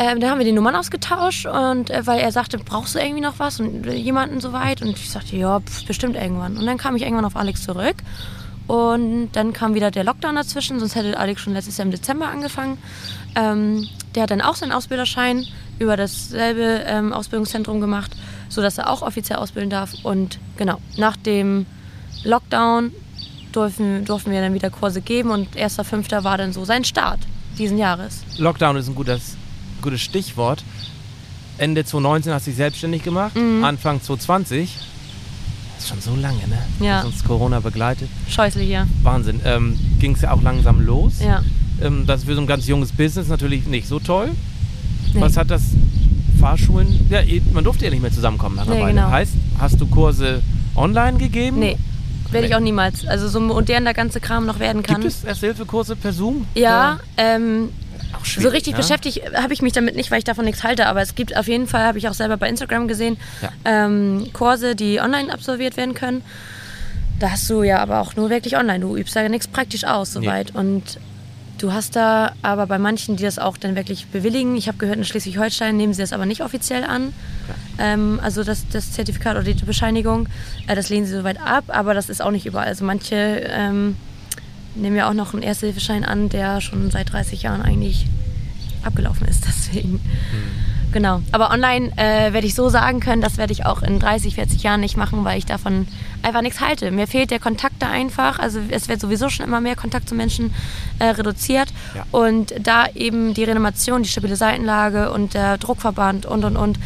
Ähm, 0.00 0.20
dann 0.20 0.30
haben 0.30 0.38
wir 0.38 0.44
die 0.44 0.52
Nummern 0.52 0.76
ausgetauscht 0.76 1.44
und 1.44 1.90
äh, 1.90 2.06
weil 2.06 2.20
er 2.20 2.30
sagte, 2.30 2.56
brauchst 2.58 2.94
du 2.94 3.00
irgendwie 3.00 3.20
noch 3.20 3.38
was 3.38 3.58
und 3.58 3.84
äh, 3.84 3.94
jemanden 3.94 4.40
soweit? 4.40 4.80
Und 4.80 4.90
ich 4.90 5.10
sagte, 5.10 5.36
ja, 5.36 5.58
pf, 5.58 5.86
bestimmt 5.86 6.14
irgendwann. 6.14 6.56
Und 6.56 6.66
dann 6.66 6.78
kam 6.78 6.94
ich 6.94 7.02
irgendwann 7.02 7.24
auf 7.24 7.34
Alex 7.34 7.64
zurück 7.64 7.96
und 8.68 9.30
dann 9.32 9.52
kam 9.52 9.74
wieder 9.74 9.90
der 9.90 10.04
Lockdown 10.04 10.36
dazwischen, 10.36 10.78
sonst 10.78 10.94
hätte 10.94 11.18
Alex 11.18 11.40
schon 11.40 11.54
letztes 11.54 11.78
Jahr 11.78 11.86
im 11.86 11.90
Dezember 11.90 12.28
angefangen. 12.28 12.78
Ähm, 13.34 13.88
der 14.14 14.24
hat 14.24 14.30
dann 14.30 14.40
auch 14.40 14.54
seinen 14.54 14.72
Ausbilderschein 14.72 15.46
über 15.78 15.96
dasselbe 15.96 16.84
ähm, 16.86 17.12
Ausbildungszentrum 17.12 17.80
gemacht, 17.80 18.12
sodass 18.48 18.78
er 18.78 18.90
auch 18.90 19.02
offiziell 19.02 19.38
ausbilden 19.38 19.70
darf. 19.70 19.94
Und 20.04 20.38
genau, 20.56 20.80
nach 20.96 21.16
dem 21.16 21.66
Lockdown 22.24 22.92
durften, 23.52 24.04
durften 24.04 24.30
wir 24.30 24.42
dann 24.42 24.54
wieder 24.54 24.70
Kurse 24.70 25.00
geben 25.00 25.30
und 25.30 25.56
1.5. 25.56 26.22
war 26.22 26.36
dann 26.36 26.52
so 26.52 26.64
sein 26.64 26.84
Start 26.84 27.20
diesen 27.58 27.78
Jahres. 27.78 28.22
Lockdown 28.36 28.76
ist 28.76 28.88
ein 28.88 28.94
gutes, 28.94 29.36
gutes 29.82 30.00
Stichwort. 30.00 30.64
Ende 31.58 31.84
2019 31.84 32.32
hast 32.32 32.46
du 32.46 32.50
dich 32.50 32.56
selbstständig 32.56 33.02
gemacht, 33.02 33.32
Anfang 33.62 34.00
2020. 34.00 34.76
Das 35.74 35.84
ist 35.84 35.88
schon 35.90 36.00
so 36.00 36.20
lange, 36.20 36.38
ne? 36.48 36.58
Ja. 36.80 36.98
Dass 36.98 37.06
uns 37.06 37.24
Corona 37.24 37.60
begleitet. 37.60 38.08
Scheußlich 38.28 38.66
hier. 38.66 38.86
Wahnsinn. 39.02 39.40
Ähm, 39.44 39.78
Ging 40.00 40.14
es 40.14 40.22
ja 40.22 40.32
auch 40.32 40.42
langsam 40.42 40.80
los. 40.80 41.14
Ja. 41.20 41.42
Ähm, 41.80 42.04
das 42.06 42.20
ist 42.20 42.26
für 42.26 42.34
so 42.34 42.40
ein 42.40 42.46
ganz 42.46 42.66
junges 42.66 42.92
Business 42.92 43.28
natürlich 43.28 43.66
nicht 43.66 43.86
so 43.88 43.98
toll. 44.00 44.30
Nee. 45.14 45.20
Was 45.20 45.36
hat 45.36 45.50
das 45.50 45.62
Fahrschulen? 46.40 47.06
Ja, 47.10 47.20
eh, 47.20 47.40
man 47.52 47.64
durfte 47.64 47.84
ja 47.84 47.90
nicht 47.90 48.02
mehr 48.02 48.12
zusammenkommen 48.12 48.56
nach 48.56 48.66
einer 48.66 48.74
Nee, 48.76 48.82
Weile. 48.82 48.94
genau. 48.94 49.10
Heißt, 49.10 49.32
hast 49.58 49.80
du 49.80 49.86
Kurse 49.86 50.42
online 50.76 51.18
gegeben? 51.18 51.58
Nee, 51.60 51.76
werde 52.30 52.46
ich 52.46 52.54
auch 52.54 52.60
niemals. 52.60 53.06
Also 53.06 53.28
so 53.28 53.40
modern 53.40 53.84
der 53.84 53.94
ganze 53.94 54.20
Kram 54.20 54.46
noch 54.46 54.58
werden 54.58 54.82
kann. 54.82 55.00
Gibt 55.00 55.12
es 55.12 55.24
Ersthilfekurse 55.24 55.96
per 55.96 56.12
Zoom? 56.12 56.46
Ja, 56.54 56.98
ähm, 57.16 57.68
Auch 57.68 57.87
so 58.24 58.48
richtig 58.48 58.74
ne? 58.74 58.78
beschäftigt 58.80 59.20
habe 59.34 59.52
ich 59.52 59.62
mich 59.62 59.72
damit 59.72 59.96
nicht, 59.96 60.10
weil 60.10 60.18
ich 60.18 60.24
davon 60.24 60.44
nichts 60.44 60.64
halte. 60.64 60.86
Aber 60.86 61.00
es 61.02 61.14
gibt 61.14 61.36
auf 61.36 61.48
jeden 61.48 61.66
Fall, 61.66 61.82
habe 61.84 61.98
ich 61.98 62.08
auch 62.08 62.14
selber 62.14 62.36
bei 62.36 62.48
Instagram 62.48 62.88
gesehen, 62.88 63.16
Ja. 63.42 63.50
ähm, 63.64 64.28
Kurse, 64.32 64.74
die 64.74 65.00
online 65.00 65.32
absolviert 65.32 65.76
werden 65.76 65.94
können. 65.94 66.22
Da 67.18 67.30
hast 67.32 67.48
du 67.50 67.62
ja 67.62 67.78
aber 67.80 68.00
auch 68.00 68.14
nur 68.16 68.30
wirklich 68.30 68.56
online. 68.56 68.80
Du 68.80 68.96
übst 68.96 69.16
da 69.16 69.28
nichts 69.28 69.48
praktisch 69.48 69.84
aus 69.84 70.12
soweit. 70.12 70.54
Und 70.54 70.98
du 71.58 71.72
hast 71.72 71.96
da 71.96 72.32
aber 72.42 72.66
bei 72.66 72.78
manchen, 72.78 73.16
die 73.16 73.24
das 73.24 73.40
auch 73.40 73.56
dann 73.56 73.74
wirklich 73.74 74.06
bewilligen. 74.06 74.56
Ich 74.56 74.68
habe 74.68 74.78
gehört, 74.78 74.98
in 74.98 75.04
Schleswig-Holstein 75.04 75.76
nehmen 75.76 75.92
sie 75.92 76.02
das 76.02 76.12
aber 76.12 76.26
nicht 76.26 76.42
offiziell 76.42 76.84
an. 76.84 77.12
Ähm, 77.78 78.20
also 78.22 78.44
das, 78.44 78.68
das 78.68 78.92
Zertifikat 78.92 79.34
oder 79.36 79.42
die 79.52 79.64
Bescheinigung, 79.64 80.28
äh, 80.68 80.76
das 80.76 80.90
lehnen 80.90 81.06
sie 81.06 81.12
soweit 81.16 81.40
ab. 81.40 81.64
Aber 81.68 81.92
das 81.92 82.08
ist 82.08 82.22
auch 82.22 82.30
nicht 82.30 82.46
überall. 82.46 82.68
Also 82.68 82.84
manche 82.84 83.16
ähm, 83.16 83.96
nehmen 84.78 84.96
ja 84.96 85.08
auch 85.08 85.14
noch 85.14 85.34
einen 85.34 85.42
Ersthilfeschein 85.42 86.04
an, 86.04 86.28
der 86.28 86.60
schon 86.60 86.90
seit 86.90 87.12
30 87.12 87.42
Jahren 87.42 87.62
eigentlich 87.62 88.06
abgelaufen 88.82 89.26
ist. 89.26 89.44
Deswegen. 89.48 90.00
Genau. 90.92 91.20
Aber 91.32 91.50
online 91.50 91.92
äh, 91.96 92.32
werde 92.32 92.46
ich 92.46 92.54
so 92.54 92.70
sagen 92.70 93.00
können, 93.00 93.20
das 93.20 93.36
werde 93.36 93.52
ich 93.52 93.66
auch 93.66 93.82
in 93.82 93.98
30, 93.98 94.36
40 94.36 94.62
Jahren 94.62 94.80
nicht 94.80 94.96
machen, 94.96 95.24
weil 95.24 95.38
ich 95.38 95.44
davon 95.44 95.86
einfach 96.22 96.40
nichts 96.40 96.60
halte. 96.60 96.90
Mir 96.90 97.06
fehlt 97.06 97.30
der 97.30 97.40
Kontakt 97.40 97.74
da 97.80 97.90
einfach. 97.90 98.38
Also 98.38 98.60
es 98.70 98.88
wird 98.88 99.00
sowieso 99.00 99.28
schon 99.28 99.44
immer 99.44 99.60
mehr 99.60 99.76
Kontakt 99.76 100.08
zu 100.08 100.14
Menschen 100.14 100.54
äh, 100.98 101.06
reduziert. 101.06 101.68
Ja. 101.94 102.06
Und 102.10 102.54
da 102.60 102.86
eben 102.94 103.34
die 103.34 103.44
Renovation, 103.44 104.02
die 104.02 104.08
stabile 104.08 104.36
Seitenlage 104.36 105.12
und 105.12 105.34
der 105.34 105.58
Druckverband 105.58 106.24
und 106.24 106.44
und 106.44 106.56
und 106.56 106.78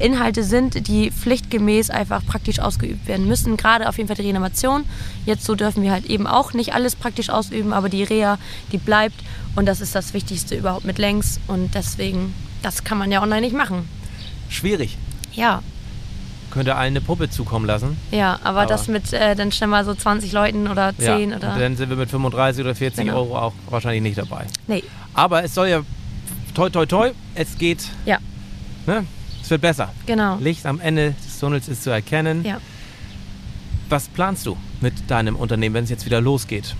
Inhalte 0.00 0.42
sind, 0.42 0.88
die 0.88 1.10
pflichtgemäß 1.10 1.90
einfach 1.90 2.24
praktisch 2.26 2.58
ausgeübt 2.58 3.06
werden 3.06 3.26
müssen. 3.28 3.56
Gerade 3.56 3.88
auf 3.88 3.96
jeden 3.98 4.08
Fall 4.08 4.16
die 4.16 4.26
Renovation. 4.26 4.84
Jetzt 5.26 5.44
so 5.44 5.54
dürfen 5.54 5.82
wir 5.82 5.92
halt 5.92 6.06
eben 6.06 6.26
auch 6.26 6.52
nicht 6.54 6.74
alles 6.74 6.96
praktisch 6.96 7.30
ausüben, 7.30 7.72
aber 7.72 7.88
die 7.88 8.02
Reha, 8.02 8.38
die 8.72 8.78
bleibt. 8.78 9.14
Und 9.54 9.66
das 9.66 9.80
ist 9.80 9.94
das 9.94 10.14
Wichtigste 10.14 10.54
überhaupt 10.56 10.84
mit 10.84 10.98
längs. 10.98 11.38
Und 11.46 11.74
deswegen, 11.74 12.34
das 12.62 12.84
kann 12.84 12.98
man 12.98 13.12
ja 13.12 13.22
online 13.22 13.42
nicht 13.42 13.54
machen. 13.56 13.88
Schwierig. 14.48 14.96
Ja, 15.32 15.62
Könnte 16.50 16.74
allen 16.74 16.88
eine 16.92 17.00
Puppe 17.00 17.30
zukommen 17.30 17.64
lassen. 17.64 17.96
ja, 18.10 18.38
aber, 18.44 18.60
Aber- 18.60 18.66
das 18.66 18.86
mit 18.88 19.10
äh, 19.14 19.34
dann 19.34 19.52
schnell 19.52 19.68
mal 19.70 19.86
so 19.86 19.94
20 19.94 20.32
Leuten 20.32 20.68
oder 20.68 20.92
10 20.98 21.30
ja. 21.30 21.36
oder. 21.38 21.54
Und 21.54 21.60
dann 21.60 21.76
sind 21.76 21.88
wir 21.88 21.96
mit 21.96 22.10
35 22.10 22.62
oder 22.62 22.74
40 22.74 23.06
Genau. 23.06 23.16
Euro 23.20 23.38
auch 23.38 23.52
wahrscheinlich 23.70 24.02
nicht 24.02 24.18
dabei. 24.18 24.44
nee, 24.66 24.82
Aber 25.14 25.42
es 25.44 25.54
soll 25.54 25.68
ja 25.68 25.80
toi 26.54 26.68
toi 26.68 26.84
toi, 26.84 27.12
es 27.34 27.56
geht, 27.56 27.84
ja, 28.04 28.18
ne? 28.86 29.06
Es 29.42 29.50
wird 29.50 29.60
besser. 29.60 29.92
genau. 30.06 30.36
Licht 30.36 30.64
am 30.66 30.80
Ende 30.80 31.14
des 31.26 31.38
Tunnels 31.38 31.68
ist 31.68 31.82
zu 31.82 31.90
erkennen. 31.90 32.44
Ja. 32.44 32.58
Was 33.88 34.08
planst 34.08 34.46
du 34.46 34.56
mit 34.80 34.94
deinem 35.10 35.36
Unternehmen, 35.36 35.74
wenn 35.74 35.84
es 35.84 35.90
jetzt 35.90 36.06
wieder 36.06 36.20
losgeht? 36.20 36.74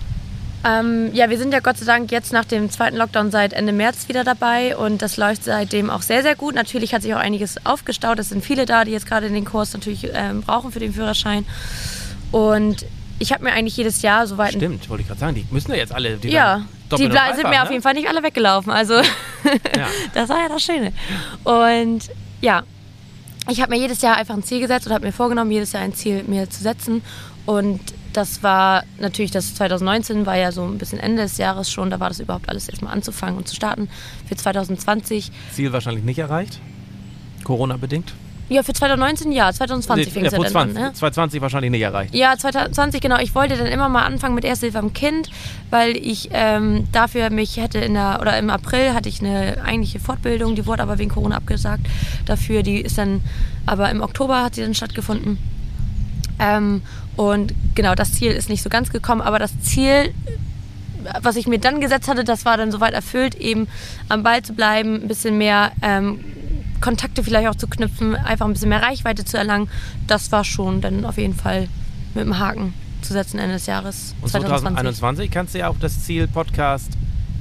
Ähm, 0.65 1.09
ja, 1.13 1.29
wir 1.29 1.37
sind 1.37 1.53
ja 1.53 1.59
Gott 1.59 1.77
sei 1.77 1.85
Dank 1.85 2.09
jetzt 2.11 2.31
nach 2.31 2.45
dem 2.45 2.69
zweiten 2.71 2.95
Lockdown 2.95 3.31
seit 3.31 3.51
Ende 3.51 3.73
März 3.73 4.07
wieder 4.07 4.23
dabei 4.23 4.77
und 4.77 5.01
das 5.01 5.17
läuft 5.17 5.43
seitdem 5.43 5.89
auch 5.89 6.01
sehr, 6.01 6.23
sehr 6.23 6.35
gut. 6.35 6.55
Natürlich 6.55 6.93
hat 6.93 7.01
sich 7.01 7.13
auch 7.13 7.19
einiges 7.19 7.63
aufgestaut. 7.65 8.17
Es 8.19 8.29
sind 8.29 8.43
viele 8.45 8.65
da, 8.65 8.85
die 8.85 8.91
jetzt 8.91 9.05
gerade 9.05 9.29
den 9.29 9.43
Kurs 9.45 9.73
natürlich 9.73 10.07
ähm, 10.13 10.41
brauchen 10.41 10.71
für 10.71 10.79
den 10.79 10.93
Führerschein. 10.93 11.45
Und 12.31 12.85
ich 13.19 13.33
habe 13.33 13.43
mir 13.43 13.51
eigentlich 13.51 13.75
jedes 13.75 14.01
Jahr 14.01 14.25
soweit 14.25 14.53
Stimmt, 14.53 14.89
wollte 14.89 15.01
ich 15.01 15.07
gerade 15.07 15.19
sagen, 15.19 15.35
die 15.35 15.45
müssen 15.51 15.71
ja 15.71 15.77
jetzt 15.77 15.93
alle. 15.93 16.15
Die 16.17 16.29
Ja, 16.29 16.65
die 16.91 16.97
sind 16.97 17.11
mir 17.11 17.61
auf 17.61 17.67
ne? 17.67 17.71
jeden 17.71 17.83
Fall 17.83 17.93
nicht 17.93 18.07
alle 18.07 18.23
weggelaufen. 18.23 18.71
Also 18.71 18.95
Ja. 18.95 19.87
das 20.13 20.29
war 20.29 20.37
ja 20.39 20.49
das 20.49 20.63
Schöne. 20.63 20.93
Und 21.43 22.09
ja, 22.43 22.63
ich 23.49 23.61
habe 23.61 23.71
mir 23.71 23.79
jedes 23.79 24.01
Jahr 24.01 24.17
einfach 24.17 24.35
ein 24.35 24.43
Ziel 24.43 24.59
gesetzt 24.59 24.85
oder 24.85 24.95
habe 24.95 25.05
mir 25.05 25.13
vorgenommen, 25.13 25.49
jedes 25.49 25.71
Jahr 25.71 25.81
ein 25.81 25.93
Ziel 25.93 26.23
mir 26.23 26.49
zu 26.49 26.61
setzen. 26.61 27.01
Und 27.45 27.79
das 28.11 28.43
war 28.43 28.83
natürlich, 28.99 29.31
das 29.31 29.55
2019 29.55 30.25
war 30.25 30.35
ja 30.35 30.51
so 30.51 30.63
ein 30.63 30.77
bisschen 30.77 30.99
Ende 30.99 31.23
des 31.23 31.37
Jahres 31.37 31.71
schon, 31.71 31.89
da 31.89 31.99
war 31.99 32.09
das 32.09 32.19
überhaupt 32.19 32.49
alles 32.49 32.67
erstmal 32.69 32.93
anzufangen 32.93 33.37
und 33.37 33.47
zu 33.47 33.55
starten. 33.55 33.89
Für 34.27 34.35
2020, 34.35 35.31
Ziel 35.51 35.73
wahrscheinlich 35.73 36.03
nicht 36.03 36.19
erreicht. 36.19 36.59
Corona-bedingt. 37.43 38.13
Ja, 38.49 38.61
für 38.63 38.73
2019 38.73 39.31
ja, 39.31 39.51
2020 39.51 40.13
fing 40.13 40.25
es 40.25 40.33
ja 40.33 40.37
vor 40.37 40.45
dann 40.45 40.55
an. 40.55 40.71
20, 40.71 40.83
Ne? 40.83 40.93
2020 40.93 41.41
wahrscheinlich 41.41 41.71
nicht 41.71 41.81
erreicht. 41.81 42.13
Ja, 42.13 42.37
2020, 42.37 43.01
genau. 43.01 43.17
Ich 43.19 43.33
wollte 43.35 43.57
dann 43.57 43.67
immer 43.67 43.89
mal 43.89 44.03
anfangen 44.03 44.35
mit 44.35 44.45
Ersthilfe 44.45 44.79
am 44.79 44.93
Kind, 44.93 45.29
weil 45.69 45.95
ich 45.95 46.29
ähm, 46.33 46.87
dafür 46.91 47.29
mich 47.29 47.57
hätte 47.57 47.79
in 47.79 47.93
der, 47.93 48.19
oder 48.21 48.37
im 48.37 48.49
April 48.49 48.93
hatte 48.93 49.09
ich 49.09 49.21
eine 49.21 49.57
eigentliche 49.63 49.99
Fortbildung, 49.99 50.55
die 50.55 50.65
wurde 50.65 50.83
aber 50.83 50.97
wegen 50.97 51.09
Corona 51.09 51.37
abgesagt. 51.37 51.85
Dafür, 52.25 52.63
die 52.63 52.81
ist 52.81 52.97
dann, 52.97 53.21
aber 53.65 53.89
im 53.89 54.01
Oktober 54.01 54.43
hat 54.43 54.55
sie 54.55 54.61
dann 54.61 54.73
stattgefunden. 54.75 55.37
Ähm, 56.39 56.81
und 57.15 57.53
genau, 57.75 57.95
das 57.95 58.13
Ziel 58.13 58.31
ist 58.31 58.49
nicht 58.49 58.63
so 58.63 58.69
ganz 58.69 58.91
gekommen, 58.91 59.21
aber 59.21 59.39
das 59.39 59.59
Ziel, 59.61 60.13
was 61.21 61.35
ich 61.35 61.47
mir 61.47 61.59
dann 61.59 61.79
gesetzt 61.79 62.07
hatte, 62.07 62.23
das 62.23 62.45
war 62.45 62.57
dann 62.57 62.71
soweit 62.71 62.93
erfüllt, 62.93 63.35
eben 63.35 63.67
am 64.09 64.23
Ball 64.23 64.41
zu 64.41 64.53
bleiben, 64.53 64.95
ein 64.95 65.07
bisschen 65.07 65.37
mehr 65.37 65.71
ähm, 65.81 66.19
Kontakte 66.83 67.23
vielleicht 67.23 67.47
auch 67.47 67.55
zu 67.55 67.67
knüpfen, 67.67 68.13
einfach 68.15 68.45
ein 68.45 68.51
bisschen 68.53 68.67
mehr 68.69 68.81
Reichweite 68.83 69.23
zu 69.23 69.37
erlangen. 69.37 69.69
Das 70.05 70.31
war 70.33 70.43
schon 70.43 70.81
dann 70.81 71.05
auf 71.05 71.17
jeden 71.17 71.33
Fall 71.33 71.69
mit 72.13 72.25
dem 72.25 72.37
Haken 72.39 72.73
zu 73.01 73.13
setzen 73.13 73.39
Ende 73.39 73.55
des 73.55 73.67
Jahres 73.67 74.13
Und 74.21 74.29
2020. 74.29 74.75
2021 74.75 75.31
kannst 75.31 75.53
du 75.55 75.59
ja 75.59 75.69
auch 75.69 75.75
das 75.79 76.03
Ziel 76.03 76.27
Podcast 76.27 76.91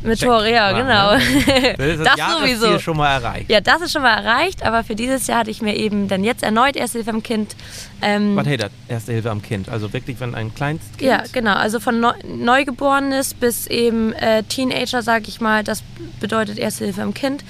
Mit 0.05 0.19
Check. 0.21 0.29
Tore, 0.29 0.49
ja, 0.53 0.73
War, 0.73 0.81
genau. 0.81 1.15
ne? 1.17 1.75
Das 1.77 1.87
ist 1.89 2.07
das, 2.07 2.17
Das 2.17 2.39
sowieso. 2.41 2.79
schon 2.79 2.97
mal 2.97 3.15
erreicht. 3.15 3.51
Ja, 3.51 3.61
das 3.61 3.83
ist 3.83 3.93
schon 3.93 4.03
mal 4.03 4.15
erreicht, 4.17 4.65
aber 4.65 4.85
für 4.85 4.95
dieses 4.95 5.27
Jahr 5.27 5.41
hatte 5.41 5.51
ich 5.51 5.61
mir 5.61 5.75
eben 5.77 6.07
dann 6.09 6.23
jetzt 6.23 6.45
erneut 6.45 6.77
Erste 6.77 6.99
Hilfe 6.99 7.11
am 7.11 7.23
Kind. 7.25 7.57
Ähm, 8.01 8.37
Was 8.37 8.47
hält 8.47 8.63
das? 8.63 8.71
Erste 8.89 9.13
Hilfe 9.13 9.31
am 9.33 9.43
Kind. 9.43 9.69
Also 9.69 9.93
wirklich, 9.93 10.19
wenn 10.21 10.35
ein 10.37 10.55
Kleinstkind. 10.55 11.03
ja, 11.03 11.23
genau. 11.33 11.55
Also 11.55 11.81
von 11.81 11.99
Neu 12.01 12.13
Neugeborenes 12.27 13.35
bis 13.35 13.67
eben 13.67 14.13
äh, 14.13 14.45
Teenager, 14.45 15.03
sage 15.03 15.25
ich 15.29 15.41
mal, 15.41 15.65
das 15.65 15.83
bedeutet 16.21 16.59
Erste 16.59 16.85
Hilfe 16.85 17.03
am 17.03 17.13
Kind. 17.15 17.45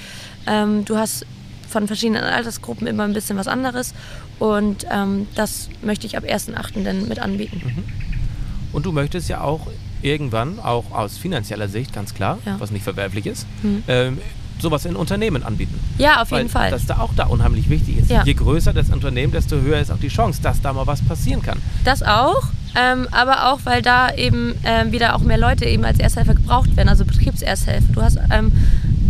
Ähm, 0.46 0.84
du 0.86 0.96
hast 0.98 1.24
von 1.72 1.86
verschiedenen 1.86 2.22
Altersgruppen 2.22 2.86
immer 2.86 3.04
ein 3.04 3.12
bisschen 3.14 3.36
was 3.36 3.48
anderes 3.48 3.94
und 4.38 4.86
ähm, 4.92 5.26
das 5.34 5.68
möchte 5.82 6.06
ich 6.06 6.16
ab 6.16 6.24
1.8. 6.24 6.84
dann 6.84 7.08
mit 7.08 7.18
anbieten. 7.18 7.60
Und 8.72 8.86
du 8.86 8.92
möchtest 8.92 9.28
ja 9.28 9.40
auch 9.40 9.66
irgendwann, 10.02 10.58
auch 10.60 10.90
aus 10.92 11.16
finanzieller 11.18 11.68
Sicht, 11.68 11.92
ganz 11.92 12.14
klar, 12.14 12.38
Ja. 12.46 12.56
was 12.58 12.70
nicht 12.70 12.82
verwerflich 12.84 13.26
ist, 13.26 13.46
Mhm. 13.62 13.82
ähm, 13.88 14.18
sowas 14.60 14.84
in 14.84 14.94
Unternehmen 14.96 15.42
anbieten. 15.42 15.78
Ja, 15.98 16.22
auf 16.22 16.30
Weil 16.30 16.38
jeden 16.40 16.50
Fall. 16.50 16.70
das 16.70 16.86
da 16.86 16.98
auch 16.98 17.10
da 17.16 17.26
unheimlich 17.26 17.68
wichtig 17.68 17.98
ist. 17.98 18.10
Ja. 18.10 18.22
Je 18.24 18.34
größer 18.34 18.72
das 18.72 18.90
Unternehmen, 18.90 19.32
desto 19.32 19.56
höher 19.60 19.80
ist 19.80 19.90
auch 19.90 19.98
die 19.98 20.08
Chance, 20.08 20.40
dass 20.42 20.60
da 20.60 20.72
mal 20.72 20.86
was 20.86 21.02
passieren 21.02 21.42
kann. 21.42 21.58
Das 21.84 22.02
auch, 22.02 22.42
ähm, 22.76 23.08
aber 23.10 23.52
auch, 23.52 23.60
weil 23.64 23.82
da 23.82 24.14
eben 24.14 24.54
ähm, 24.64 24.92
wieder 24.92 25.16
auch 25.16 25.20
mehr 25.20 25.38
Leute 25.38 25.64
eben 25.64 25.84
als 25.84 25.98
Ersthelfer 25.98 26.34
gebraucht 26.34 26.76
werden, 26.76 26.88
also 26.88 27.04
Betriebsersthelfer. 27.04 27.92
Du 27.92 28.02
hast 28.02 28.18
ähm, 28.30 28.52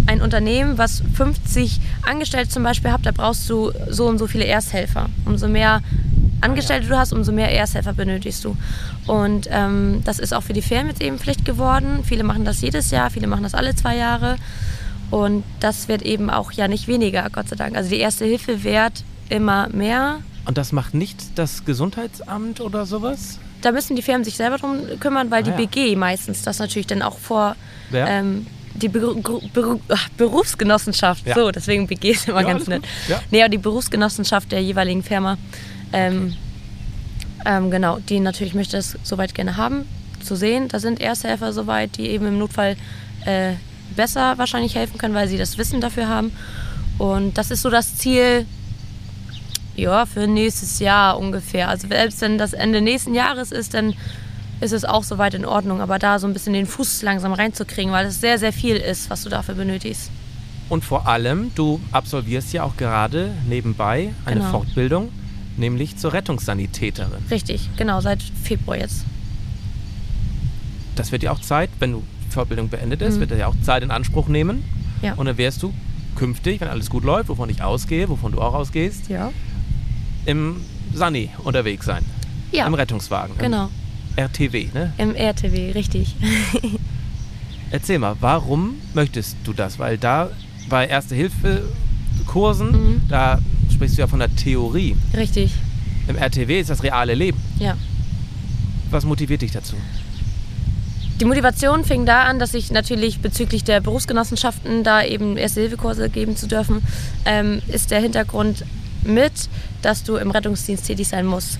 ein 0.06 0.20
Unternehmen, 0.20 0.78
was 0.78 1.02
50 1.14 1.80
Angestellte 2.08 2.48
zum 2.50 2.62
Beispiel 2.62 2.90
hat, 2.92 3.04
da 3.06 3.12
brauchst 3.12 3.48
du 3.48 3.72
so 3.88 4.06
und 4.08 4.18
so 4.18 4.26
viele 4.26 4.44
Ersthelfer. 4.44 5.08
Umso 5.24 5.48
mehr 5.48 5.80
Angestellte 6.40 6.88
du 6.88 6.96
hast, 6.98 7.12
umso 7.12 7.30
mehr 7.30 7.50
Ersthelfer 7.52 7.92
benötigst 7.92 8.44
du. 8.44 8.56
Und 9.06 9.48
ähm, 9.50 10.02
das 10.04 10.18
ist 10.18 10.34
auch 10.34 10.42
für 10.42 10.52
die 10.54 10.62
Firmen 10.62 10.88
jetzt 10.88 11.00
eben 11.02 11.18
Pflicht 11.18 11.44
geworden. 11.44 12.00
Viele 12.04 12.24
machen 12.24 12.44
das 12.44 12.60
jedes 12.60 12.90
Jahr, 12.90 13.10
viele 13.10 13.28
machen 13.28 13.44
das 13.44 13.54
alle 13.54 13.74
zwei 13.76 13.96
Jahre. 13.96 14.36
Und 15.10 15.44
das 15.60 15.88
wird 15.88 16.02
eben 16.02 16.30
auch 16.30 16.50
ja 16.52 16.66
nicht 16.68 16.88
weniger, 16.88 17.28
Gott 17.30 17.48
sei 17.48 17.56
Dank. 17.56 17.76
Also 17.76 17.90
die 17.90 17.98
Erste 17.98 18.24
Hilfe 18.24 18.64
wird 18.64 19.04
immer 19.28 19.68
mehr. 19.68 20.18
Und 20.46 20.58
das 20.58 20.72
macht 20.72 20.94
nicht 20.94 21.38
das 21.38 21.64
Gesundheitsamt 21.64 22.60
oder 22.60 22.86
sowas? 22.86 23.38
Da 23.60 23.70
müssen 23.70 23.94
die 23.94 24.02
Firmen 24.02 24.24
sich 24.24 24.36
selber 24.36 24.58
drum 24.58 24.78
kümmern, 24.98 25.30
weil 25.30 25.40
Ah, 25.40 25.44
die 25.44 25.50
ja. 25.50 25.56
BG 25.56 25.94
meistens 25.94 26.42
das 26.42 26.58
natürlich 26.58 26.88
dann 26.88 27.02
auch 27.02 27.18
vor 27.18 27.54
Wer? 27.90 28.08
ähm, 28.08 28.46
die 28.74 28.88
Beru 28.88 29.20
Beru 29.52 29.80
Berufsgenossenschaft, 30.16 31.26
Ja. 31.26 31.34
so, 31.34 31.50
deswegen 31.50 31.86
BG 31.86 32.10
ist 32.12 32.28
immer 32.28 32.40
Ja, 32.42 32.48
ganz 32.48 32.66
nett. 32.66 32.82
Ja. 33.08 33.20
Nee, 33.30 33.42
aber 33.42 33.48
die 33.50 33.58
Berufsgenossenschaft 33.58 34.50
der 34.52 34.62
jeweiligen 34.62 35.02
Firma, 35.02 35.36
ähm, 35.92 36.34
ähm, 37.44 37.70
genau, 37.70 37.98
die 37.98 38.20
natürlich 38.20 38.54
möchte 38.54 38.76
das 38.76 38.96
soweit 39.02 39.34
gerne 39.34 39.56
haben, 39.56 39.84
zu 40.22 40.36
sehen. 40.36 40.68
Da 40.68 40.78
sind 40.78 41.00
Ersthelfer 41.00 41.52
soweit, 41.52 41.96
die 41.96 42.08
eben 42.08 42.26
im 42.26 42.38
Notfall 42.38 42.76
äh, 43.26 43.54
besser 43.96 44.38
wahrscheinlich 44.38 44.74
helfen 44.74 44.98
können, 44.98 45.14
weil 45.14 45.28
sie 45.28 45.36
das 45.38 45.58
Wissen 45.58 45.80
dafür 45.80 46.08
haben. 46.08 46.32
Und 46.98 47.36
das 47.38 47.50
ist 47.50 47.62
so 47.62 47.70
das 47.70 47.96
Ziel, 47.96 48.46
ja, 49.76 50.06
für 50.06 50.26
nächstes 50.26 50.78
Jahr 50.78 51.18
ungefähr. 51.18 51.68
Also 51.68 51.88
selbst 51.88 52.20
wenn 52.20 52.38
das 52.38 52.52
Ende 52.52 52.80
nächsten 52.80 53.14
Jahres 53.14 53.52
ist, 53.52 53.74
dann 53.74 53.94
ist 54.62 54.72
es 54.72 54.84
auch 54.84 55.02
soweit 55.04 55.34
in 55.34 55.44
Ordnung. 55.44 55.80
Aber 55.80 55.98
da 55.98 56.18
so 56.18 56.26
ein 56.26 56.32
bisschen 56.32 56.52
den 56.54 56.66
Fuß 56.66 57.02
langsam 57.02 57.32
reinzukriegen, 57.32 57.92
weil 57.92 58.06
es 58.06 58.20
sehr, 58.20 58.38
sehr 58.38 58.52
viel 58.52 58.76
ist, 58.76 59.10
was 59.10 59.22
du 59.22 59.28
dafür 59.28 59.54
benötigst. 59.54 60.10
Und 60.68 60.84
vor 60.84 61.06
allem, 61.06 61.50
du 61.54 61.80
absolvierst 61.90 62.52
ja 62.52 62.62
auch 62.62 62.76
gerade 62.76 63.32
nebenbei 63.48 64.14
eine 64.24 64.40
Genau. 64.40 64.50
Fortbildung, 64.52 65.10
nämlich 65.56 65.96
zur 65.98 66.12
Rettungssanitäterin. 66.14 67.24
Richtig, 67.30 67.68
genau, 67.76 68.00
seit 68.00 68.22
Februar 68.22 68.78
jetzt. 68.78 69.04
Das 70.96 71.12
wird 71.12 71.22
ja 71.22 71.32
auch 71.32 71.40
Zeit, 71.40 71.70
wenn 71.78 71.92
du 71.92 72.02
die 72.26 72.32
Fortbildung 72.32 72.68
beendet 72.68 73.02
ist, 73.02 73.16
Mhm. 73.16 73.20
wird 73.20 73.30
das 73.32 73.38
ja 73.38 73.46
auch 73.48 73.54
Zeit 73.62 73.82
in 73.82 73.90
Anspruch 73.90 74.28
nehmen. 74.28 74.62
Ja. 75.02 75.14
Und 75.14 75.26
dann 75.26 75.36
wirst 75.38 75.62
du 75.62 75.72
künftig, 76.16 76.60
wenn 76.60 76.68
alles 76.68 76.88
gut 76.90 77.04
läuft, 77.04 77.28
wovon 77.28 77.48
ich 77.50 77.62
ausgehe, 77.62 78.08
wovon 78.08 78.32
du 78.32 78.40
auch 78.40 78.54
ausgehst, 78.54 79.08
ja. 79.08 79.30
im 80.26 80.60
Sani 80.94 81.30
unterwegs 81.44 81.86
sein. 81.86 82.04
Ja, 82.52 82.66
Im 82.66 82.74
Rettungswagen. 82.74 83.36
genau. 83.38 83.64
Im 83.64 83.70
RTW, 84.16 84.68
ne? 84.74 84.92
Im 84.98 85.14
RTW, 85.14 85.72
richtig. 85.72 86.14
Erzähl 87.70 87.98
mal, 87.98 88.16
warum 88.20 88.74
möchtest 88.94 89.36
du 89.44 89.52
das? 89.52 89.78
Weil 89.78 89.96
da 89.98 90.30
bei 90.68 90.86
Erste-Hilfe-Kursen, 90.86 92.70
Mhm. 92.70 93.02
da 93.08 93.38
sprichst 93.72 93.96
du 93.96 94.02
ja 94.02 94.06
von 94.06 94.18
der 94.18 94.34
Theorie. 94.34 94.96
richtig, 95.16 95.52
Im 96.08 96.16
RTW 96.16 96.60
ist 96.60 96.70
das 96.70 96.82
reale 96.82 97.14
Leben. 97.14 97.38
ja. 97.58 97.76
Was 98.90 99.06
motiviert 99.06 99.40
dich 99.40 99.52
dazu? 99.52 99.74
Die 101.18 101.24
Motivation 101.24 101.82
fing 101.82 102.04
da 102.04 102.24
an, 102.24 102.38
dass 102.38 102.52
ich 102.52 102.70
natürlich 102.70 103.20
bezüglich 103.20 103.64
der 103.64 103.80
Berufsgenossenschaften 103.80 104.84
da 104.84 105.02
eben 105.02 105.38
Erste-Hilfe-Kurse 105.38 106.10
geben 106.10 106.36
zu 106.36 106.46
dürfen, 106.46 106.82
ähm, 107.24 107.62
ist 107.68 107.90
der 107.90 108.00
Hintergrund 108.02 108.66
mit, 109.02 109.32
dass 109.80 110.02
du 110.04 110.16
im 110.16 110.30
Rettungsdienst 110.30 110.86
tätig 110.86 111.08
sein 111.08 111.24
musst. 111.24 111.58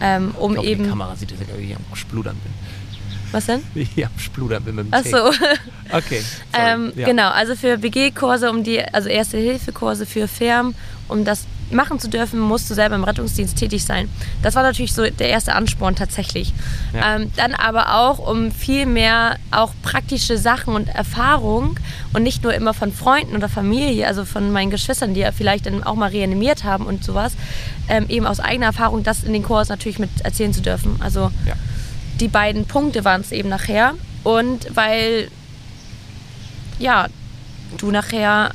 Ähm, 0.00 0.34
um 0.38 0.52
Ich 0.52 0.54
glaub, 0.54 0.64
Die 0.64 0.70
eben. 0.72 0.88
Kamera 0.88 1.16
sieht, 1.16 1.32
dass 1.32 1.40
ich 1.40 1.48
irgendwie 1.48 1.74
am 1.74 1.96
Spludern 1.96 2.36
bin. 2.36 2.52
Was 3.32 3.46
denn? 3.46 3.62
Wie 3.74 3.82
ich 3.96 4.04
am 4.04 4.18
Spludern 4.18 4.62
bin 4.64 4.74
mit 4.76 4.86
dem 4.86 4.94
Ach 4.94 5.04
so. 5.04 5.30
Okay. 5.92 6.22
Ähm, 6.52 6.92
ja. 6.94 7.06
Genau, 7.06 7.30
also 7.30 7.56
für 7.56 7.76
BG-Kurse, 7.76 8.48
um 8.48 8.62
die, 8.62 8.80
also 8.80 9.08
Erste-Hilfe-Kurse 9.08 10.06
für 10.06 10.28
Firmen, 10.28 10.76
um 11.08 11.24
das 11.24 11.46
machen 11.70 11.98
zu 12.00 12.08
dürfen, 12.08 12.40
musst 12.40 12.68
du 12.70 12.74
selber 12.74 12.94
im 12.96 13.04
Rettungsdienst 13.04 13.56
tätig 13.56 13.84
sein. 13.84 14.08
Das 14.42 14.54
war 14.54 14.62
natürlich 14.62 14.92
so 14.92 15.02
der 15.08 15.28
erste 15.28 15.54
Ansporn 15.54 15.94
tatsächlich. 15.96 16.52
Ja. 16.92 17.16
Ähm, 17.16 17.32
dann 17.36 17.54
aber 17.54 17.94
auch 17.96 18.18
um 18.18 18.50
viel 18.50 18.86
mehr 18.86 19.36
auch 19.50 19.72
praktische 19.82 20.38
Sachen 20.38 20.74
und 20.74 20.88
Erfahrung 20.88 21.78
und 22.12 22.22
nicht 22.22 22.42
nur 22.42 22.54
immer 22.54 22.74
von 22.74 22.92
Freunden 22.92 23.36
oder 23.36 23.48
Familie, 23.48 24.06
also 24.06 24.24
von 24.24 24.50
meinen 24.52 24.70
Geschwistern, 24.70 25.14
die 25.14 25.20
ja 25.20 25.32
vielleicht 25.32 25.66
dann 25.66 25.82
auch 25.84 25.94
mal 25.94 26.10
reanimiert 26.10 26.64
haben 26.64 26.86
und 26.86 27.04
sowas, 27.04 27.32
ähm, 27.88 28.06
eben 28.08 28.26
aus 28.26 28.40
eigener 28.40 28.66
Erfahrung 28.66 29.02
das 29.02 29.22
in 29.24 29.32
den 29.32 29.42
Kurs 29.42 29.68
natürlich 29.68 29.98
mit 29.98 30.10
erzählen 30.22 30.52
zu 30.52 30.62
dürfen. 30.62 30.96
Also 31.00 31.30
Ja. 31.46 31.54
die 32.20 32.28
beiden 32.28 32.66
Punkte 32.66 33.04
waren 33.04 33.20
es 33.20 33.32
eben 33.32 33.48
nachher. 33.48 33.94
Und 34.22 34.66
weil, 34.76 35.28
ja, 36.78 37.06
du 37.78 37.90
nachher, 37.90 38.50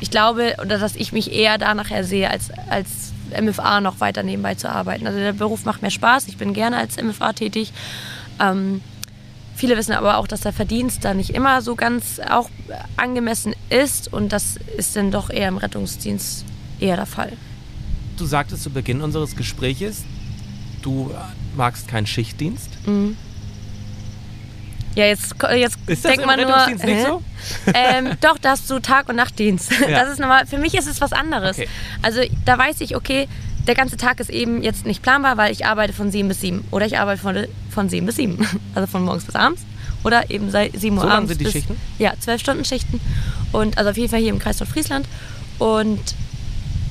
ich 0.00 0.10
glaube, 0.10 0.56
oder 0.60 0.78
dass 0.78 0.96
ich 0.96 1.12
mich 1.12 1.32
eher 1.32 1.58
da 1.58 1.74
nachher 1.74 2.04
sehe, 2.04 2.30
als, 2.30 2.50
als 2.68 3.12
MFA 3.40 3.80
noch 3.80 4.00
weiter 4.00 4.22
nebenbei 4.22 4.54
zu 4.54 4.70
arbeiten. 4.70 5.06
Also 5.06 5.18
der 5.18 5.32
Beruf 5.32 5.64
macht 5.64 5.82
mir 5.82 5.90
Spaß, 5.90 6.28
ich 6.28 6.36
bin 6.36 6.52
gerne 6.52 6.76
als 6.76 7.00
MFA 7.00 7.32
tätig. 7.32 7.72
Ähm, 8.40 8.80
viele 9.54 9.76
wissen 9.76 9.92
aber 9.92 10.18
auch, 10.18 10.26
dass 10.26 10.40
der 10.40 10.52
Verdienst 10.52 11.04
da 11.04 11.14
nicht 11.14 11.30
immer 11.30 11.62
so 11.62 11.74
ganz 11.74 12.20
auch 12.28 12.50
angemessen 12.96 13.54
ist 13.70 14.12
und 14.12 14.32
das 14.32 14.56
ist 14.76 14.96
dann 14.96 15.10
doch 15.10 15.30
eher 15.30 15.48
im 15.48 15.56
Rettungsdienst 15.56 16.44
eher 16.80 16.96
der 16.96 17.06
Fall. 17.06 17.32
Du 18.16 18.26
sagtest 18.26 18.62
zu 18.62 18.70
Beginn 18.70 19.00
unseres 19.00 19.36
Gespräches, 19.36 20.04
du 20.82 21.10
magst 21.56 21.88
keinen 21.88 22.06
Schichtdienst. 22.06 22.70
Mhm. 22.86 23.16
Ja, 24.94 25.06
jetzt, 25.06 25.34
jetzt 25.54 25.76
Ist 25.86 26.04
das 26.04 26.10
denkt 26.12 26.20
im 26.22 26.26
man 26.26 26.40
nur, 26.40 26.48
Rettungsdienst 26.50 26.84
nicht 26.84 27.06
so? 27.06 27.22
ähm, 27.74 28.10
doch, 28.20 28.38
da 28.38 28.50
hast 28.50 28.70
du 28.70 28.78
Tag- 28.78 29.08
und 29.08 29.16
Nachtdienst. 29.16 29.72
Ja. 29.80 30.04
Das 30.04 30.10
ist 30.10 30.20
normal. 30.20 30.46
Für 30.46 30.58
mich 30.58 30.74
ist 30.74 30.86
es 30.86 31.00
was 31.00 31.12
anderes. 31.12 31.58
Okay. 31.58 31.68
Also 32.02 32.20
da 32.44 32.56
weiß 32.56 32.80
ich, 32.80 32.94
okay, 32.96 33.28
der 33.66 33.74
ganze 33.74 33.96
Tag 33.96 34.20
ist 34.20 34.30
eben 34.30 34.62
jetzt 34.62 34.86
nicht 34.86 35.02
planbar, 35.02 35.36
weil 35.36 35.50
ich 35.52 35.66
arbeite 35.66 35.92
von 35.92 36.10
7 36.10 36.28
bis 36.28 36.40
7. 36.40 36.64
Oder 36.70 36.86
ich 36.86 36.98
arbeite 36.98 37.20
von, 37.20 37.46
von 37.70 37.88
7 37.88 38.06
bis 38.06 38.16
7. 38.16 38.46
Also 38.74 38.86
von 38.86 39.04
morgens 39.04 39.24
bis 39.24 39.34
abends. 39.34 39.62
Oder 40.04 40.30
eben 40.30 40.50
seit 40.50 40.78
7 40.78 40.96
Uhr 40.96 41.02
So 41.02 41.08
abends. 41.08 41.30
sind 41.30 41.40
die 41.40 41.44
bis, 41.44 41.52
Schichten? 41.52 41.76
Ja, 41.98 42.12
12 42.18 42.40
Stunden 42.40 42.64
Schichten. 42.64 43.00
Und 43.52 43.78
also 43.78 43.90
auf 43.90 43.96
jeden 43.96 44.10
Fall 44.10 44.20
hier 44.20 44.30
im 44.30 44.38
Kreis 44.38 44.60
Nordfriesland. 44.60 45.06
Und 45.58 46.00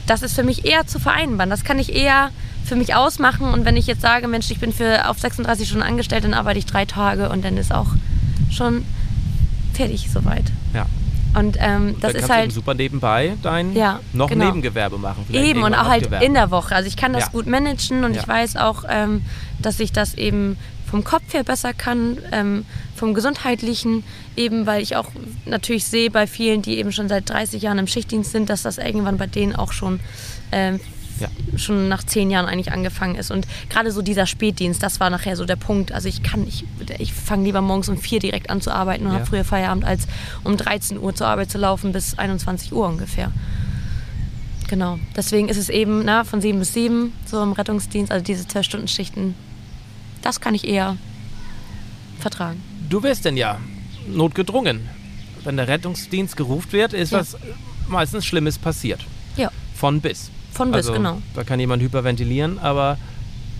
das 0.08 0.24
ist 0.24 0.34
für 0.36 0.44
mich 0.44 0.66
eher 0.66 0.88
zu 0.88 1.00
vereinbaren. 1.00 1.50
Das 1.50 1.63
kann 1.63 1.80
ich 1.80 1.94
eher 1.96 2.32
für 2.65 2.76
mich 2.76 2.95
ausmachen. 2.95 3.47
Und 3.47 3.65
wenn 3.65 3.78
ich 3.78 3.88
jetzt 3.88 4.02
sage, 4.02 4.28
Mensch, 4.28 4.49
ich 4.52 4.60
bin 4.60 4.71
für 4.73 5.10
auf 5.10 5.19
36 5.19 5.67
Stunden 5.67 5.84
angestellt, 5.86 6.23
dann 6.23 6.34
arbeite 6.34 6.60
ich 6.60 6.65
drei 6.65 6.86
Tage 6.86 7.30
und 7.30 7.43
dann 7.43 7.58
ist 7.58 7.73
auch 7.73 7.88
schon 8.52 8.86
fertig 9.73 10.10
soweit. 10.12 10.45
Ja. 10.73 10.86
Und 11.38 11.58
ähm, 11.60 11.95
Dann 11.99 11.99
das 11.99 12.12
ist 12.12 12.17
kannst 12.19 12.30
du 12.30 12.34
halt 12.34 12.43
eben 12.43 12.52
super 12.54 12.73
nebenbei 12.76 13.34
dein 13.41 13.76
Ja, 13.76 13.99
noch 14.13 14.30
genau. 14.30 14.45
Nebengewerbe 14.45 14.99
machen. 14.99 15.23
vielleicht 15.28 15.47
eben 15.47 15.63
und 15.63 15.73
auch 15.73 15.86
halt 15.88 16.04
Hauptgewerbe. 16.04 16.26
in 16.26 16.34
der 16.36 16.52
Woche. 16.52 16.76
Also 16.76 16.88
ich 16.88 16.95
kann 16.95 17.12
das 17.13 17.23
Ja. 17.23 17.30
gut 17.32 17.47
managen 17.47 18.04
und 18.04 18.13
Ja. 18.13 18.21
ich 18.21 18.28
weiß 18.28 18.56
auch, 18.58 18.84
ähm, 18.88 19.23
dass 19.60 19.80
ich 19.80 19.91
das 19.91 20.13
eben 20.13 20.58
vom 20.86 21.04
Kopf 21.04 21.34
her 21.34 21.43
besser 21.43 21.73
kann, 21.73 22.19
ähm, 22.32 22.65
vom 22.95 23.15
gesundheitlichen 23.15 24.04
eben, 24.36 24.67
weil 24.67 24.84
ich 24.84 24.95
auch 24.95 25.08
natürlich 25.45 25.86
sehe 25.86 26.12
bei 26.12 26.28
vielen, 26.28 26.61
die 26.61 26.78
eben 26.78 26.91
schon 26.91 27.09
seit 27.09 27.28
30 27.28 27.64
Jahren 27.64 27.80
im 27.80 27.88
Schichtdienst 27.88 28.32
sind, 28.32 28.51
dass 28.51 28.61
das 28.61 28.78
irgendwann 28.78 29.18
bei 29.18 29.26
denen 29.26 29.55
auch 29.55 29.72
schon 29.72 29.99
ähm, 30.51 30.80
Ja. 31.24 31.57
schon 31.57 31.88
nach 31.89 32.03
zehn 32.03 32.30
Jahren 32.30 32.45
eigentlich 32.45 32.71
angefangen 32.71 33.15
ist. 33.15 33.32
Und 33.32 33.47
gerade 33.69 33.91
so 33.91 34.01
dieser 34.01 34.26
Spätdienst, 34.28 34.82
das 34.84 34.99
war 34.99 35.09
nachher 35.09 35.36
so 35.36 35.45
der 35.45 35.55
Punkt. 35.55 35.91
Also 35.91 36.07
ich 36.07 36.21
kann, 36.24 36.47
ich, 36.47 36.65
ich 36.99 37.13
fange 37.13 37.43
lieber 37.45 37.61
morgens 37.61 37.89
um 37.89 37.97
vier 37.97 38.19
direkt 38.19 38.49
an 38.49 38.61
zu 38.61 38.71
arbeiten 38.71 39.05
und 39.05 39.11
Ja. 39.13 39.19
habe 39.19 39.26
früher 39.26 39.43
Feierabend, 39.43 39.84
als 39.86 40.07
um 40.43 40.55
13 40.57 40.97
Uhr 40.99 41.13
zur 41.15 41.28
Arbeit 41.28 41.49
zu 41.51 41.57
laufen 41.57 41.91
bis 41.91 42.17
21 42.17 42.71
Uhr 42.74 42.88
ungefähr. 42.88 43.32
Genau. 44.69 44.97
Deswegen 45.15 45.49
ist 45.49 45.57
es 45.57 45.69
eben 45.69 46.03
na, 46.05 46.24
von 46.24 46.41
sieben 46.41 46.59
bis 46.59 46.74
sieben 46.74 47.13
so 47.26 47.41
im 47.43 47.51
Rettungsdienst, 47.51 48.11
also 48.11 48.24
diese 48.24 48.47
zwölf 48.47 48.65
Stunden 48.65 48.88
Schichten, 48.88 49.36
das 50.21 50.39
kann 50.41 50.55
ich 50.55 50.67
eher 50.67 50.97
vertragen. 52.19 52.61
Du 52.89 53.03
wirst 53.03 53.26
denn 53.26 53.38
ja 53.38 53.59
notgedrungen. 54.07 54.88
Wenn 55.43 55.57
der 55.57 55.67
Rettungsdienst 55.67 56.38
gerufen 56.38 56.71
wird, 56.71 56.93
ist 56.93 57.11
Ja. 57.11 57.19
was 57.19 57.36
meistens 57.88 58.26
Schlimmes 58.26 58.57
passiert. 58.57 59.01
Ja, 59.36 59.51
Von 59.76 59.99
bis. 59.99 60.32
Von 60.54 60.70
bis, 60.72 60.78
also, 60.88 60.93
genau. 60.93 61.22
Da 61.36 61.43
kann 61.43 61.60
jemand 61.60 61.82
hyperventilieren, 61.82 62.60
aber 62.60 62.97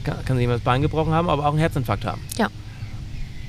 kann, 0.04 0.24
kann 0.26 0.40
jemand 0.40 0.60
das 0.60 0.64
Bein 0.64 0.82
gebrochen 0.82 1.14
haben, 1.14 1.30
aber 1.30 1.44
auch 1.46 1.50
einen 1.52 1.60
Herzinfarkt 1.60 2.06
haben. 2.06 2.22
Ja. 2.38 2.50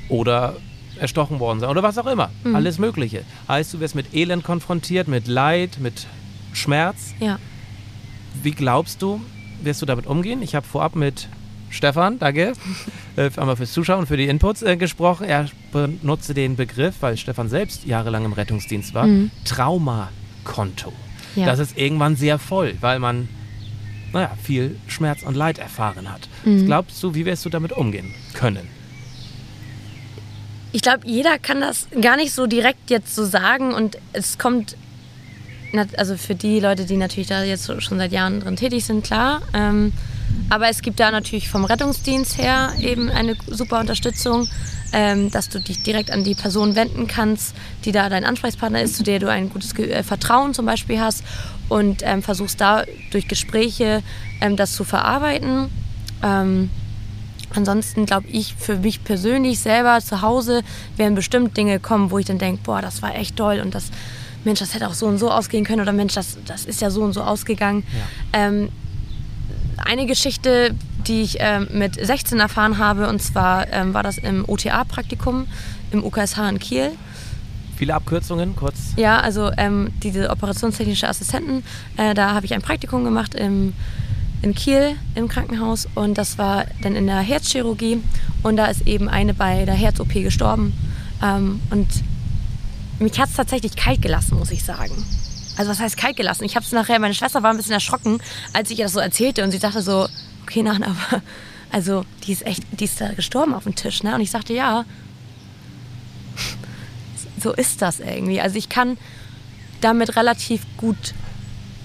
Oder 0.08 0.56
erstochen 0.98 1.40
worden 1.40 1.60
sein 1.60 1.70
oder 1.70 1.82
was 1.82 1.98
auch 1.98 2.06
immer. 2.06 2.30
Mhm. 2.44 2.54
Alles 2.54 2.78
Mögliche. 2.78 3.22
Heißt, 3.48 3.74
du 3.74 3.80
wirst 3.80 3.94
mit 3.94 4.14
Elend 4.14 4.44
konfrontiert, 4.44 5.08
mit 5.08 5.26
Leid, 5.26 5.78
mit 5.80 6.06
Schmerz. 6.52 7.14
Ja. 7.20 7.38
Wie 8.42 8.52
glaubst 8.52 9.02
du, 9.02 9.20
wirst 9.62 9.82
du 9.82 9.86
damit 9.86 10.06
umgehen? 10.06 10.42
Ich 10.42 10.54
habe 10.54 10.66
vorab 10.66 10.94
mit 10.94 11.28
Stefan, 11.70 12.20
danke, 12.20 12.52
äh, 13.16 13.30
einmal 13.36 13.56
fürs 13.56 13.72
Zuschauen 13.72 14.00
und 14.00 14.06
für 14.06 14.16
die 14.16 14.26
Inputs 14.28 14.62
äh, 14.62 14.76
gesprochen. 14.76 15.24
Er 15.26 15.48
benutzte 15.72 16.32
den 16.34 16.54
Begriff, 16.54 16.94
weil 17.00 17.16
Stefan 17.16 17.48
selbst 17.48 17.84
jahrelang 17.84 18.24
im 18.24 18.32
Rettungsdienst 18.32 18.94
war, 18.94 19.06
Mhm. 19.06 19.30
Traumakonto. 19.44 20.92
Ja. 21.36 21.46
Das 21.46 21.58
ist 21.58 21.76
irgendwann 21.76 22.16
sehr 22.16 22.38
voll, 22.38 22.74
weil 22.80 22.98
man 22.98 23.28
naja, 24.14 24.30
viel 24.40 24.76
Schmerz 24.86 25.22
und 25.22 25.34
Leid 25.34 25.58
erfahren 25.58 26.10
hat. 26.10 26.28
Mhm. 26.44 26.60
Was 26.60 26.66
glaubst 26.66 27.02
du, 27.02 27.14
wie 27.14 27.26
wirst 27.26 27.44
du 27.44 27.50
damit 27.50 27.72
umgehen 27.72 28.14
können? 28.32 28.68
Ich 30.72 30.82
glaube, 30.82 31.06
jeder 31.06 31.38
kann 31.38 31.60
das 31.60 31.88
gar 32.00 32.16
nicht 32.16 32.32
so 32.32 32.46
direkt 32.46 32.90
jetzt 32.90 33.14
so 33.14 33.24
sagen 33.24 33.74
und 33.74 33.98
es 34.12 34.38
kommt, 34.38 34.76
also 35.96 36.16
für 36.16 36.34
die 36.34 36.60
Leute, 36.60 36.84
die 36.84 36.96
natürlich 36.96 37.28
da 37.28 37.44
jetzt 37.44 37.66
schon 37.66 37.98
seit 37.98 38.12
Jahren 38.12 38.40
drin 38.40 38.56
tätig 38.56 38.84
sind, 38.84 39.04
klar. 39.04 39.42
Ähm, 39.52 39.92
aber 40.50 40.68
es 40.68 40.82
gibt 40.82 41.00
da 41.00 41.10
natürlich 41.10 41.48
vom 41.48 41.64
Rettungsdienst 41.64 42.38
her 42.38 42.72
eben 42.80 43.10
eine 43.10 43.36
super 43.46 43.80
Unterstützung, 43.80 44.48
ähm, 44.92 45.30
dass 45.30 45.48
du 45.48 45.60
dich 45.60 45.82
direkt 45.82 46.10
an 46.10 46.24
die 46.24 46.34
Person 46.34 46.76
wenden 46.76 47.06
kannst, 47.06 47.54
die 47.84 47.92
da 47.92 48.08
dein 48.08 48.24
Ansprechpartner 48.24 48.82
ist, 48.82 48.96
zu 48.96 49.02
der 49.02 49.18
du 49.18 49.28
ein 49.28 49.50
gutes 49.50 49.74
Ge 49.74 49.90
äh, 49.90 50.02
Vertrauen 50.02 50.54
zum 50.54 50.66
Beispiel 50.66 51.00
hast 51.00 51.24
und 51.68 52.02
ähm, 52.04 52.22
versuchst 52.22 52.60
da 52.60 52.84
durch 53.10 53.26
Gespräche 53.26 54.02
ähm, 54.40 54.56
das 54.56 54.72
zu 54.72 54.84
verarbeiten. 54.84 55.70
Ähm, 56.22 56.70
Ansonsten 57.56 58.06
glaube 58.06 58.26
ich 58.28 58.54
für 58.54 58.76
mich 58.76 59.04
persönlich 59.04 59.60
selber 59.60 60.00
zu 60.00 60.22
Hause 60.22 60.62
werden 60.96 61.14
bestimmt 61.14 61.56
Dinge 61.56 61.78
kommen, 61.78 62.10
wo 62.10 62.18
ich 62.18 62.26
dann 62.26 62.38
denke, 62.38 62.62
boah, 62.64 62.82
das 62.82 63.00
war 63.02 63.14
echt 63.14 63.36
toll 63.36 63.60
und 63.62 63.74
das, 63.74 63.90
Mensch, 64.44 64.58
das 64.58 64.74
hätte 64.74 64.88
auch 64.88 64.94
so 64.94 65.06
und 65.06 65.18
so 65.18 65.30
ausgehen 65.30 65.64
können 65.64 65.80
oder 65.80 65.92
Mensch, 65.92 66.14
das, 66.14 66.36
das 66.46 66.64
ist 66.64 66.80
ja 66.80 66.90
so 66.90 67.02
und 67.02 67.12
so 67.12 67.22
ausgegangen. 67.22 67.84
Ähm, 68.32 68.70
eine 69.78 70.06
Geschichte, 70.06 70.74
die 71.06 71.22
ich 71.22 71.36
ähm, 71.40 71.68
mit 71.72 71.94
16 71.94 72.40
erfahren 72.40 72.78
habe, 72.78 73.08
und 73.08 73.20
zwar 73.20 73.70
ähm, 73.72 73.94
war 73.94 74.02
das 74.02 74.18
im 74.18 74.44
OTA-Praktikum 74.48 75.46
im 75.90 76.04
UKSH 76.04 76.38
in 76.48 76.58
Kiel. 76.58 76.90
Viele 77.76 77.94
Abkürzungen, 77.94 78.54
kurz. 78.54 78.94
Ja, 78.96 79.18
also 79.20 79.50
ähm, 79.56 79.92
diese 80.02 80.30
operationstechnische 80.30 81.08
Assistenten, 81.08 81.64
äh, 81.96 82.14
da 82.14 82.32
habe 82.34 82.46
ich 82.46 82.54
ein 82.54 82.62
Praktikum 82.62 83.04
gemacht 83.04 83.34
im, 83.34 83.72
in 84.42 84.54
Kiel 84.54 84.96
im 85.14 85.28
Krankenhaus 85.28 85.88
und 85.94 86.16
das 86.16 86.38
war 86.38 86.66
dann 86.82 86.94
in 86.94 87.06
der 87.06 87.18
Herzchirurgie 87.18 88.00
und 88.42 88.56
da 88.56 88.66
ist 88.66 88.86
eben 88.86 89.08
eine 89.08 89.34
bei 89.34 89.64
der 89.64 89.74
Herz-OP 89.74 90.12
gestorben 90.14 90.72
ähm, 91.22 91.60
und 91.70 91.88
mich 93.00 93.18
hat 93.18 93.28
es 93.28 93.34
tatsächlich 93.34 93.74
kalt 93.74 94.02
gelassen, 94.02 94.38
muss 94.38 94.52
ich 94.52 94.62
sagen. 94.62 94.94
Also 95.56 95.70
was 95.70 95.80
heißt 95.80 95.96
kalt 95.96 96.16
gelassen? 96.16 96.44
Ich 96.44 96.56
habe 96.56 96.64
es 96.64 96.72
nachher, 96.72 96.98
meine 96.98 97.14
Schwester 97.14 97.42
war 97.42 97.50
ein 97.50 97.56
bisschen 97.56 97.72
erschrocken, 97.72 98.20
als 98.52 98.70
ich 98.70 98.78
ihr 98.78 98.84
das 98.86 98.92
so 98.92 99.00
erzählte 99.00 99.44
und 99.44 99.50
sie 99.50 99.58
sagte 99.58 99.82
so, 99.82 100.08
okay, 100.42 100.62
nein, 100.62 100.82
aber 101.10 101.22
also 101.70 102.04
die 102.26 102.32
ist 102.32 102.46
echt, 102.46 102.62
die 102.72 102.84
ist 102.84 103.00
da 103.00 103.12
gestorben 103.12 103.54
auf 103.54 103.64
dem 103.64 103.74
Tisch, 103.74 104.02
ne? 104.02 104.14
Und 104.14 104.20
ich 104.20 104.30
sagte, 104.30 104.52
ja, 104.52 104.84
so 107.40 107.52
ist 107.52 107.82
das 107.82 108.00
irgendwie. 108.00 108.40
Also 108.40 108.56
ich 108.56 108.68
kann 108.68 108.96
damit 109.80 110.16
relativ 110.16 110.62
gut 110.76 111.14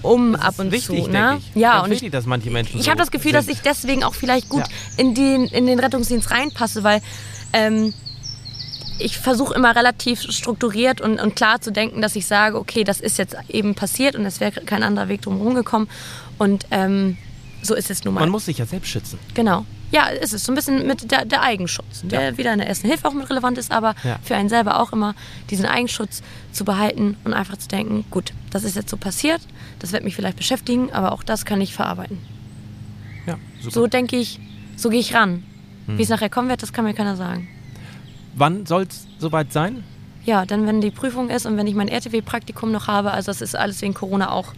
um 0.02 0.34
ab 0.34 0.54
und 0.58 0.72
wichtig, 0.72 1.04
zu. 1.04 1.10
Ne? 1.10 1.38
ich. 1.38 1.60
Ja, 1.60 1.72
Ganz 1.72 1.84
und 1.84 1.90
wichtig, 1.90 2.06
ich, 2.06 2.12
dass 2.12 2.24
manche 2.24 2.50
Menschen 2.50 2.78
ich 2.78 2.84
so 2.86 2.90
habe 2.90 2.98
das 2.98 3.10
Gefühl, 3.10 3.32
dass 3.32 3.44
sind. 3.46 3.56
ich 3.56 3.60
deswegen 3.60 4.02
auch 4.02 4.14
vielleicht 4.14 4.48
gut 4.48 4.62
Ja. 4.62 4.66
in, 4.96 5.14
den, 5.14 5.44
in 5.46 5.66
den 5.66 5.78
Rettungsdienst 5.78 6.30
reinpasse, 6.30 6.82
weil 6.84 7.02
ähm, 7.52 7.92
ich 9.00 9.18
versuche 9.18 9.54
immer 9.54 9.74
relativ 9.74 10.20
strukturiert 10.22 11.00
und, 11.00 11.20
und 11.20 11.34
klar 11.36 11.60
zu 11.60 11.72
denken, 11.72 12.00
dass 12.02 12.16
ich 12.16 12.26
sage, 12.26 12.58
okay, 12.58 12.84
das 12.84 13.00
ist 13.00 13.18
jetzt 13.18 13.36
eben 13.48 13.74
passiert 13.74 14.14
und 14.16 14.24
es 14.26 14.40
wäre 14.40 14.60
kein 14.62 14.82
anderer 14.82 15.08
Weg 15.08 15.22
drum 15.22 15.54
gekommen. 15.54 15.88
Und 16.38 16.66
ähm, 16.70 17.16
so 17.62 17.74
ist 17.74 17.90
es 17.90 18.04
nun 18.04 18.14
mal. 18.14 18.20
Man 18.20 18.30
muss 18.30 18.46
sich 18.46 18.58
ja 18.58 18.66
selbst 18.66 18.88
schützen. 18.88 19.18
Genau. 19.34 19.64
Ja, 19.92 20.06
ist 20.06 20.32
es 20.32 20.44
so 20.44 20.52
ein 20.52 20.54
bisschen 20.54 20.86
mit 20.86 21.10
der, 21.10 21.24
der 21.24 21.42
Eigenschutz, 21.42 22.02
der 22.04 22.38
wieder 22.38 22.52
in 22.52 22.60
der 22.60 22.68
ersten 22.68 22.86
Hilfe 22.86 23.08
auch 23.08 23.12
mit 23.12 23.28
relevant 23.28 23.58
ist, 23.58 23.72
aber 23.72 23.96
Ja. 24.04 24.20
für 24.22 24.36
einen 24.36 24.48
selber 24.48 24.78
auch 24.80 24.92
immer 24.92 25.16
diesen 25.50 25.66
Eigenschutz 25.66 26.22
zu 26.52 26.64
behalten 26.64 27.16
und 27.24 27.32
einfach 27.34 27.56
zu 27.56 27.66
denken, 27.66 28.04
gut, 28.08 28.32
das 28.50 28.62
ist 28.62 28.76
jetzt 28.76 28.88
so 28.88 28.96
passiert, 28.96 29.40
das 29.80 29.92
wird 29.92 30.04
mich 30.04 30.14
vielleicht 30.14 30.36
beschäftigen, 30.36 30.92
aber 30.92 31.10
auch 31.10 31.24
das 31.24 31.44
kann 31.44 31.60
ich 31.60 31.74
verarbeiten. 31.74 32.18
Ja, 33.26 33.36
super. 33.58 33.72
So 33.74 33.86
denke 33.88 34.16
ich, 34.16 34.38
so 34.76 34.90
gehe 34.90 35.00
ich 35.00 35.12
ran. 35.14 35.42
Wie 35.88 36.02
es 36.02 36.08
nachher 36.08 36.30
kommen 36.30 36.48
wird, 36.48 36.62
das 36.62 36.72
kann 36.72 36.84
mir 36.84 36.94
keiner 36.94 37.16
sagen. 37.16 37.48
Wann 38.34 38.66
soll 38.66 38.82
es 38.82 39.06
soweit 39.18 39.52
sein? 39.52 39.82
Ja, 40.24 40.44
dann 40.46 40.66
wenn 40.66 40.80
die 40.80 40.90
Prüfung 40.90 41.30
ist 41.30 41.46
und 41.46 41.56
wenn 41.56 41.66
ich 41.66 41.74
mein 41.74 41.88
RTW-Praktikum 41.88 42.70
noch 42.72 42.86
habe, 42.88 43.10
also 43.12 43.26
das 43.26 43.40
ist 43.40 43.56
alles 43.56 43.80
wegen 43.82 43.94
Corona 43.94 44.30
auch. 44.30 44.52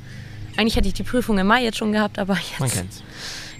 Eigentlich 0.56 0.76
hätte 0.76 0.88
ich 0.88 0.94
die 0.94 1.02
Prüfung 1.04 1.38
im 1.38 1.46
Mai 1.46 1.64
jetzt 1.64 1.78
schon 1.78 1.92
gehabt, 1.92 2.18
aber 2.18 2.34
jetzt. 2.34 2.60
Man 2.60 2.70
kennt's. 2.70 3.02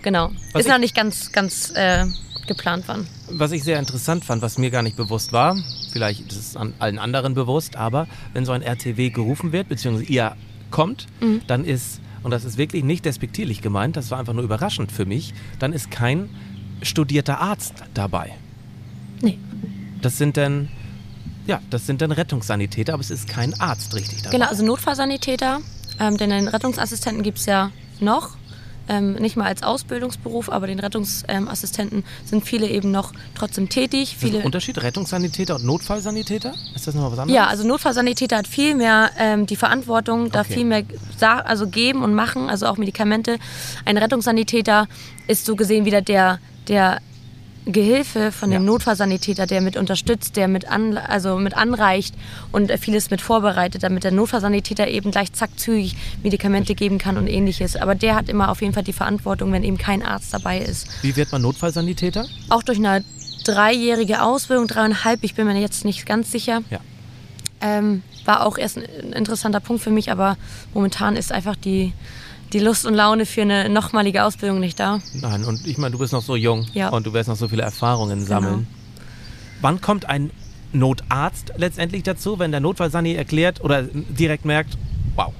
Genau. 0.03 0.31
Was 0.53 0.63
ist 0.63 0.69
noch 0.69 0.79
nicht 0.79 0.95
ganz, 0.97 1.31
ganz 1.33 1.71
äh, 1.75 2.05
geplant 2.47 2.85
wann. 2.89 3.07
Was 3.31 3.53
ich 3.53 3.63
sehr 3.65 3.79
interessant 3.79 4.25
fand, 4.25 4.43
was 4.43 4.59
mir 4.59 4.71
gar 4.71 4.83
nicht 4.83 4.97
bewusst 4.97 5.33
war, 5.33 5.57
vielleicht 5.93 6.33
ist 6.33 6.39
es 6.39 6.57
an 6.57 6.75
allen 6.81 6.99
anderen 6.99 7.35
bewusst, 7.35 7.77
aber 7.77 8.09
wenn 8.33 8.45
so 8.45 8.53
ein 8.53 8.63
RTW 8.63 9.11
gerufen 9.11 9.53
wird, 9.53 9.69
beziehungsweise 9.69 10.11
ihr 10.11 10.37
kommt, 10.71 11.07
Mhm. 11.21 11.43
dann 11.47 11.65
ist, 11.65 12.01
und 12.25 12.31
das 12.33 12.45
ist 12.45 12.59
wirklich 12.59 12.83
nicht 12.85 13.05
despektierlich 13.05 13.63
gemeint, 13.63 13.97
das 13.97 14.11
war 14.11 14.19
einfach 14.19 14.33
nur 14.33 14.43
überraschend 14.43 14.91
für 14.91 15.07
mich, 15.07 15.35
dann 15.61 15.73
ist 15.73 15.91
kein 15.91 16.29
studierter 16.83 17.41
Arzt 17.41 17.75
dabei. 17.95 18.33
Nee. 19.21 19.39
Das 20.03 20.19
sind 20.19 20.37
dann, 20.37 20.69
ja, 21.47 21.61
das 21.71 21.87
sind 21.87 22.03
dann 22.03 22.13
Rettungssanitäter, 22.13 22.93
aber 22.95 23.01
es 23.01 23.11
ist 23.11 23.29
kein 23.29 23.59
Arzt 23.61 23.95
richtig 23.95 24.23
dabei. 24.23 24.37
Genau, 24.37 24.49
also 24.49 24.65
Notfallsanitäter, 24.65 25.61
ähm, 26.01 26.17
denn 26.19 26.31
den 26.31 26.49
Rettungsassistenten 26.49 27.23
gibt 27.23 27.39
es 27.39 27.47
ja 27.47 27.71
noch. 28.01 28.37
Ähm, 28.89 29.13
nicht 29.15 29.37
mal 29.37 29.45
als 29.47 29.63
Ausbildungsberuf, 29.63 30.51
aber 30.51 30.67
den 30.67 30.81
Rettungsassistenten 30.81 32.03
sind 32.25 32.45
viele 32.45 32.67
eben 32.67 32.91
noch 32.91 33.13
trotzdem 33.37 33.69
tätig. 33.69 34.03
ist 34.03 34.15
das 34.15 34.25
ein 34.25 34.33
Viele, 34.33 34.45
Unterschied? 34.45 34.83
Rettungssanitäter 34.83 35.55
und 35.55 35.65
Notfallsanitäter? 35.65 36.53
Ist 36.75 36.89
das 36.89 36.95
nochmal 36.97 37.13
was 37.13 37.19
anderes? 37.21 37.37
ja, 37.37 37.47
also 37.47 37.65
Notfallsanitäter 37.67 38.37
hat 38.39 38.49
viel 38.49 38.75
mehr 38.75 39.11
ähm, 39.19 39.47
die 39.47 39.55
Verantwortung, 39.55 40.33
da 40.33 40.41
Okay. 40.41 40.55
viel 40.55 40.65
mehr 40.65 40.83
also 41.21 41.69
geben 41.69 42.03
und 42.03 42.15
machen, 42.15 42.51
also 42.51 42.67
auch 42.67 42.77
Medikamente. 42.77 43.39
Ein 43.85 43.99
Rettungssanitäter 43.99 44.89
ist 45.29 45.47
so 45.47 45.55
gesehen 45.55 45.85
wieder 45.85 46.03
der, 46.03 46.41
der 46.67 46.99
Gehilfe 47.65 48.33
von 48.33 48.51
dem 48.51 48.63
Ja. 48.63 48.67
Notfallsanitäter, 48.67 49.47
der 49.47 49.61
mit 49.61 49.77
unterstützt, 49.77 50.37
der 50.37 50.49
mit, 50.49 50.69
an, 50.69 50.99
also 50.99 51.37
mit 51.37 51.57
anreicht 51.57 52.15
und 52.51 52.73
vieles 52.81 53.11
mit 53.11 53.21
vorbereitet, 53.21 53.83
damit 53.85 54.05
der 54.05 54.11
Notfallsanitäter 54.11 54.89
eben 54.89 55.13
gleich 55.13 55.33
zack 55.33 55.59
zügig 55.59 55.97
Medikamente 56.23 56.75
geben 56.75 56.99
kann 56.99 57.17
und 57.17 57.29
ähnliches. 57.29 57.77
Aber 57.77 57.95
der 57.95 58.17
hat 58.17 58.29
immer 58.29 58.51
auf 58.51 58.63
jeden 58.63 58.75
Fall 58.75 58.83
die 58.83 58.93
Verantwortung, 58.93 59.53
wenn 59.53 59.63
eben 59.63 59.79
kein 59.79 60.03
Arzt 60.03 60.35
dabei 60.35 60.59
ist. 60.59 60.89
Wie 61.03 61.15
wird 61.15 61.31
man 61.31 61.43
Notfallsanitäter? 61.43 62.27
Auch 62.49 62.63
durch 62.63 62.79
eine 62.79 63.05
dreijährige 63.45 64.23
Ausbildung, 64.23 64.67
dreieinhalb, 64.67 65.23
ich 65.23 65.35
bin 65.35 65.47
mir 65.47 65.59
jetzt 65.61 65.85
nicht 65.85 66.05
ganz 66.07 66.33
sicher. 66.33 66.63
Ja. 66.71 66.81
Ähm, 67.61 68.03
war 68.25 68.45
auch 68.45 68.59
erst 68.59 68.79
ein 68.79 69.13
interessanter 69.13 69.61
Punkt 69.61 69.83
für 69.83 69.91
mich, 69.91 70.11
aber 70.11 70.37
momentan 70.75 71.17
ist 71.17 71.31
einfach 71.33 71.57
die, 71.57 71.93
die 72.53 72.59
Lust 72.59 72.85
und 72.87 72.95
Laune 72.95 73.27
für 73.27 73.43
eine 73.43 73.69
nochmalige 73.69 74.25
Ausbildung 74.25 74.61
nicht 74.61 74.79
da. 74.79 75.01
Nein, 75.15 75.45
und 75.45 75.67
ich 75.67 75.79
meine, 75.79 75.93
du 75.93 75.99
bist 75.99 76.13
noch 76.13 76.23
so 76.23 76.37
jung 76.37 76.67
Ja. 76.75 76.91
und 76.91 77.07
du 77.07 77.13
wirst 77.13 77.29
noch 77.29 77.37
so 77.37 77.49
viele 77.49 77.63
Erfahrungen 77.63 78.25
sammeln. 78.25 78.67
Wann 79.61 79.81
kommt 79.81 80.09
ein 80.09 80.31
Notarzt 80.73 81.53
letztendlich 81.57 82.03
dazu, 82.03 82.39
wenn 82.39 82.51
der 82.51 82.61
Notfallsani 82.61 83.15
erklärt 83.15 83.63
oder 83.63 83.83
direkt 83.83 84.45
merkt, 84.45 84.77
wow, 85.17 85.33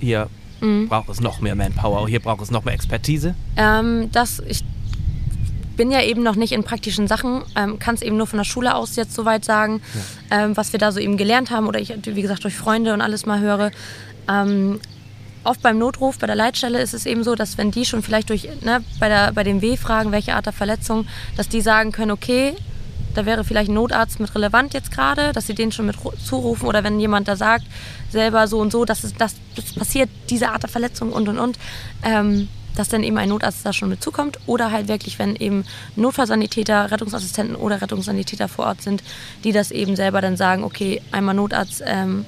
hier 0.00 0.28
Mhm. 0.60 0.88
braucht 0.88 1.08
es 1.08 1.20
noch 1.20 1.40
mehr 1.40 1.54
Manpower, 1.54 2.06
hier 2.08 2.20
braucht 2.20 2.42
es 2.42 2.50
noch 2.50 2.64
mehr 2.64 2.74
Expertise? 2.74 3.34
Ähm, 3.56 4.10
das, 4.12 4.42
ich 4.46 4.62
bin 5.76 5.90
ja 5.90 6.02
eben 6.02 6.22
noch 6.22 6.34
nicht 6.36 6.52
in 6.52 6.62
praktischen 6.64 7.06
Sachen, 7.08 7.42
ähm, 7.56 7.78
kann 7.78 7.94
es 7.94 8.02
eben 8.02 8.16
nur 8.18 8.26
von 8.26 8.36
der 8.36 8.44
Schule 8.44 8.74
aus 8.74 8.96
jetzt 8.96 9.14
soweit 9.14 9.44
sagen, 9.44 9.80
ähm, 10.30 10.56
was 10.56 10.72
wir 10.74 10.78
da 10.78 10.92
so 10.92 11.00
eben 11.00 11.16
gelernt 11.16 11.50
haben 11.50 11.66
oder 11.66 11.80
ich, 11.80 11.94
wie 12.04 12.20
gesagt, 12.22 12.44
durch 12.44 12.54
Freunde 12.54 12.92
und 12.92 13.00
alles 13.00 13.24
mal 13.24 13.40
höre. 13.40 13.70
Ähm, 14.28 14.80
oft 15.44 15.62
beim 15.62 15.78
Notruf, 15.78 16.18
bei 16.18 16.26
der 16.26 16.36
Leitstelle 16.36 16.80
ist 16.80 16.94
es 16.94 17.06
eben 17.06 17.24
so, 17.24 17.34
dass 17.34 17.58
wenn 17.58 17.70
die 17.70 17.84
schon 17.84 18.02
vielleicht 18.02 18.30
durch, 18.30 18.48
ne, 18.62 18.82
bei, 18.98 19.08
der, 19.08 19.32
bei 19.32 19.44
dem 19.44 19.62
W 19.62 19.76
fragen, 19.76 20.12
welche 20.12 20.34
Art 20.34 20.46
der 20.46 20.52
Verletzung, 20.52 21.06
dass 21.36 21.48
die 21.48 21.60
sagen 21.60 21.92
können, 21.92 22.10
okay, 22.10 22.54
da 23.14 23.26
wäre 23.26 23.42
vielleicht 23.42 23.70
ein 23.70 23.74
Notarzt 23.74 24.20
mit 24.20 24.32
relevant 24.34 24.72
jetzt 24.72 24.92
gerade, 24.92 25.32
dass 25.32 25.46
sie 25.46 25.54
den 25.54 25.72
schon 25.72 25.86
mit 25.86 25.96
ru- 25.96 26.12
zurufen 26.24 26.68
oder 26.68 26.84
wenn 26.84 27.00
jemand 27.00 27.26
da 27.26 27.34
sagt, 27.36 27.64
selber 28.10 28.46
so 28.46 28.58
und 28.60 28.70
so, 28.70 28.84
dass 28.84 29.02
es 29.02 29.14
das, 29.14 29.34
das 29.56 29.72
passiert, 29.74 30.08
diese 30.28 30.50
Art 30.50 30.62
der 30.62 30.70
Verletzung 30.70 31.12
und 31.12 31.28
und 31.28 31.38
und, 31.38 31.58
ähm, 32.04 32.48
dass 32.76 32.88
dann 32.88 33.02
eben 33.02 33.18
ein 33.18 33.28
Notarzt 33.28 33.66
da 33.66 33.72
schon 33.72 33.88
mit 33.88 34.00
zukommt 34.00 34.38
oder 34.46 34.70
halt 34.70 34.86
wirklich, 34.86 35.18
wenn 35.18 35.34
eben 35.34 35.64
Notfallsanitäter, 35.96 36.92
Rettungsassistenten 36.92 37.56
oder 37.56 37.82
Rettungssanitäter 37.82 38.46
vor 38.46 38.66
Ort 38.66 38.82
sind, 38.82 39.02
die 39.42 39.50
das 39.50 39.72
eben 39.72 39.96
selber 39.96 40.20
dann 40.20 40.36
sagen, 40.36 40.62
okay, 40.62 41.02
einmal 41.10 41.34
Notarzt 41.34 41.82
ähm, 41.84 42.24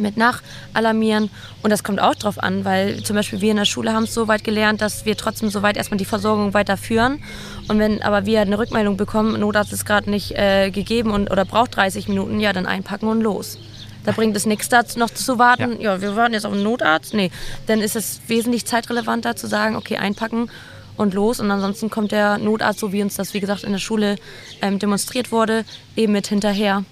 mit 0.00 0.16
nachalarmieren. 0.16 1.30
Und 1.62 1.70
das 1.70 1.84
kommt 1.84 2.00
auch 2.00 2.14
drauf 2.14 2.42
an, 2.42 2.64
weil 2.64 3.02
zum 3.02 3.16
Beispiel 3.16 3.40
wir 3.40 3.50
in 3.50 3.56
der 3.56 3.64
Schule 3.64 3.92
haben 3.92 4.04
es 4.04 4.14
so 4.14 4.28
weit 4.28 4.44
gelernt, 4.44 4.80
dass 4.80 5.04
wir 5.04 5.16
trotzdem 5.16 5.50
so 5.50 5.62
weit 5.62 5.76
erstmal 5.76 5.98
die 5.98 6.04
Versorgung 6.04 6.54
weiterführen. 6.54 7.22
Und 7.68 7.78
wenn 7.78 8.02
aber 8.02 8.26
wir 8.26 8.40
eine 8.40 8.58
Rückmeldung 8.58 8.96
bekommen, 8.96 9.38
Notarzt 9.38 9.72
ist 9.72 9.86
gerade 9.86 10.10
nicht 10.10 10.32
äh, 10.32 10.70
gegeben 10.70 11.10
und, 11.10 11.30
oder 11.30 11.44
braucht 11.44 11.76
30 11.76 12.08
Minuten, 12.08 12.40
ja, 12.40 12.52
dann 12.52 12.66
einpacken 12.66 13.08
und 13.08 13.20
los. 13.20 13.58
Da 14.04 14.12
bringt 14.12 14.36
es 14.36 14.44
nichts 14.46 14.68
dazu, 14.68 14.98
noch 14.98 15.10
zu 15.10 15.38
warten. 15.38 15.80
Ja. 15.80 15.94
ja, 15.94 16.00
wir 16.00 16.14
warten 16.14 16.34
jetzt 16.34 16.44
auf 16.46 16.52
einen 16.52 16.62
Notarzt. 16.62 17.14
Nee, 17.14 17.30
dann 17.66 17.80
ist 17.80 17.96
es 17.96 18.20
wesentlich 18.26 18.66
zeitrelevanter 18.66 19.34
zu 19.34 19.46
sagen, 19.46 19.76
okay, 19.76 19.96
einpacken 19.96 20.50
und 20.96 21.14
los. 21.14 21.40
Und 21.40 21.50
ansonsten 21.50 21.90
kommt 21.90 22.12
der 22.12 22.38
Notarzt, 22.38 22.80
so 22.80 22.92
wie 22.92 23.02
uns 23.02 23.16
das, 23.16 23.34
wie 23.34 23.40
gesagt, 23.40 23.64
in 23.64 23.72
der 23.72 23.78
Schule 23.78 24.16
ähm, 24.60 24.78
demonstriert 24.78 25.32
wurde, 25.32 25.64
eben 25.96 26.12
mit 26.12 26.26
hinterher. 26.26 26.84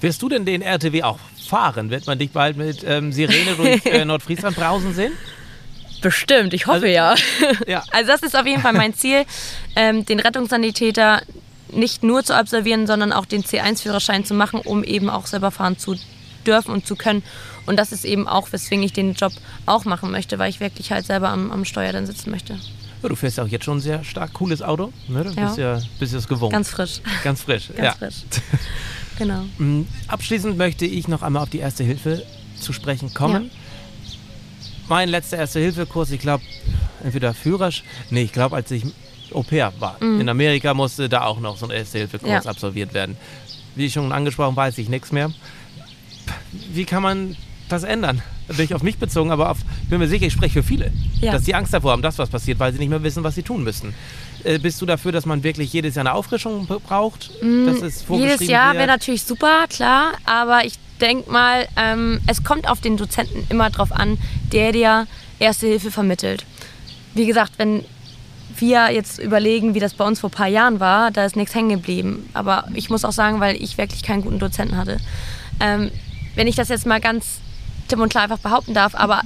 Wirst 0.00 0.22
du 0.22 0.28
denn 0.28 0.44
den 0.44 0.62
RTW 0.62 1.02
auch 1.02 1.18
fahren? 1.48 1.90
Wird 1.90 2.06
man 2.06 2.18
dich 2.18 2.30
bald 2.30 2.56
mit 2.56 2.84
ähm, 2.86 3.12
Sirene 3.12 3.54
durch 3.56 3.84
äh, 3.86 4.04
Nordfriesland 4.04 4.56
brausen 4.56 4.94
sehen? 4.94 5.12
Bestimmt, 6.00 6.54
ich 6.54 6.66
hoffe 6.66 6.74
also, 6.74 6.86
ja. 6.86 7.14
ja. 7.66 7.82
Also 7.92 8.12
das 8.12 8.22
ist 8.22 8.36
auf 8.36 8.46
jeden 8.46 8.62
Fall 8.62 8.72
mein 8.72 8.94
Ziel, 8.94 9.24
ähm, 9.74 10.06
den 10.06 10.20
Rettungssanitäter 10.20 11.22
nicht 11.72 12.02
nur 12.02 12.22
zu 12.24 12.34
absolvieren, 12.34 12.86
sondern 12.86 13.12
auch 13.12 13.26
den 13.26 13.42
C1-Führerschein 13.42 14.24
zu 14.24 14.34
machen, 14.34 14.60
um 14.60 14.84
eben 14.84 15.10
auch 15.10 15.26
selber 15.26 15.50
fahren 15.50 15.78
zu 15.78 15.96
dürfen 16.46 16.72
und 16.72 16.86
zu 16.86 16.96
können. 16.96 17.22
Und 17.66 17.76
das 17.76 17.92
ist 17.92 18.04
eben 18.04 18.26
auch, 18.26 18.52
weswegen 18.52 18.82
ich 18.82 18.92
den 18.92 19.14
Job 19.14 19.32
auch 19.66 19.84
machen 19.84 20.10
möchte, 20.10 20.38
weil 20.38 20.50
ich 20.50 20.60
wirklich 20.60 20.92
halt 20.92 21.04
selber 21.04 21.28
am, 21.28 21.50
am 21.50 21.64
Steuer 21.64 21.92
dann 21.92 22.06
sitzen 22.06 22.30
möchte. 22.30 22.58
Ja, 23.02 23.08
du 23.08 23.14
fährst 23.14 23.36
ja 23.38 23.44
auch 23.44 23.48
jetzt 23.48 23.64
schon 23.64 23.78
ein 23.78 23.80
sehr 23.80 24.02
stark 24.04 24.32
cooles 24.32 24.62
Auto. 24.62 24.92
Ne? 25.08 25.24
Du 25.24 25.30
ja. 25.30 25.46
bist 25.46 25.58
ja 25.58 25.80
bist 25.98 26.14
es 26.14 26.26
gewohnt. 26.26 26.52
Ganz 26.52 26.70
frisch. 26.70 27.00
Ganz 27.22 27.42
frisch. 27.42 27.68
Ganz 27.68 27.78
ja. 27.78 27.92
frisch. 27.92 28.16
Genau. 29.18 29.42
Mm, 29.58 29.82
abschließend 30.06 30.56
möchte 30.56 30.86
ich 30.86 31.08
noch 31.08 31.22
einmal 31.22 31.42
auf 31.42 31.50
die 31.50 31.58
Erste 31.58 31.84
Hilfe 31.84 32.22
zu 32.58 32.72
sprechen 32.72 33.12
kommen. 33.12 33.44
Ja. 33.44 34.14
Mein 34.88 35.08
letzter 35.08 35.36
Erste-Hilfe-Kurs, 35.36 36.12
ich 36.12 36.20
glaube, 36.20 36.42
entweder 37.04 37.34
Führersch, 37.34 37.84
nee, 38.10 38.22
ich 38.22 38.32
glaube, 38.32 38.56
als 38.56 38.70
ich 38.70 38.84
Au 39.34 39.42
pair 39.42 39.72
war. 39.78 40.02
Mhm. 40.02 40.22
In 40.22 40.28
Amerika 40.30 40.72
musste 40.72 41.08
da 41.08 41.24
auch 41.24 41.40
noch 41.40 41.58
so 41.58 41.66
ein 41.66 41.72
Erste-Hilfe-Kurs 41.72 42.44
ja. 42.44 42.50
absolviert 42.50 42.94
werden. 42.94 43.16
Wie 43.74 43.90
schon 43.90 44.12
angesprochen, 44.12 44.56
weiß 44.56 44.78
ich 44.78 44.88
nichts 44.88 45.12
mehr. 45.12 45.30
Wie 46.72 46.84
kann 46.84 47.02
man 47.02 47.36
das 47.68 47.82
ändern? 47.82 48.22
Natürlich 48.48 48.74
auf 48.74 48.82
mich 48.82 48.96
bezogen, 48.96 49.30
aber 49.30 49.50
auf, 49.50 49.58
ich 49.82 49.88
bin 49.90 49.98
mir 49.98 50.08
sicher, 50.08 50.26
ich 50.26 50.32
spreche 50.32 50.62
für 50.62 50.62
viele, 50.62 50.90
ja. 51.20 51.32
dass 51.32 51.44
sie 51.44 51.54
Angst 51.54 51.74
davor 51.74 51.92
haben, 51.92 52.00
dass 52.02 52.18
was 52.18 52.30
passiert, 52.30 52.58
weil 52.58 52.72
sie 52.72 52.78
nicht 52.78 52.88
mehr 52.88 53.02
wissen, 53.02 53.22
was 53.22 53.34
sie 53.34 53.42
tun 53.42 53.62
müssen. 53.62 53.94
Äh, 54.44 54.58
bist 54.58 54.80
du 54.80 54.86
dafür, 54.86 55.12
dass 55.12 55.26
man 55.26 55.42
wirklich 55.42 55.72
jedes 55.72 55.94
Jahr 55.94 56.06
eine 56.06 56.14
Auffrischung 56.14 56.66
braucht? 56.66 57.30
Mm, 57.42 57.68
jedes 58.10 58.46
Jahr 58.46 58.74
wäre 58.74 58.86
natürlich 58.86 59.24
super, 59.24 59.66
klar. 59.68 60.12
Aber 60.24 60.64
ich 60.64 60.74
denke 61.00 61.30
mal, 61.30 61.66
ähm, 61.76 62.20
es 62.26 62.44
kommt 62.44 62.68
auf 62.68 62.80
den 62.80 62.96
Dozenten 62.96 63.46
immer 63.48 63.70
drauf 63.70 63.92
an, 63.92 64.18
der 64.52 64.72
dir 64.72 65.06
Erste 65.40 65.68
Hilfe 65.68 65.90
vermittelt. 65.90 66.44
Wie 67.14 67.26
gesagt, 67.26 67.52
wenn 67.58 67.84
wir 68.56 68.90
jetzt 68.90 69.20
überlegen, 69.20 69.74
wie 69.74 69.80
das 69.80 69.94
bei 69.94 70.04
uns 70.04 70.18
vor 70.18 70.30
ein 70.30 70.32
paar 70.32 70.48
Jahren 70.48 70.80
war, 70.80 71.12
da 71.12 71.24
ist 71.24 71.36
nichts 71.36 71.54
hängen 71.54 71.68
geblieben. 71.68 72.28
Aber 72.34 72.64
ich 72.74 72.90
muss 72.90 73.04
auch 73.04 73.12
sagen, 73.12 73.38
weil 73.38 73.54
ich 73.62 73.78
wirklich 73.78 74.02
keinen 74.02 74.22
guten 74.22 74.40
Dozenten 74.40 74.76
hatte. 74.76 74.98
Ähm, 75.60 75.92
wenn 76.34 76.48
ich 76.48 76.56
das 76.56 76.68
jetzt 76.68 76.86
mal 76.86 77.00
ganz 77.00 77.38
tipp 77.86 78.00
und 78.00 78.08
klar 78.08 78.24
einfach 78.24 78.38
behaupten 78.38 78.74
darf, 78.74 78.94
aber 78.94 79.22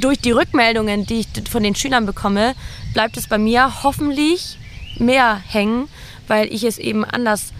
durch 0.00 0.18
die 0.20 0.30
Rückmeldungen, 0.30 1.06
die 1.06 1.20
ich 1.20 1.28
von 1.50 1.62
den 1.62 1.74
Schülern 1.74 2.06
bekomme, 2.06 2.54
bleibt 2.94 3.16
es 3.16 3.26
bei 3.26 3.38
mir 3.38 3.82
hoffentlich 3.82 4.58
mehr 4.98 5.40
hängen, 5.46 5.88
weil 6.26 6.52
ich 6.52 6.64
es 6.64 6.78
eben 6.78 7.04
anders 7.04 7.52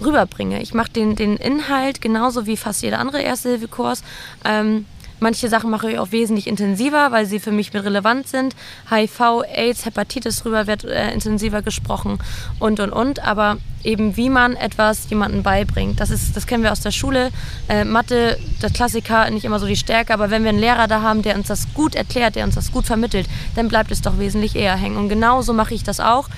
rüberbringe. 0.00 0.62
Ich 0.62 0.74
mache 0.74 0.90
den, 0.90 1.16
den 1.16 1.36
Inhalt 1.36 2.00
genauso 2.00 2.46
wie 2.46 2.56
fast 2.56 2.82
jeder 2.82 3.00
andere 3.00 3.20
Erste-Hilfe-Kurs. 3.20 4.02
Ähm, 4.44 4.86
Manche 5.20 5.48
Sachen 5.48 5.70
mache 5.70 5.90
ich 5.90 5.98
auch 5.98 6.12
wesentlich 6.12 6.46
intensiver, 6.46 7.12
weil 7.12 7.26
sie 7.26 7.40
für 7.40 7.52
mich 7.52 7.72
relevant 7.74 8.28
sind. 8.28 8.54
HIV, 8.90 9.42
AIDS, 9.52 9.84
Hepatitis 9.84 10.44
rüber 10.44 10.66
wird 10.66 10.84
äh, 10.84 11.12
intensiver 11.12 11.62
gesprochen 11.62 12.18
und 12.58 12.80
und 12.80 12.92
und. 12.92 13.24
Aber 13.24 13.58
eben 13.84 14.16
wie 14.16 14.28
man 14.28 14.56
etwas 14.56 15.08
jemandem 15.10 15.42
beibringt. 15.42 16.00
Das, 16.00 16.10
ist, 16.10 16.36
das 16.36 16.46
kennen 16.46 16.62
wir 16.62 16.72
aus 16.72 16.80
der 16.80 16.90
Schule. 16.90 17.30
Äh, 17.68 17.84
Mathe, 17.84 18.38
der 18.62 18.70
Klassiker, 18.70 19.30
nicht 19.30 19.44
immer 19.44 19.58
so 19.58 19.66
die 19.66 19.76
Stärke, 19.76 20.12
aber 20.12 20.30
wenn 20.30 20.42
wir 20.42 20.50
einen 20.50 20.58
Lehrer 20.58 20.88
da 20.88 21.02
haben, 21.02 21.22
der 21.22 21.36
uns 21.36 21.48
das 21.48 21.72
gut 21.74 21.94
erklärt, 21.94 22.36
der 22.36 22.44
uns 22.44 22.54
das 22.54 22.72
gut 22.72 22.86
vermittelt, 22.86 23.28
dann 23.54 23.68
bleibt 23.68 23.90
es 23.90 24.02
doch 24.02 24.18
wesentlich 24.18 24.56
eher 24.56 24.76
hängen. 24.76 24.96
Und 24.96 25.08
genauso 25.08 25.52
mache 25.52 25.74
ich 25.74 25.84
das 25.84 26.00
auch. 26.00 26.28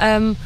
Ähm, 0.00 0.36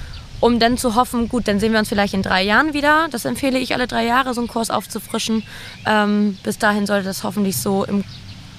um 0.45 0.59
dann 0.59 0.77
zu 0.77 0.95
hoffen, 0.95 1.31
gut, 1.31 1.49
dann 1.49 1.59
sehen 1.59 1.73
wir 1.73 1.79
uns 1.79 1.89
vielleicht 1.89 2.13
in 2.13 2.21
drei 2.21 2.43
Jahren 2.43 2.75
wieder. 2.75 3.09
Das 3.11 3.25
empfehle 3.25 3.59
ich 3.59 3.73
alle 3.73 3.87
drei 3.87 4.05
Jahre, 4.05 4.35
so 4.35 4.43
einen 4.43 4.49
Kurs 4.49 4.69
aufzufrischen. 4.69 5.43
Ähm, 5.87 6.37
bis 6.43 6.59
dahin 6.59 6.85
sollte 6.85 7.07
das 7.07 7.25
hoffentlich 7.25 7.57
so 7.57 7.83
im 7.87 8.05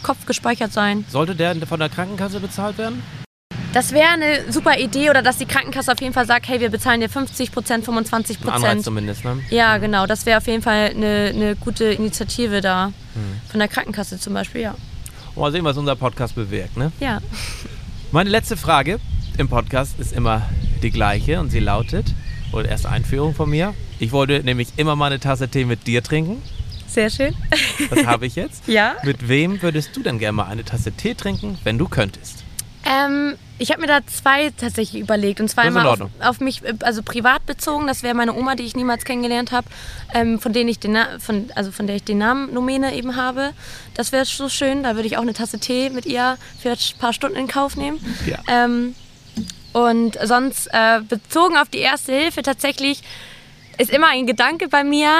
Kopf 0.02 0.26
gespeichert 0.26 0.74
sein. 0.74 1.06
Sollte 1.10 1.36
der 1.36 1.56
von 1.68 1.80
der 1.80 1.90
Krankenkasse 1.90 2.40
bezahlt 2.40 2.80
werden? 2.80 3.04
Das 3.72 3.92
wäre 3.92 4.08
eine 4.08 4.52
super 4.52 4.80
Idee 4.80 5.12
oder 5.12 5.22
dass 5.22 5.38
die 5.38 5.46
Krankenkasse 5.46 5.92
auf 5.92 6.02
jeden 6.02 6.14
Fall 6.14 6.26
sagt, 6.26 6.48
hey, 6.48 6.60
wir 6.60 6.72
bezahlen 6.72 7.02
dir 7.02 7.10
50 7.10 7.52
Prozent, 7.52 7.86
25 7.86 8.42
Prozent. 8.42 8.84
zumindest, 8.84 9.24
ne? 9.24 9.44
Ja, 9.52 9.78
genau. 9.78 10.08
Das 10.08 10.26
wäre 10.26 10.40
auf 10.40 10.48
jeden 10.48 10.64
Fall 10.64 10.90
eine, 10.90 11.34
eine 11.36 11.56
gute 11.56 11.86
Initiative 11.86 12.62
da. 12.62 12.88
Hm. 12.88 12.94
Von 13.52 13.60
der 13.60 13.68
Krankenkasse 13.68 14.20
zum 14.20 14.34
Beispiel, 14.34 14.62
ja. 14.62 14.74
mal 15.36 15.52
sehen, 15.52 15.64
was 15.64 15.78
unser 15.78 15.96
Podcast 15.96 16.34
bewirkt, 16.34 16.78
ne? 16.78 16.92
Ja. 17.00 17.20
Meine 18.12 18.32
letzte 18.32 18.58
Frage 18.58 19.00
im 19.38 19.50
Podcast 19.50 20.00
ist 20.00 20.14
immer 20.14 20.50
die 20.86 20.92
gleiche 20.92 21.40
und 21.40 21.50
sie 21.50 21.60
lautet, 21.60 22.14
oder 22.54 22.70
erste 22.70 22.90
Einführung 22.90 23.34
von 23.34 23.50
mir, 23.50 23.74
ich 24.00 24.12
wollte 24.12 24.42
nämlich 24.44 24.70
immer 24.78 24.96
mal 24.96 25.08
eine 25.08 25.20
Tasse 25.20 25.50
Tee 25.50 25.66
mit 25.66 25.88
dir 25.88 26.04
trinken. 26.04 26.42
Sehr 26.88 27.10
schön. 27.10 27.36
Das 27.90 28.06
habe 28.06 28.26
ich 28.26 28.36
jetzt. 28.36 28.64
ja. 28.68 28.96
Mit 29.04 29.28
wem 29.28 29.62
würdest 29.62 29.96
du 29.98 30.02
denn 30.02 30.20
gerne 30.20 30.34
mal 30.34 30.46
eine 30.46 30.64
Tasse 30.64 30.92
Tee 30.92 31.16
trinken, 31.16 31.58
wenn 31.64 31.78
du 31.78 31.90
könntest? 31.90 32.46
Ähm, 32.86 33.34
ich 33.58 33.72
habe 33.72 33.82
mir 33.82 33.88
da 33.88 34.00
zwei 34.06 34.52
tatsächlich 34.52 35.02
überlegt. 35.02 35.42
Und 35.42 35.50
zwar 35.50 35.64
einmal 35.64 35.88
auf, 35.88 36.00
auf, 36.20 36.40
mich, 36.40 36.62
also 36.84 37.02
privat 37.02 37.46
bezogen. 37.46 37.88
Das 37.88 38.04
wäre 38.04 38.14
meine 38.14 38.34
Oma, 38.36 38.56
die 38.56 38.64
ich 38.64 38.76
niemals 38.76 39.06
kennengelernt 39.06 39.52
habe, 39.52 39.68
ähm, 40.14 40.40
von, 40.40 40.54
denen 40.54 40.70
ich 40.70 40.80
den 40.80 40.96
von, 41.20 41.50
also 41.56 41.72
von 41.72 41.88
der 41.88 41.96
ich 41.96 42.04
den 42.04 42.20
Namen 42.20 42.54
Nomene 42.54 42.94
eben 42.94 43.16
habe. 43.16 43.52
Das 43.96 44.12
wäre 44.12 44.26
so 44.26 44.50
schön. 44.50 44.84
Da 44.84 44.96
würde 44.96 45.08
ich 45.08 45.18
auch 45.18 45.24
eine 45.24 45.34
Tasse 45.34 45.60
Tee 45.60 45.90
mit 45.90 46.06
ihr 46.06 46.38
für 46.62 46.72
ein 46.72 46.78
paar 47.00 47.12
Stunden 47.12 47.38
in 47.38 47.48
Kauf 47.48 47.76
nehmen. 47.76 47.98
Ja. 48.28 48.38
Ähm, 48.48 48.94
und 49.76 50.18
sonst 50.24 50.68
äh, 50.72 51.02
bezogen 51.02 51.58
auf 51.58 51.68
die 51.68 51.80
Erste 51.80 52.14
Hilfe 52.14 52.44
tatsächlich 52.44 53.02
ist 53.78 53.92
immer 53.92 54.08
ein 54.08 54.26
Gedanke 54.26 54.70
bei 54.70 54.86
mir, 54.86 55.12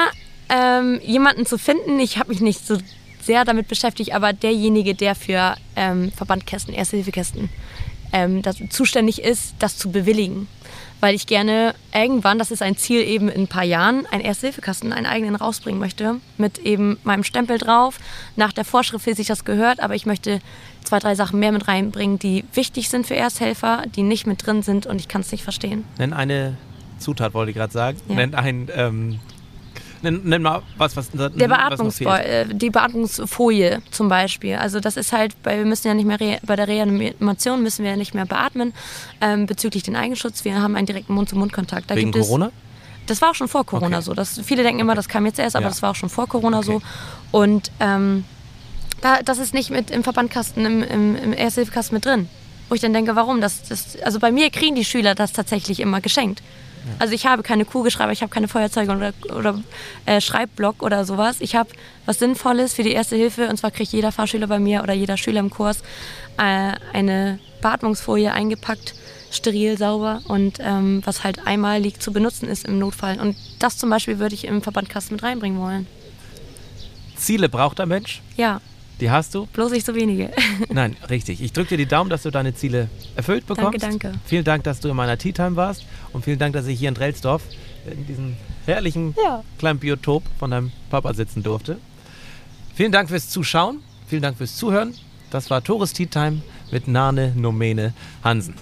ähm, 0.48 0.98
jemanden 1.04 1.44
zu 1.44 1.58
finden. 1.58 2.00
Ich 2.00 2.16
habe 2.16 2.30
mich 2.30 2.40
nicht 2.40 2.66
so 2.66 2.78
sehr 3.20 3.44
damit 3.44 3.68
beschäftigt, 3.68 4.14
aber 4.14 4.32
derjenige, 4.32 4.94
der 4.94 5.14
für 5.14 5.56
ähm, 5.76 6.10
Verbandkästen, 6.10 6.72
Erste-Hilfe-Kästen 6.72 7.50
ähm, 8.14 8.42
zuständig 8.70 9.22
ist, 9.22 9.56
das 9.58 9.76
zu 9.76 9.90
bewilligen. 9.90 10.48
Weil 11.00 11.14
ich 11.14 11.26
gerne 11.26 11.74
irgendwann, 11.92 12.38
das 12.38 12.50
ist 12.50 12.62
ein 12.62 12.78
Ziel 12.78 13.02
eben 13.02 13.28
in 13.28 13.42
ein 13.42 13.48
paar 13.48 13.64
Jahren, 13.64 14.06
einen 14.06 14.24
Erste-Hilfe-Kasten, 14.24 14.94
einen 14.94 15.04
eigenen 15.04 15.34
rausbringen 15.34 15.78
möchte. 15.78 16.18
Mit 16.38 16.60
eben 16.60 16.98
meinem 17.04 17.24
Stempel 17.24 17.58
drauf. 17.58 17.98
Nach 18.36 18.54
der 18.54 18.64
Vorschrift, 18.64 19.04
wie 19.04 19.12
sich 19.12 19.26
das 19.26 19.44
gehört, 19.44 19.80
aber 19.80 19.94
ich 19.94 20.06
möchte 20.06 20.40
zwei, 20.86 20.98
drei 20.98 21.14
Sachen 21.14 21.38
mehr 21.38 21.52
mit 21.52 21.68
reinbringen, 21.68 22.18
die 22.18 22.44
wichtig 22.54 22.88
sind 22.88 23.06
für 23.06 23.16
Ersthelfer, 23.16 23.82
die 23.94 24.02
nicht 24.02 24.26
mit 24.26 24.46
drin 24.46 24.62
sind 24.62 24.86
und 24.86 25.00
ich 25.00 25.08
kann 25.08 25.20
es 25.20 25.32
nicht 25.32 25.44
verstehen. 25.44 25.84
Nenn 25.98 26.12
eine 26.12 26.56
Zutat, 26.98 27.34
wollte 27.34 27.50
ich 27.50 27.56
gerade 27.56 27.72
sagen. 27.72 27.98
Ja. 28.08 28.14
Nenn 28.14 28.34
ein 28.34 28.68
ähm, 28.74 29.18
Nenn, 30.02 30.20
nenn, 30.24 30.42
mal 30.42 30.62
was, 30.76 30.96
was 30.96 31.10
Der 31.10 31.30
Beatmungsbo 31.30 32.10
äh, 32.10 32.46
die 32.52 32.70
Beatmungsfolie 32.70 33.82
zum 33.90 34.08
Beispiel. 34.08 34.56
Also 34.56 34.78
das 34.78 34.96
ist 34.96 35.12
halt, 35.12 35.34
weil 35.42 35.58
wir 35.58 35.64
müssen 35.64 35.88
ja 35.88 35.94
nicht 35.94 36.04
mehr 36.04 36.18
bei 36.42 36.56
der 36.56 36.68
Reanimation 36.68 37.62
müssen 37.62 37.82
wir 37.82 37.92
ja 37.92 37.96
nicht 37.96 38.14
mehr 38.14 38.26
beatmen 38.26 38.74
ähm, 39.20 39.46
bezüglich 39.46 39.82
den 39.84 39.96
Eigenschutz. 39.96 40.44
Wir 40.44 40.60
haben 40.60 40.76
einen 40.76 40.86
direkten 40.86 41.14
Mund-zu-Mund-Kontakt. 41.14 41.94
Wegen 41.94 42.12
Corona? 42.12 42.52
Das 43.06 43.22
war 43.22 43.30
auch 43.30 43.34
schon 43.34 43.48
vor 43.48 43.64
Corona 43.64 43.96
okay. 43.98 44.04
so. 44.04 44.14
Das, 44.14 44.40
viele 44.40 44.62
denken 44.62 44.80
immer, 44.80 44.94
das 44.94 45.08
kam 45.08 45.24
jetzt 45.26 45.38
erst, 45.38 45.56
aber 45.56 45.64
ja. 45.64 45.70
das 45.70 45.80
war 45.80 45.92
auch 45.92 45.96
schon 45.96 46.08
vor 46.10 46.26
Corona 46.26 46.58
okay. 46.58 46.66
so. 46.66 46.82
Und 47.38 47.70
ähm, 47.80 48.24
da, 49.06 49.22
das 49.22 49.38
ist 49.38 49.54
nicht 49.54 49.70
mit 49.70 49.90
im 49.92 50.02
Verbandkasten, 50.02 50.66
im, 50.66 50.82
im, 50.82 51.16
im 51.16 51.32
Ersthilfekasten 51.32 51.94
mit 51.94 52.04
drin. 52.04 52.28
Wo 52.68 52.74
ich 52.74 52.80
dann 52.80 52.92
denke, 52.92 53.14
warum? 53.14 53.40
Das, 53.40 53.62
das, 53.62 53.96
also 54.02 54.18
bei 54.18 54.32
mir 54.32 54.50
kriegen 54.50 54.74
die 54.74 54.84
Schüler 54.84 55.14
das 55.14 55.32
tatsächlich 55.32 55.78
immer 55.78 56.00
geschenkt. 56.00 56.40
Ja. 56.40 56.94
Also 56.98 57.14
ich 57.14 57.24
habe 57.24 57.44
keine 57.44 57.64
Kugelschreiber, 57.64 58.10
ich 58.10 58.22
habe 58.22 58.34
keine 58.34 58.48
Feuerzeuge 58.48 58.90
oder, 58.90 59.12
oder 59.32 59.62
äh, 60.06 60.20
Schreibblock 60.20 60.82
oder 60.82 61.04
sowas. 61.04 61.36
Ich 61.38 61.54
habe 61.54 61.70
was 62.04 62.18
Sinnvolles 62.18 62.74
für 62.74 62.82
die 62.82 62.92
Erste 62.92 63.14
Hilfe 63.14 63.48
und 63.48 63.56
zwar 63.58 63.70
kriegt 63.70 63.92
jeder 63.92 64.10
Fahrschüler 64.10 64.48
bei 64.48 64.58
mir 64.58 64.82
oder 64.82 64.92
jeder 64.92 65.16
Schüler 65.16 65.38
im 65.38 65.50
Kurs 65.50 65.82
äh, 66.38 66.72
eine 66.92 67.38
Beatmungsfolie 67.62 68.32
eingepackt, 68.32 68.96
steril, 69.30 69.78
sauber 69.78 70.20
und 70.26 70.58
ähm, 70.60 71.02
was 71.04 71.22
halt 71.22 71.46
einmalig 71.46 72.00
zu 72.00 72.12
benutzen 72.12 72.48
ist 72.48 72.66
im 72.66 72.80
Notfall. 72.80 73.20
Und 73.20 73.36
das 73.60 73.78
zum 73.78 73.88
Beispiel 73.88 74.18
würde 74.18 74.34
ich 74.34 74.46
im 74.46 74.62
Verbandkasten 74.62 75.14
mit 75.14 75.22
reinbringen 75.22 75.60
wollen. 75.60 75.86
Ziele 77.14 77.48
braucht 77.48 77.78
der 77.78 77.86
Mensch? 77.86 78.20
Ja. 78.36 78.60
Die 79.00 79.10
hast 79.10 79.34
du? 79.34 79.46
Bloß 79.46 79.72
nicht 79.72 79.84
so 79.84 79.94
wenige. 79.94 80.30
Nein, 80.70 80.96
richtig. 81.10 81.42
Ich 81.42 81.52
drücke 81.52 81.70
dir 81.70 81.76
die 81.76 81.86
Daumen, 81.86 82.08
dass 82.08 82.22
du 82.22 82.30
deine 82.30 82.54
Ziele 82.54 82.88
erfüllt 83.14 83.46
bekommst. 83.46 83.82
Danke, 83.82 83.98
danke. 84.08 84.18
Vielen 84.24 84.44
Dank, 84.44 84.64
dass 84.64 84.80
du 84.80 84.88
in 84.88 84.96
meiner 84.96 85.18
Tea 85.18 85.32
Time 85.32 85.54
warst 85.56 85.84
und 86.14 86.24
vielen 86.24 86.38
Dank, 86.38 86.54
dass 86.54 86.66
ich 86.66 86.78
hier 86.78 86.88
in 86.88 86.94
Drelsdorf 86.94 87.42
in 87.90 88.06
diesem 88.06 88.36
herrlichen 88.64 89.14
Ja. 89.22 89.44
kleinen 89.58 89.78
Biotop 89.78 90.22
von 90.38 90.50
deinem 90.50 90.72
Papa 90.90 91.12
sitzen 91.12 91.42
durfte. 91.42 91.76
Vielen 92.74 92.90
Dank 92.92 93.10
fürs 93.10 93.28
Zuschauen, 93.28 93.80
vielen 94.08 94.22
Dank 94.22 94.38
fürs 94.38 94.56
Zuhören. 94.56 94.94
Das 95.30 95.50
war 95.50 95.62
Tores 95.62 95.92
Tea 95.92 96.06
Time 96.06 96.40
mit 96.70 96.88
Nane 96.88 97.32
Nomene 97.36 97.92
Hansen. 98.24 98.54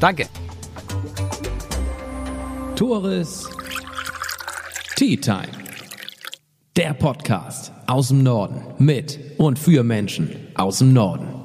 Danke. 0.00 0.26
Tores 2.76 3.48
Tea 4.96 5.16
Time. 5.16 5.61
Der 6.76 6.94
Podcast 6.94 7.70
aus 7.86 8.08
dem 8.08 8.22
Norden 8.22 8.62
mit 8.78 9.20
und 9.36 9.58
für 9.58 9.82
Menschen 9.82 10.30
aus 10.54 10.78
dem 10.78 10.94
Norden. 10.94 11.41